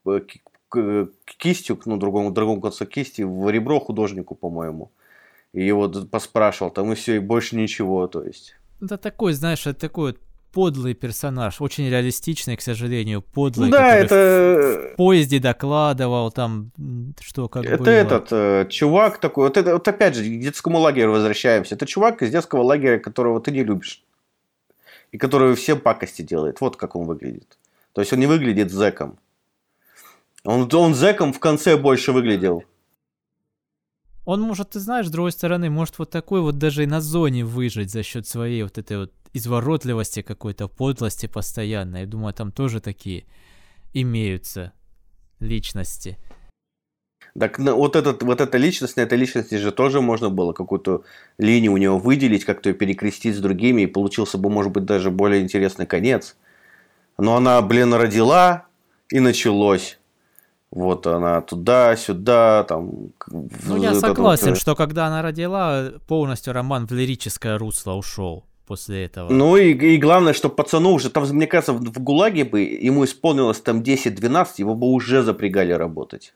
э, 0.06 0.20
к- 0.68 1.08
кистью, 1.24 1.78
ну, 1.84 1.96
другому, 1.96 2.30
другому 2.30 2.60
концу 2.60 2.86
кисти 2.86 3.22
в 3.22 3.50
ребро 3.50 3.78
художнику, 3.80 4.34
по-моему. 4.34 4.90
И 5.52 5.66
его 5.66 5.88
поспрашивал, 5.88 6.70
там 6.70 6.92
и 6.92 6.94
все, 6.94 7.16
и 7.16 7.18
больше 7.18 7.56
ничего, 7.56 8.06
то 8.08 8.24
есть. 8.24 8.54
Это 8.80 8.96
такой, 8.96 9.34
знаешь, 9.34 9.66
это 9.66 9.78
такой 9.78 10.12
вот 10.12 10.20
подлый 10.52 10.94
персонаж, 10.94 11.60
очень 11.60 11.88
реалистичный, 11.88 12.56
к 12.56 12.60
сожалению, 12.60 13.22
подлый, 13.22 13.70
да, 13.70 13.96
это... 13.96 14.92
в 14.92 14.96
поезде 14.96 15.38
докладывал 15.38 16.30
там, 16.30 16.70
что 17.20 17.48
как 17.48 17.64
Это 17.64 17.78
было. 17.78 17.88
этот 17.88 18.28
э, 18.30 18.66
чувак 18.68 19.18
такой, 19.18 19.48
вот 19.48 19.56
это 19.56 19.72
вот 19.72 19.88
опять 19.88 20.14
же 20.14 20.22
к 20.24 20.40
детскому 20.40 20.78
лагерю 20.78 21.12
возвращаемся. 21.12 21.74
Это 21.74 21.86
чувак 21.86 22.22
из 22.22 22.30
детского 22.30 22.62
лагеря, 22.62 22.98
которого 22.98 23.40
ты 23.40 23.50
не 23.50 23.64
любишь. 23.64 24.04
И 25.10 25.18
который 25.18 25.54
всем 25.54 25.80
пакости 25.80 26.22
делает. 26.22 26.60
Вот 26.60 26.76
как 26.76 26.96
он 26.96 27.04
выглядит. 27.06 27.58
То 27.92 28.00
есть 28.00 28.12
он 28.12 28.20
не 28.20 28.26
выглядит 28.26 28.70
зэком. 28.70 29.18
Он, 30.44 30.68
он 30.72 30.94
зэком 30.94 31.32
в 31.32 31.38
конце 31.38 31.76
больше 31.76 32.12
выглядел. 32.12 32.64
Он 34.24 34.40
может, 34.40 34.70
ты 34.70 34.80
знаешь, 34.80 35.08
с 35.08 35.10
другой 35.10 35.32
стороны, 35.32 35.68
может 35.68 35.98
вот 35.98 36.10
такой 36.10 36.40
вот 36.40 36.58
даже 36.58 36.84
и 36.84 36.86
на 36.86 37.00
зоне 37.00 37.44
выжить 37.44 37.90
за 37.90 38.02
счет 38.02 38.26
своей 38.26 38.62
вот 38.62 38.78
этой 38.78 38.98
вот 38.98 39.12
изворотливости 39.32 40.22
какой-то, 40.22 40.68
подлости 40.68 41.26
постоянной. 41.26 42.00
Я 42.00 42.06
думаю, 42.06 42.32
там 42.32 42.52
тоже 42.52 42.80
такие 42.80 43.24
имеются 43.92 44.72
личности. 45.40 46.18
Так 47.38 47.58
на- 47.58 47.74
вот, 47.74 47.96
этот, 47.96 48.22
вот 48.22 48.40
эта 48.40 48.58
личность, 48.58 48.96
на 48.96 49.00
этой 49.00 49.16
личности 49.16 49.54
же 49.54 49.72
тоже 49.72 50.00
можно 50.00 50.28
было 50.28 50.52
какую-то 50.52 51.02
линию 51.38 51.72
у 51.72 51.78
него 51.78 51.98
выделить, 51.98 52.44
как-то 52.44 52.68
ее 52.68 52.74
перекрестить 52.74 53.36
с 53.36 53.40
другими, 53.40 53.82
и 53.82 53.86
получился 53.86 54.36
бы, 54.36 54.50
может 54.50 54.72
быть, 54.72 54.84
даже 54.84 55.10
более 55.10 55.40
интересный 55.40 55.86
конец. 55.86 56.36
Но 57.18 57.36
она, 57.36 57.60
блин, 57.62 57.94
родила, 57.94 58.66
и 59.10 59.18
началось. 59.18 59.98
Вот 60.72 61.06
она 61.06 61.42
туда-сюда, 61.42 62.64
там... 62.64 63.12
Ну, 63.26 63.76
я 63.76 63.94
согласен, 63.94 64.48
вот, 64.48 64.56
э, 64.56 64.60
что 64.60 64.74
когда 64.74 65.06
она 65.06 65.20
родила, 65.20 65.92
полностью 66.08 66.54
роман 66.54 66.86
в 66.86 66.92
лирическое 66.92 67.58
русло 67.58 67.92
ушел 67.92 68.46
после 68.66 69.04
этого. 69.04 69.30
Ну 69.30 69.58
и, 69.58 69.74
и 69.74 69.98
главное, 69.98 70.32
что 70.32 70.48
пацану 70.48 70.92
уже, 70.92 71.10
там, 71.10 71.28
мне 71.28 71.46
кажется, 71.46 71.74
в, 71.74 71.80
в 71.80 71.98
ГУЛАГе 71.98 72.44
бы 72.44 72.60
ему 72.62 73.04
исполнилось 73.04 73.60
там 73.60 73.82
10-12, 73.82 74.46
его 74.56 74.74
бы 74.74 74.86
уже 74.86 75.22
запрягали 75.22 75.72
работать. 75.72 76.32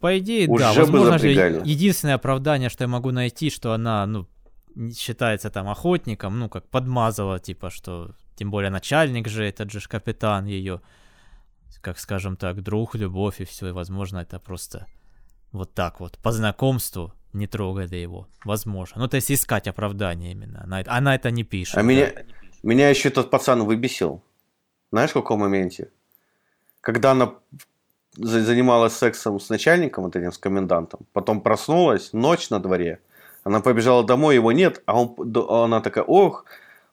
По 0.00 0.18
идее, 0.18 0.46
да. 0.46 0.72
Уже 0.72 0.80
бы 0.80 0.98
Возможно 0.98 1.12
же, 1.12 1.34
запрягали. 1.34 1.62
единственное 1.64 2.16
оправдание, 2.16 2.68
что 2.68 2.84
я 2.84 2.88
могу 2.88 3.10
найти, 3.10 3.48
что 3.48 3.72
она, 3.72 4.04
ну, 4.04 4.26
считается 4.94 5.48
там 5.48 5.66
охотником, 5.70 6.38
ну, 6.38 6.50
как 6.50 6.68
подмазала, 6.68 7.38
типа, 7.38 7.70
что, 7.70 8.10
тем 8.36 8.50
более 8.50 8.70
начальник 8.70 9.28
же, 9.28 9.44
этот 9.44 9.70
же 9.70 9.80
капитан 9.88 10.44
ее, 10.44 10.82
как 11.80 11.98
скажем 11.98 12.36
так, 12.36 12.62
друг, 12.62 12.94
любовь 12.94 13.40
и 13.40 13.44
все, 13.44 13.68
и, 13.68 13.72
возможно, 13.72 14.18
это 14.18 14.38
просто 14.38 14.86
вот 15.52 15.74
так 15.74 16.00
вот, 16.00 16.18
по 16.18 16.32
знакомству 16.32 17.12
не 17.32 17.46
трогали 17.46 17.96
его, 17.96 18.28
возможно. 18.44 19.00
Ну, 19.00 19.08
то 19.08 19.16
есть 19.16 19.30
искать 19.30 19.68
оправдание 19.68 20.32
именно. 20.32 20.62
Она, 20.64 20.80
это- 20.80 20.92
она 20.92 21.14
это 21.14 21.30
не 21.30 21.44
пишет. 21.44 21.74
А 21.76 21.78
да. 21.78 21.82
меня, 21.82 22.12
меня 22.62 22.88
еще 22.90 23.08
этот 23.08 23.30
пацан 23.30 23.64
выбесил. 23.64 24.22
Знаешь, 24.92 25.10
в 25.10 25.14
каком 25.14 25.40
моменте? 25.40 25.90
Когда 26.80 27.12
она 27.12 27.34
за- 28.16 28.42
занималась 28.42 28.94
сексом 28.94 29.38
с 29.38 29.48
начальником, 29.48 30.04
вот 30.04 30.16
этим, 30.16 30.32
с 30.32 30.38
комендантом, 30.38 31.00
потом 31.12 31.40
проснулась, 31.40 32.12
ночь 32.12 32.50
на 32.50 32.58
дворе, 32.60 33.00
она 33.44 33.60
побежала 33.60 34.04
домой, 34.04 34.34
его 34.34 34.52
нет, 34.52 34.82
а 34.86 35.00
он, 35.00 35.16
она 35.48 35.80
такая, 35.80 36.04
ох, 36.04 36.44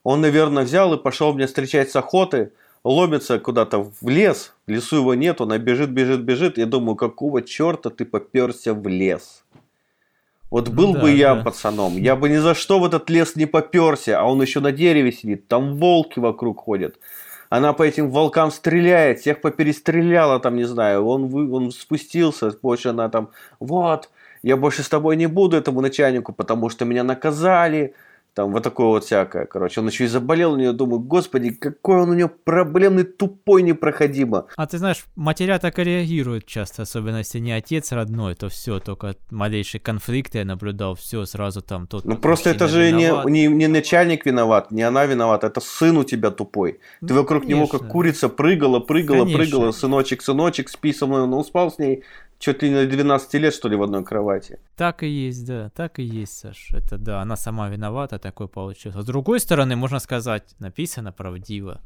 он, 0.03 0.21
наверное, 0.21 0.63
взял 0.63 0.93
и 0.93 1.01
пошел 1.01 1.33
меня 1.33 1.47
встречать 1.47 1.91
с 1.91 1.95
охоты, 1.95 2.53
ломится 2.84 3.39
куда-то 3.39 3.91
в 4.01 4.09
лес, 4.09 4.53
в 4.65 4.71
лесу 4.71 4.97
его 4.97 5.13
нет, 5.13 5.41
она 5.41 5.57
бежит, 5.57 5.89
бежит, 5.89 6.21
бежит, 6.21 6.57
я 6.57 6.65
думаю, 6.65 6.95
какого 6.95 7.41
черта 7.41 7.89
ты 7.89 8.05
поперся 8.05 8.73
в 8.73 8.88
лес? 8.88 9.43
Вот 10.49 10.69
Ну 10.69 10.73
был 10.73 10.93
да, 10.93 11.01
бы 11.01 11.11
я 11.11 11.36
да. 11.36 11.43
пацаном, 11.43 11.97
я 11.97 12.15
бы 12.15 12.30
ни 12.30 12.38
за 12.38 12.55
что 12.55 12.80
в 12.80 12.86
этот 12.86 13.09
лес 13.09 13.36
не 13.36 13.45
поперся, 13.45 14.19
а 14.19 14.23
он 14.23 14.41
еще 14.41 14.59
на 14.59 14.71
дереве 14.71 15.11
сидит, 15.11 15.47
там 15.47 15.75
волки 15.75 16.19
вокруг 16.19 16.61
ходят. 16.61 16.97
Она 17.49 17.73
по 17.73 17.84
этим 17.84 18.09
волкам 18.09 18.51
стреляет, 18.51 19.19
всех 19.19 19.41
поперестреляла 19.41 20.39
там, 20.39 20.55
не 20.55 20.65
знаю, 20.65 21.05
он, 21.05 21.28
вы, 21.28 21.51
он 21.51 21.71
спустился, 21.71 22.51
больше 22.61 22.89
она 22.89 23.09
там, 23.09 23.30
вот, 23.59 24.09
я 24.43 24.57
больше 24.57 24.84
с 24.84 24.89
тобой 24.89 25.15
не 25.15 25.28
буду 25.28 25.57
этому 25.57 25.82
начальнику, 25.82 26.34
потому 26.34 26.69
что 26.69 26.86
меня 26.86 27.03
наказали, 27.03 27.93
там 28.38 28.51
вот 28.51 28.61
такое 28.61 28.85
вот 28.85 29.03
всякое, 29.03 29.47
короче. 29.47 29.81
Он 29.81 29.88
еще 29.88 30.03
и 30.03 30.07
заболел 30.07 30.53
у 30.53 30.57
нее, 30.57 30.71
думаю, 30.71 30.99
господи, 30.99 31.49
какой 31.49 32.01
он 32.01 32.11
у 32.11 32.13
нее 32.13 32.27
проблемный, 32.27 33.03
тупой, 33.03 33.63
непроходимо. 33.63 34.45
А 34.55 34.67
ты 34.67 34.77
знаешь, 34.77 35.05
матеря 35.15 35.57
так 35.57 35.79
и 35.79 35.83
реагируют 35.83 36.45
часто, 36.45 36.83
особенно 36.83 37.17
если 37.17 37.39
не 37.39 37.51
отец 37.51 37.91
родной, 37.91 38.35
то 38.35 38.47
все, 38.49 38.79
только 38.79 39.15
малейший 39.31 39.79
конфликт 39.79 40.35
я 40.35 40.45
наблюдал, 40.45 40.93
все, 40.93 41.25
сразу 41.25 41.63
там 41.63 41.88
тот 41.88 42.05
Ну 42.05 42.15
просто 42.15 42.51
это 42.51 42.67
же 42.67 42.91
не, 42.91 43.05
виноват. 43.07 43.25
не, 43.25 43.47
не 43.47 43.65
начальник 43.67 44.27
виноват, 44.27 44.69
не 44.69 44.83
она 44.83 45.07
виновата, 45.07 45.47
это 45.47 45.59
сын 45.59 45.97
у 45.97 46.03
тебя 46.03 46.29
тупой. 46.29 46.73
Ты 46.99 47.13
Ну, 47.13 47.21
вокруг 47.21 47.43
него 47.47 47.65
как 47.65 47.79
конечно. 47.79 47.89
курица 47.91 48.29
прыгала, 48.29 48.79
прыгала, 48.79 49.23
Конечно. 49.25 49.38
прыгала, 49.39 49.71
сыночек, 49.71 50.21
сыночек, 50.21 50.69
спи 50.69 50.93
со 50.93 51.07
мной, 51.07 51.25
ну 51.27 51.43
спал 51.43 51.71
с 51.71 51.79
ней 51.79 52.03
чуть 52.39 52.63
ли 52.63 52.69
не 52.69 52.75
до 52.85 52.88
12 52.91 53.33
лет, 53.35 53.53
что 53.53 53.69
ли, 53.69 53.75
в 53.75 53.83
одной 53.83 54.03
кровати. 54.03 54.59
Так 54.75 55.03
и 55.03 55.07
есть, 55.07 55.45
да, 55.45 55.69
так 55.75 55.99
и 55.99 56.03
есть, 56.03 56.38
Саш. 56.38 56.69
Это 56.73 56.97
да, 56.97 57.21
она 57.21 57.35
сама 57.35 57.69
виновата, 57.69 58.19
такой 58.19 58.47
получился. 58.47 59.01
С 59.01 59.05
другой 59.05 59.39
стороны, 59.39 59.75
можно 59.75 59.99
сказать, 59.99 60.43
написано 60.59 61.11
правдиво. 61.11 61.81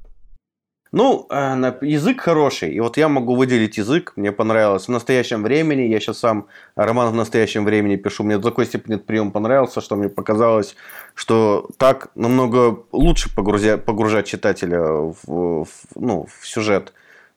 Ну, 0.94 1.26
а, 1.30 1.56
язык 1.82 2.20
хороший, 2.20 2.74
и 2.74 2.80
вот 2.82 2.98
я 2.98 3.08
могу 3.08 3.36
выделить 3.36 3.78
язык, 3.78 4.12
мне 4.18 4.34
понравилось. 4.34 4.88
В 4.88 4.92
настоящем 4.92 5.42
времени, 5.42 5.84
я 5.84 6.02
сейчас 6.02 6.18
сам 6.18 6.48
роман 6.76 7.14
в 7.14 7.16
настоящем 7.16 7.64
времени 7.64 7.96
пишу, 7.96 8.26
мне 8.26 8.38
до 8.38 8.50
такой 8.50 8.66
степени 8.66 8.96
этот 8.96 9.08
прием 9.08 9.32
понравился, 9.32 9.80
что 9.80 9.96
мне 9.96 10.10
показалось, 10.10 10.76
что 11.16 11.70
так 11.78 12.10
намного 12.16 12.84
лучше 12.92 13.30
погрузя- 13.34 13.78
погружать 13.78 14.26
читателя 14.28 14.82
в, 14.82 15.16
в- 15.64 15.68
ну, 15.96 16.26
в 16.26 16.46
сюжет, 16.46 16.92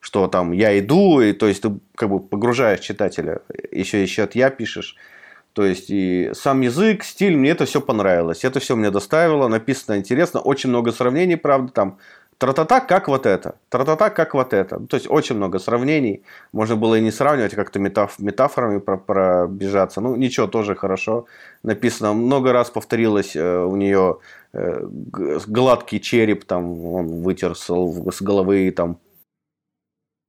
что 0.04 0.28
там 0.28 0.52
я 0.52 0.78
иду, 0.78 1.22
и 1.22 1.32
то 1.32 1.46
есть 1.46 1.62
ты 1.62 1.72
как 1.94 2.10
бы 2.10 2.20
погружаешь 2.20 2.80
читателя, 2.80 3.40
еще 3.72 4.02
еще 4.02 4.24
от 4.24 4.34
я 4.34 4.50
пишешь. 4.50 4.96
То 5.54 5.64
есть 5.64 5.86
и 5.88 6.30
сам 6.34 6.60
язык, 6.60 7.04
стиль, 7.04 7.36
мне 7.36 7.50
это 7.50 7.64
все 7.64 7.80
понравилось. 7.80 8.44
Это 8.44 8.60
все 8.60 8.76
мне 8.76 8.90
доставило, 8.90 9.48
написано 9.48 9.96
интересно, 9.96 10.40
очень 10.40 10.68
много 10.68 10.92
сравнений, 10.92 11.36
правда, 11.36 11.72
там 11.72 11.98
Тра-та-та, 12.38 12.80
как 12.80 13.08
вот 13.08 13.26
это. 13.26 13.54
Тра-та-та, 13.70 14.10
как 14.10 14.34
вот 14.34 14.52
это. 14.52 14.78
Ну, 14.80 14.86
То 14.86 14.96
есть 14.96 15.06
очень 15.08 15.36
много 15.36 15.58
сравнений. 15.58 16.24
Можно 16.52 16.76
было 16.76 16.96
и 16.96 17.00
не 17.00 17.12
сравнивать, 17.12 17.54
а 17.54 17.56
как-то 17.56 17.78
метаф- 17.78 18.18
метафорами 18.18 18.80
про- 18.80 18.98
пробежаться. 18.98 20.00
Ну, 20.00 20.16
ничего, 20.16 20.46
тоже 20.48 20.74
хорошо 20.74 21.26
написано. 21.62 22.12
Много 22.12 22.52
раз 22.52 22.70
повторилось 22.70 23.36
э, 23.36 23.64
у 23.64 23.76
нее 23.76 24.18
э, 24.52 24.86
гладкий 25.46 26.00
череп, 26.00 26.44
там 26.44 26.84
он 26.84 27.22
вытер 27.22 27.54
с 27.54 27.70
головы 28.20 28.70
там 28.72 28.98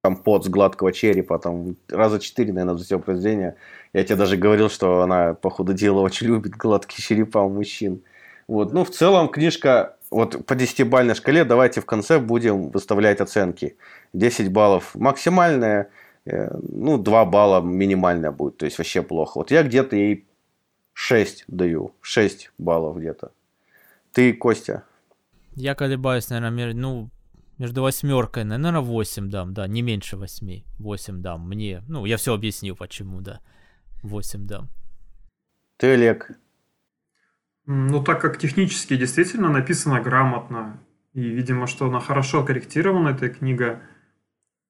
компот 0.06 0.46
с 0.46 0.50
гладкого 0.50 0.94
черепа, 0.94 1.40
там 1.40 1.78
раза 1.90 2.20
четыре, 2.20 2.54
наверное, 2.54 2.78
за 2.78 2.86
все 2.86 3.00
произведение. 3.00 3.56
Я 3.92 4.04
тебе 4.04 4.18
даже 4.18 4.38
говорил, 4.38 4.70
что 4.70 5.02
она, 5.02 5.34
по 5.34 5.50
ходу 5.50 5.74
дела, 5.74 6.02
очень 6.02 6.28
любит 6.28 6.52
гладкие 6.52 7.02
черепа 7.02 7.40
у 7.40 7.50
мужчин. 7.50 8.04
Вот. 8.48 8.72
Ну, 8.72 8.84
в 8.84 8.92
целом, 8.92 9.30
книжка 9.30 9.98
вот 10.12 10.46
по 10.46 10.54
десятибалльной 10.54 11.16
шкале 11.16 11.44
давайте 11.44 11.82
в 11.82 11.88
конце 11.88 12.20
будем 12.20 12.70
выставлять 12.70 13.20
оценки. 13.20 13.78
10 14.14 14.52
баллов 14.52 14.94
максимальная, 14.94 15.90
э, 16.26 16.56
ну, 16.62 17.00
2 17.00 17.26
балла 17.26 17.62
минимальная 17.62 18.32
будет, 18.32 18.58
то 18.58 18.66
есть 18.66 18.78
вообще 18.78 19.02
плохо. 19.02 19.40
Вот 19.40 19.50
я 19.50 19.64
где-то 19.64 19.96
ей 19.96 20.28
6 20.94 21.46
даю, 21.48 21.94
6 22.02 22.52
баллов 22.60 22.98
где-то. 22.98 23.32
Ты, 24.12 24.34
Костя? 24.34 24.84
Я 25.56 25.74
колебаюсь, 25.74 26.30
наверное, 26.30 26.74
ну, 26.76 27.10
между 27.58 27.82
восьмеркой, 27.82 28.44
наверное, 28.44 28.82
8 28.82 29.30
дам, 29.30 29.54
да, 29.54 29.68
не 29.68 29.82
меньше 29.82 30.18
8. 30.18 30.64
8 30.80 31.22
дам 31.22 31.48
мне. 31.48 31.84
Ну, 31.88 32.06
я 32.06 32.18
все 32.18 32.34
объяснил, 32.34 32.76
почему, 32.76 33.22
да. 33.22 33.40
8 34.04 34.46
дам. 34.46 34.70
Ты, 35.78 35.94
Олег? 35.94 36.32
Ну, 37.66 38.04
так 38.04 38.22
как 38.22 38.38
технически 38.38 38.96
действительно 38.96 39.50
написано 39.50 40.02
грамотно, 40.02 40.80
и, 41.14 41.22
видимо, 41.22 41.68
что 41.68 41.88
она 41.88 42.00
хорошо 42.00 42.46
корректирована, 42.46 43.10
эта 43.10 43.30
книга, 43.30 43.82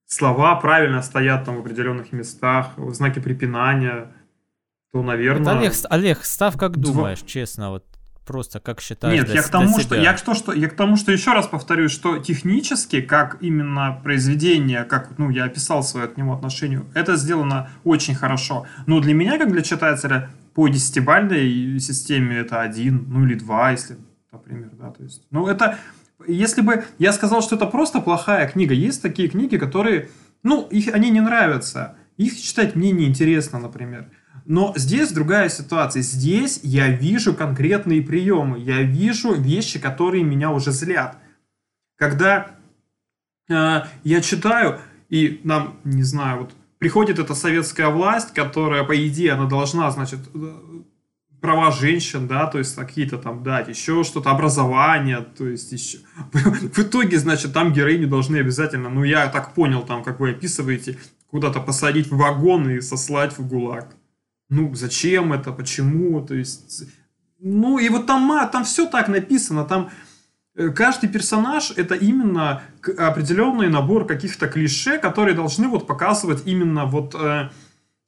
слова 0.06 0.56
правильно 0.56 1.02
стоят 1.02 1.46
там 1.46 1.58
в 1.58 1.60
определенных 1.60 2.14
местах, 2.14 2.74
знаки 2.78 3.20
препинания, 3.20 4.14
то, 4.92 5.04
наверное... 5.04 5.56
Вот, 5.56 5.62
Олег, 5.62 5.74
Олег, 5.90 6.24
став 6.24 6.58
как 6.58 6.78
думаешь, 6.78 7.22
честно, 7.24 7.72
вот 7.72 7.86
просто 8.26 8.60
как 8.60 8.82
считаешь 8.82 9.14
Нет, 9.14 9.26
для, 9.28 9.36
я 9.36 9.42
к 9.44 9.50
тому, 9.50 9.80
что 9.80 9.96
я 9.96 10.14
к, 10.14 10.22
то, 10.22 10.34
что 10.34 10.54
я 10.54 10.70
к 10.70 10.76
тому, 10.76 10.98
что 10.98 11.12
еще 11.12 11.34
раз 11.34 11.48
повторюсь, 11.48 11.92
что 11.92 12.18
технически, 12.18 13.02
как 13.02 13.38
именно 13.42 14.00
произведение, 14.04 14.84
как 14.84 15.18
ну 15.18 15.30
я 15.30 15.46
описал 15.46 15.84
свое 15.84 16.08
к 16.08 16.18
нему 16.18 16.34
отношение, 16.34 16.84
это 16.94 17.16
сделано 17.16 17.70
очень 17.84 18.16
хорошо. 18.16 18.66
Но 18.88 19.00
для 19.00 19.14
меня, 19.14 19.38
как 19.38 19.52
для 19.52 19.62
читателя, 19.62 20.32
по 20.54 20.68
десятибальной 20.68 21.80
системе 21.80 22.38
это 22.38 22.62
один, 22.62 23.06
ну 23.08 23.26
или 23.26 23.36
два, 23.36 23.72
если, 23.72 23.98
например, 24.32 24.70
да, 24.74 24.90
то 24.90 25.04
есть, 25.04 25.24
ну 25.32 25.48
это, 25.48 25.78
если 26.28 26.62
бы 26.62 26.86
я 26.98 27.12
сказал, 27.14 27.42
что 27.42 27.56
это 27.56 27.66
просто 27.66 28.02
плохая 28.02 28.48
книга, 28.48 28.74
есть 28.74 29.02
такие 29.02 29.28
книги, 29.28 29.58
которые, 29.58 30.10
ну, 30.44 30.66
их, 30.68 30.94
они 30.94 31.10
не 31.10 31.22
нравятся, 31.22 31.98
их 32.18 32.42
читать 32.42 32.76
мне 32.76 32.92
неинтересно, 32.92 33.60
например. 33.60 34.10
Но 34.46 34.74
здесь 34.76 35.12
другая 35.12 35.50
ситуация. 35.50 36.04
Здесь 36.04 36.60
я 36.62 36.90
вижу 36.90 37.34
конкретные 37.34 38.02
приемы. 38.02 38.60
Я 38.60 38.84
вижу 38.84 39.34
вещи, 39.34 39.80
которые 39.80 40.24
меня 40.24 40.52
уже 40.52 40.72
злят. 40.72 41.18
Когда 41.98 42.52
э, 43.50 43.82
я 44.04 44.22
читаю, 44.22 44.80
и 45.10 45.42
нам, 45.44 45.80
не 45.84 46.04
знаю, 46.04 46.42
вот 46.42 46.52
приходит 46.78 47.18
эта 47.18 47.34
советская 47.34 47.90
власть, 47.90 48.34
которая, 48.34 48.84
по 48.84 48.96
идее, 49.08 49.32
она 49.32 49.46
должна, 49.46 49.90
значит, 49.90 50.20
э, 50.36 50.54
права 51.42 51.72
женщин, 51.72 52.28
да, 52.28 52.46
то 52.46 52.60
есть 52.60 52.76
какие-то 52.76 53.18
там 53.18 53.42
дать, 53.42 53.68
еще 53.68 54.04
что-то, 54.04 54.30
образование, 54.30 55.26
то 55.38 55.48
есть 55.48 55.72
еще. 55.72 56.00
В 56.34 56.80
итоге, 56.80 57.18
значит, 57.18 57.52
там 57.52 57.74
героини 57.74 58.06
должны 58.06 58.38
обязательно, 58.38 58.90
ну, 58.90 59.04
я 59.04 59.28
так 59.28 59.56
понял, 59.56 59.82
там, 59.82 60.04
как 60.04 60.20
вы 60.20 60.32
описываете, 60.32 61.00
куда-то 61.32 61.62
посадить 61.62 62.12
в 62.12 62.18
вагон 62.18 62.70
и 62.70 62.82
сослать 62.82 63.36
в 63.40 63.48
ГУЛАГ 63.48 63.96
ну, 64.50 64.74
зачем 64.76 65.34
это, 65.34 65.52
почему, 65.52 66.22
то 66.22 66.36
есть, 66.36 66.84
ну, 67.40 67.80
и 67.80 67.90
вот 67.90 68.06
там, 68.06 68.50
там 68.52 68.64
все 68.64 68.88
так 68.88 69.08
написано, 69.08 69.66
там 69.66 69.90
э, 70.56 70.70
каждый 70.70 71.10
персонаж 71.10 71.72
это 71.76 71.96
именно 71.96 72.62
определенный 72.98 73.70
набор 73.70 74.06
каких-то 74.06 74.48
клише, 74.48 75.00
которые 75.00 75.36
должны 75.36 75.68
вот 75.68 75.88
показывать 75.88 76.44
именно 76.46 76.86
вот, 76.86 77.16
э, 77.16 77.50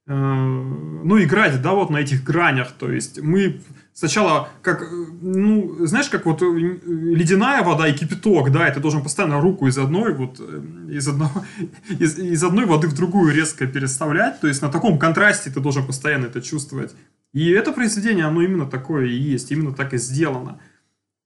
э, 0.07 0.13
ну, 0.13 1.21
играть, 1.21 1.61
да, 1.61 1.71
вот 1.73 1.89
на 1.89 1.97
этих 1.97 2.23
гранях, 2.23 2.71
то 2.71 2.91
есть 2.91 3.19
мы 3.21 3.61
сначала 3.97 4.49
как, 4.61 4.87
ну, 5.21 5.87
знаешь, 5.87 6.09
как 6.09 6.27
вот 6.27 6.43
э, 6.43 6.45
ледяная 6.45 7.63
вода 7.63 7.87
и 7.87 7.93
кипяток, 7.93 8.51
да, 8.51 8.67
и 8.67 8.73
ты 8.73 8.79
должен 8.79 9.01
постоянно 9.01 9.41
руку 9.41 9.65
из 9.67 9.77
одной 9.79 10.13
вот, 10.13 10.39
э, 10.39 10.61
из 10.91 11.07
одного, 11.07 11.43
из, 11.99 12.19
из 12.19 12.43
одной 12.43 12.65
воды 12.65 12.87
в 12.87 12.93
другую 12.93 13.33
резко 13.33 13.65
переставлять, 13.65 14.39
то 14.39 14.47
есть 14.47 14.61
на 14.61 14.69
таком 14.69 14.99
контрасте 14.99 15.49
ты 15.49 15.59
должен 15.59 15.83
постоянно 15.83 16.27
это 16.27 16.41
чувствовать. 16.41 16.95
И 17.33 17.49
это 17.49 17.73
произведение, 17.73 18.25
оно 18.25 18.43
именно 18.43 18.67
такое 18.67 19.07
и 19.07 19.15
есть, 19.15 19.51
именно 19.51 19.73
так 19.73 19.95
и 19.95 19.97
сделано. 19.97 20.59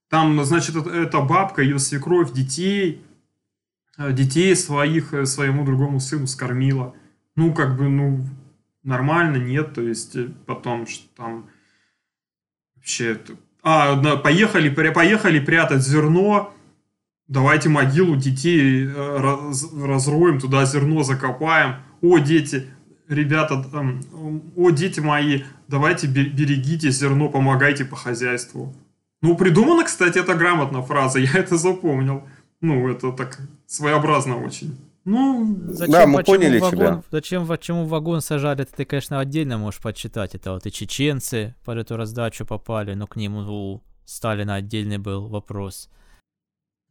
Там, 0.08 0.42
значит, 0.42 0.74
эта 0.74 1.20
бабка, 1.20 1.60
ее 1.60 1.78
свекровь, 1.78 2.32
детей, 2.32 3.02
э, 3.98 4.14
детей 4.14 4.56
своих 4.56 5.26
своему 5.26 5.66
другому 5.66 6.00
сыну 6.00 6.26
скормила. 6.26 6.94
Ну, 7.36 7.52
как 7.52 7.76
бы, 7.76 7.90
ну, 7.90 8.24
нормально, 8.82 9.36
нет, 9.36 9.74
то 9.74 9.82
есть 9.82 10.16
потом, 10.46 10.86
что 10.86 11.06
там 11.16 11.50
Вообще, 12.82 13.16
а, 13.62 14.16
поехали, 14.16 14.68
поехали 14.68 15.38
прятать 15.38 15.82
зерно, 15.82 16.52
давайте 17.28 17.68
могилу 17.68 18.16
детей 18.16 18.86
э, 18.86 19.16
раз, 19.18 19.72
разроем, 19.72 20.40
туда 20.40 20.64
зерно 20.64 21.04
закопаем. 21.04 21.76
О, 22.00 22.18
дети, 22.18 22.66
ребята, 23.08 23.64
о, 24.56 24.70
дети 24.70 24.98
мои, 24.98 25.42
давайте 25.68 26.08
берегите 26.08 26.90
зерно, 26.90 27.28
помогайте 27.28 27.84
по 27.84 27.94
хозяйству. 27.94 28.74
Ну, 29.20 29.36
придумана, 29.36 29.84
кстати, 29.84 30.18
это 30.18 30.34
грамотно 30.34 30.82
фраза, 30.82 31.18
я 31.20 31.30
это 31.34 31.56
запомнил. 31.56 32.24
Ну, 32.60 32.88
это 32.88 33.12
так 33.12 33.38
своеобразно 33.66 34.38
очень. 34.38 34.76
Ну, 35.04 35.58
зачем, 35.68 35.92
да, 35.92 36.06
мы 36.06 36.22
поняли 36.22 36.58
вагон, 36.58 36.78
тебя. 36.78 37.02
Зачем, 37.10 37.46
почему 37.46 37.86
вагон 37.86 38.20
сажали, 38.20 38.62
это 38.62 38.72
ты, 38.76 38.84
конечно, 38.84 39.18
отдельно 39.18 39.58
можешь 39.58 39.80
почитать. 39.80 40.34
Это 40.34 40.52
вот 40.52 40.66
и 40.66 40.70
чеченцы 40.70 41.56
под 41.64 41.78
эту 41.78 41.96
раздачу 41.96 42.46
попали, 42.46 42.94
но 42.94 43.06
к 43.06 43.16
нему 43.16 43.40
у 43.40 43.82
Сталина 44.04 44.54
отдельный 44.54 44.98
был 44.98 45.28
вопрос. 45.28 45.90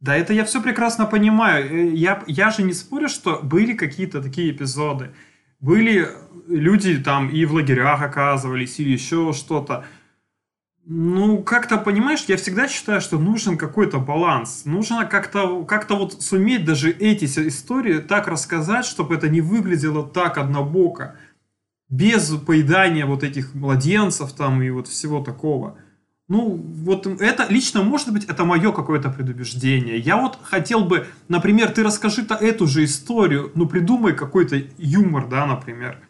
Да, 0.00 0.16
это 0.16 0.34
я 0.34 0.44
все 0.44 0.60
прекрасно 0.60 1.06
понимаю. 1.06 1.70
Э, 1.70 1.94
я, 1.94 2.22
я 2.26 2.50
же 2.50 2.62
не 2.64 2.72
спорю, 2.72 3.08
что 3.08 3.40
были 3.42 3.72
какие-то 3.72 4.20
такие 4.20 4.50
эпизоды. 4.50 5.14
Были 5.60 6.08
люди 6.48 6.98
там 6.98 7.28
и 7.28 7.44
в 7.44 7.54
лагерях 7.54 8.02
оказывались, 8.02 8.80
или 8.80 8.90
еще 8.90 9.32
что-то. 9.32 9.86
Ну, 10.84 11.44
как-то, 11.44 11.78
понимаешь, 11.78 12.24
я 12.26 12.36
всегда 12.36 12.66
считаю, 12.66 13.00
что 13.00 13.18
нужен 13.18 13.56
какой-то 13.56 13.98
баланс. 13.98 14.62
Нужно 14.64 15.06
как-то 15.06 15.64
как 15.64 15.88
вот 15.90 16.20
суметь 16.22 16.64
даже 16.64 16.90
эти 16.90 17.26
истории 17.26 18.00
так 18.00 18.26
рассказать, 18.26 18.84
чтобы 18.84 19.14
это 19.14 19.28
не 19.28 19.40
выглядело 19.40 20.04
так 20.04 20.38
однобоко. 20.38 21.16
Без 21.88 22.30
поедания 22.30 23.06
вот 23.06 23.22
этих 23.22 23.54
младенцев 23.54 24.32
там 24.32 24.60
и 24.60 24.70
вот 24.70 24.88
всего 24.88 25.22
такого. 25.22 25.76
Ну, 26.28 26.56
вот 26.56 27.06
это 27.06 27.46
лично, 27.48 27.82
может 27.82 28.12
быть, 28.12 28.24
это 28.24 28.44
мое 28.44 28.72
какое-то 28.72 29.10
предубеждение. 29.10 29.98
Я 29.98 30.16
вот 30.16 30.38
хотел 30.42 30.84
бы, 30.84 31.06
например, 31.28 31.70
ты 31.70 31.84
расскажи-то 31.84 32.34
эту 32.34 32.66
же 32.66 32.84
историю, 32.84 33.52
ну, 33.54 33.66
придумай 33.66 34.14
какой-то 34.14 34.60
юмор, 34.78 35.28
да, 35.28 35.46
например 35.46 36.00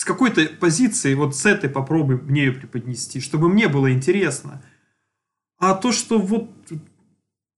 с 0.00 0.04
какой-то 0.06 0.46
позиции, 0.58 1.12
вот 1.12 1.36
с 1.36 1.44
этой 1.44 1.68
попробуй 1.68 2.18
мне 2.22 2.46
ее 2.46 2.52
преподнести, 2.52 3.20
чтобы 3.20 3.50
мне 3.50 3.68
было 3.68 3.92
интересно. 3.92 4.62
А 5.58 5.74
то, 5.74 5.92
что 5.92 6.18
вот, 6.18 6.48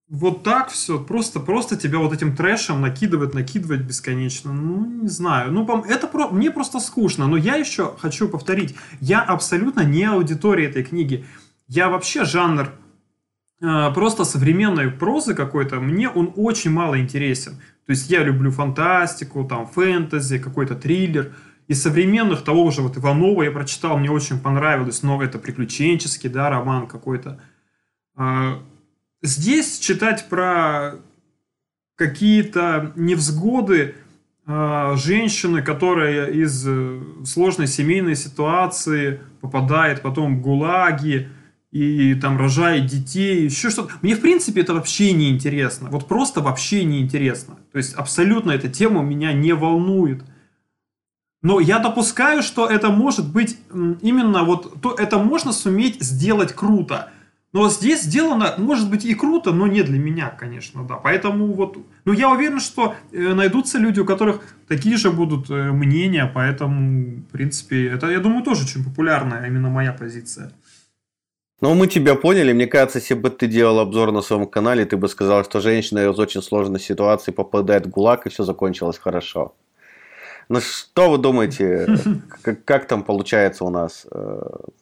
вот 0.08 0.42
так 0.42 0.70
все, 0.70 0.98
просто, 0.98 1.38
просто 1.38 1.76
тебя 1.76 1.98
вот 2.00 2.12
этим 2.12 2.34
трэшем 2.34 2.80
накидывать, 2.80 3.32
накидывать 3.32 3.82
бесконечно, 3.82 4.52
ну, 4.52 4.84
не 4.84 5.06
знаю. 5.06 5.52
Ну, 5.52 5.84
это 5.84 6.08
про, 6.08 6.30
мне 6.30 6.50
просто 6.50 6.80
скучно, 6.80 7.28
но 7.28 7.36
я 7.36 7.54
еще 7.54 7.94
хочу 7.96 8.28
повторить, 8.28 8.74
я 9.00 9.22
абсолютно 9.22 9.82
не 9.82 10.02
аудитория 10.02 10.66
этой 10.66 10.82
книги. 10.82 11.24
Я 11.68 11.90
вообще 11.90 12.24
жанр 12.24 12.72
э, 13.60 13.92
просто 13.94 14.24
современной 14.24 14.90
прозы 14.90 15.34
какой-то, 15.34 15.78
мне 15.78 16.08
он 16.08 16.32
очень 16.34 16.72
мало 16.72 16.98
интересен. 16.98 17.52
То 17.86 17.90
есть 17.92 18.10
я 18.10 18.24
люблю 18.24 18.50
фантастику, 18.50 19.44
там, 19.44 19.68
фэнтези, 19.68 20.40
какой-то 20.40 20.74
триллер– 20.74 21.36
из 21.72 21.82
современных 21.82 22.44
того 22.44 22.70
же 22.70 22.82
вот 22.82 22.96
Иванова 22.96 23.42
я 23.42 23.50
прочитал, 23.50 23.98
мне 23.98 24.10
очень 24.10 24.38
понравилось, 24.38 25.02
но 25.02 25.22
это 25.22 25.38
приключенческий, 25.38 26.30
да, 26.30 26.50
роман 26.50 26.86
какой-то. 26.86 27.40
А, 28.14 28.62
здесь 29.22 29.78
читать 29.78 30.28
про 30.28 30.96
какие-то 31.96 32.92
невзгоды 32.94 33.94
а, 34.46 34.96
женщины, 34.96 35.62
которая 35.62 36.26
из 36.26 36.64
э, 36.66 37.00
сложной 37.24 37.66
семейной 37.66 38.16
ситуации 38.16 39.20
попадает 39.40 40.02
потом 40.02 40.36
в 40.36 40.42
ГУЛАГи, 40.42 41.28
и 41.70 42.14
там 42.16 42.38
рожает 42.38 42.84
детей, 42.86 43.44
еще 43.44 43.70
что-то. 43.70 43.94
Мне, 44.02 44.14
в 44.14 44.20
принципе, 44.20 44.60
это 44.60 44.74
вообще 44.74 45.12
не 45.12 45.30
интересно. 45.30 45.88
Вот 45.90 46.06
просто 46.06 46.42
вообще 46.42 46.84
не 46.84 47.00
интересно. 47.00 47.56
То 47.72 47.78
есть, 47.78 47.94
абсолютно 47.94 48.50
эта 48.50 48.68
тема 48.68 49.02
меня 49.02 49.32
не 49.32 49.54
волнует. 49.54 50.22
Но 51.42 51.58
я 51.58 51.80
допускаю, 51.80 52.42
что 52.42 52.66
это 52.66 52.90
может 52.90 53.32
быть 53.32 53.58
именно 54.00 54.44
вот, 54.44 54.80
то 54.80 54.94
это 54.94 55.18
можно 55.18 55.52
суметь 55.52 56.00
сделать 56.00 56.52
круто. 56.52 57.10
Но 57.52 57.68
здесь 57.68 58.02
сделано, 58.02 58.54
может 58.56 58.88
быть, 58.88 59.04
и 59.04 59.14
круто, 59.14 59.52
но 59.52 59.66
не 59.66 59.82
для 59.82 59.98
меня, 59.98 60.30
конечно, 60.30 60.84
да. 60.84 60.94
Поэтому 60.94 61.52
вот, 61.52 61.76
ну 62.06 62.12
я 62.14 62.30
уверен, 62.30 62.60
что 62.60 62.94
э, 63.12 63.34
найдутся 63.34 63.78
люди, 63.78 64.00
у 64.00 64.06
которых 64.06 64.40
такие 64.68 64.96
же 64.96 65.10
будут 65.10 65.50
э, 65.50 65.70
мнения, 65.70 66.30
поэтому, 66.34 67.16
в 67.16 67.32
принципе, 67.32 67.88
это, 67.88 68.10
я 68.10 68.20
думаю, 68.20 68.42
тоже 68.42 68.64
очень 68.64 68.82
популярная 68.82 69.46
именно 69.46 69.68
моя 69.68 69.92
позиция. 69.92 70.50
Ну, 71.60 71.74
мы 71.74 71.88
тебя 71.88 72.14
поняли. 72.14 72.54
Мне 72.54 72.66
кажется, 72.66 72.98
если 72.98 73.14
бы 73.14 73.28
ты 73.28 73.46
делал 73.46 73.80
обзор 73.80 74.12
на 74.12 74.22
своем 74.22 74.46
канале, 74.46 74.86
ты 74.86 74.96
бы 74.96 75.08
сказал, 75.08 75.44
что 75.44 75.60
женщина 75.60 76.10
из 76.10 76.18
очень 76.18 76.42
сложной 76.42 76.80
ситуации 76.80 77.32
попадает 77.32 77.86
в 77.86 77.90
ГУЛАГ, 77.90 78.26
и 78.26 78.30
все 78.30 78.44
закончилось 78.44 78.98
хорошо. 78.98 79.54
Ну 80.48 80.60
что 80.60 81.10
вы 81.10 81.18
думаете, 81.18 81.86
как, 82.42 82.64
как 82.64 82.86
там 82.86 83.02
получается 83.02 83.64
у 83.64 83.70
нас? 83.70 84.06
Э, 84.10 84.40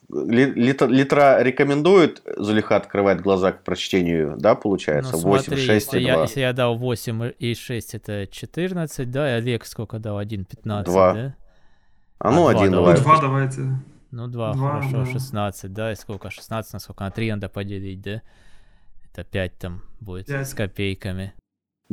литра, 0.09 0.87
литра 0.87 1.41
рекомендует 1.41 2.21
Зулиха 2.37 2.75
открывать 2.75 3.21
глаза 3.21 3.51
к 3.51 3.63
прочтению, 3.63 4.35
да, 4.37 4.55
получается? 4.55 5.13
Ну, 5.13 5.19
8, 5.19 5.45
смотри, 5.45 5.65
6 5.65 5.69
если 5.69 5.99
и 5.99 6.03
2. 6.05 6.13
Я, 6.13 6.21
если 6.21 6.39
я 6.41 6.53
дал 6.53 6.77
8 6.77 7.31
и 7.39 7.55
6, 7.55 7.95
это 7.95 8.27
14, 8.27 9.09
да, 9.11 9.29
и 9.29 9.33
Олег 9.39 9.65
сколько 9.65 9.99
дал? 9.99 10.17
1, 10.17 10.45
15, 10.45 10.91
2. 10.91 11.13
да? 11.13 11.35
А 12.19 12.31
ну, 12.31 12.47
а, 12.47 12.51
1 12.51 12.71
давай. 12.71 12.97
2 12.97 13.21
давайте. 13.21 13.61
Ну, 14.11 14.27
2, 14.27 14.53
2 14.53 14.69
хорошо, 14.69 15.05
да. 15.05 15.05
16, 15.05 15.73
да, 15.73 15.91
и 15.91 15.95
сколько? 15.95 16.29
16, 16.29 16.73
насколько 16.73 17.03
на 17.03 17.11
3 17.11 17.31
надо 17.31 17.49
поделить, 17.49 18.01
да? 18.01 18.21
Это 19.11 19.23
5 19.23 19.57
там 19.57 19.81
будет 19.99 20.27
5. 20.27 20.47
с 20.47 20.53
копейками 20.53 21.33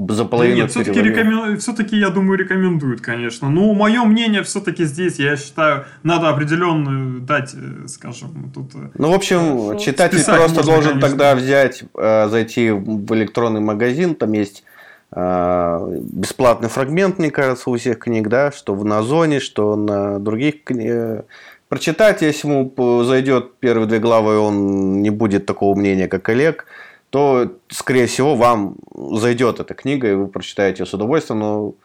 за 0.09 0.25
половину 0.25 0.63
Нет, 0.63 0.71
все-таки, 0.71 1.03
рекомен... 1.03 1.59
все-таки, 1.59 1.99
я 1.99 2.11
думаю, 2.11 2.39
рекомендуют, 2.39 3.01
конечно. 3.01 3.51
Но 3.51 3.75
мое 3.75 4.05
мнение 4.05 4.43
все-таки 4.45 4.85
здесь, 4.85 5.19
я 5.19 5.37
считаю, 5.37 5.87
надо 6.05 6.29
определенную 6.29 7.21
дать, 7.21 7.55
э, 7.55 7.89
скажем, 7.89 8.53
тут... 8.55 8.75
Э, 8.75 8.91
ну, 8.95 9.11
в 9.11 9.15
общем, 9.15 9.73
э, 9.73 9.79
читатель 9.79 10.25
просто 10.25 10.41
можно, 10.41 10.63
должен 10.63 10.91
конечно. 10.93 11.09
тогда 11.09 11.35
взять, 11.35 11.85
зайти 11.95 12.71
в 12.71 13.13
электронный 13.15 13.61
магазин, 13.61 14.15
там 14.15 14.33
есть 14.33 14.65
бесплатный 15.11 16.69
фрагмент, 16.69 17.19
мне 17.19 17.31
кажется, 17.31 17.71
у 17.71 17.77
всех 17.79 17.99
книг, 17.99 18.29
да, 18.29 18.53
что 18.53 18.75
в 18.75 18.85
Назоне, 18.85 19.41
что 19.41 19.75
на 19.75 20.19
других 20.19 20.65
книгах. 20.65 21.25
Прочитать, 21.71 22.21
если 22.21 22.47
ему 22.47 23.03
зайдет 23.05 23.57
первые 23.59 23.89
две 23.89 24.01
главы, 24.01 24.39
он 24.39 25.01
не 25.01 25.09
будет 25.09 25.47
такого 25.47 25.75
мнения, 25.75 26.09
как 26.09 26.29
Олег 26.29 26.67
то, 27.11 27.59
скорее 27.69 28.07
всего, 28.07 28.37
вам 28.37 28.77
зайдет 28.95 29.61
эта 29.61 29.75
книга, 29.75 30.11
и 30.11 30.15
вы 30.15 30.29
прочитаете 30.29 30.83
ее 30.83 30.87
с 30.87 30.95
удовольствием. 30.95 31.41
Ну, 31.41 31.77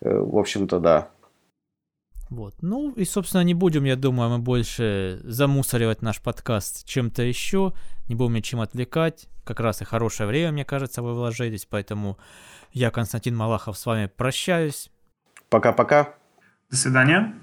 в 0.00 0.38
общем-то, 0.38 0.80
да. 0.80 1.08
Вот. 2.30 2.54
Ну 2.62 2.90
и, 2.92 3.04
собственно, 3.04 3.42
не 3.42 3.54
будем, 3.54 3.84
я 3.84 3.96
думаю, 3.96 4.30
мы 4.30 4.38
больше 4.38 5.20
замусоривать 5.24 6.02
наш 6.02 6.20
подкаст 6.20 6.86
чем-то 6.86 7.22
еще, 7.22 7.72
не 8.08 8.14
будем 8.14 8.34
ничем 8.34 8.60
отвлекать. 8.60 9.28
Как 9.44 9.60
раз 9.60 9.82
и 9.82 9.84
хорошее 9.84 10.26
время, 10.26 10.52
мне 10.52 10.64
кажется, 10.64 11.02
вы 11.02 11.14
вложились, 11.14 11.66
поэтому 11.66 12.18
я, 12.72 12.90
Константин 12.90 13.36
Малахов, 13.36 13.76
с 13.76 13.86
вами 13.86 14.06
прощаюсь. 14.06 14.90
Пока-пока. 15.48 16.14
До 16.70 16.76
свидания. 16.76 17.34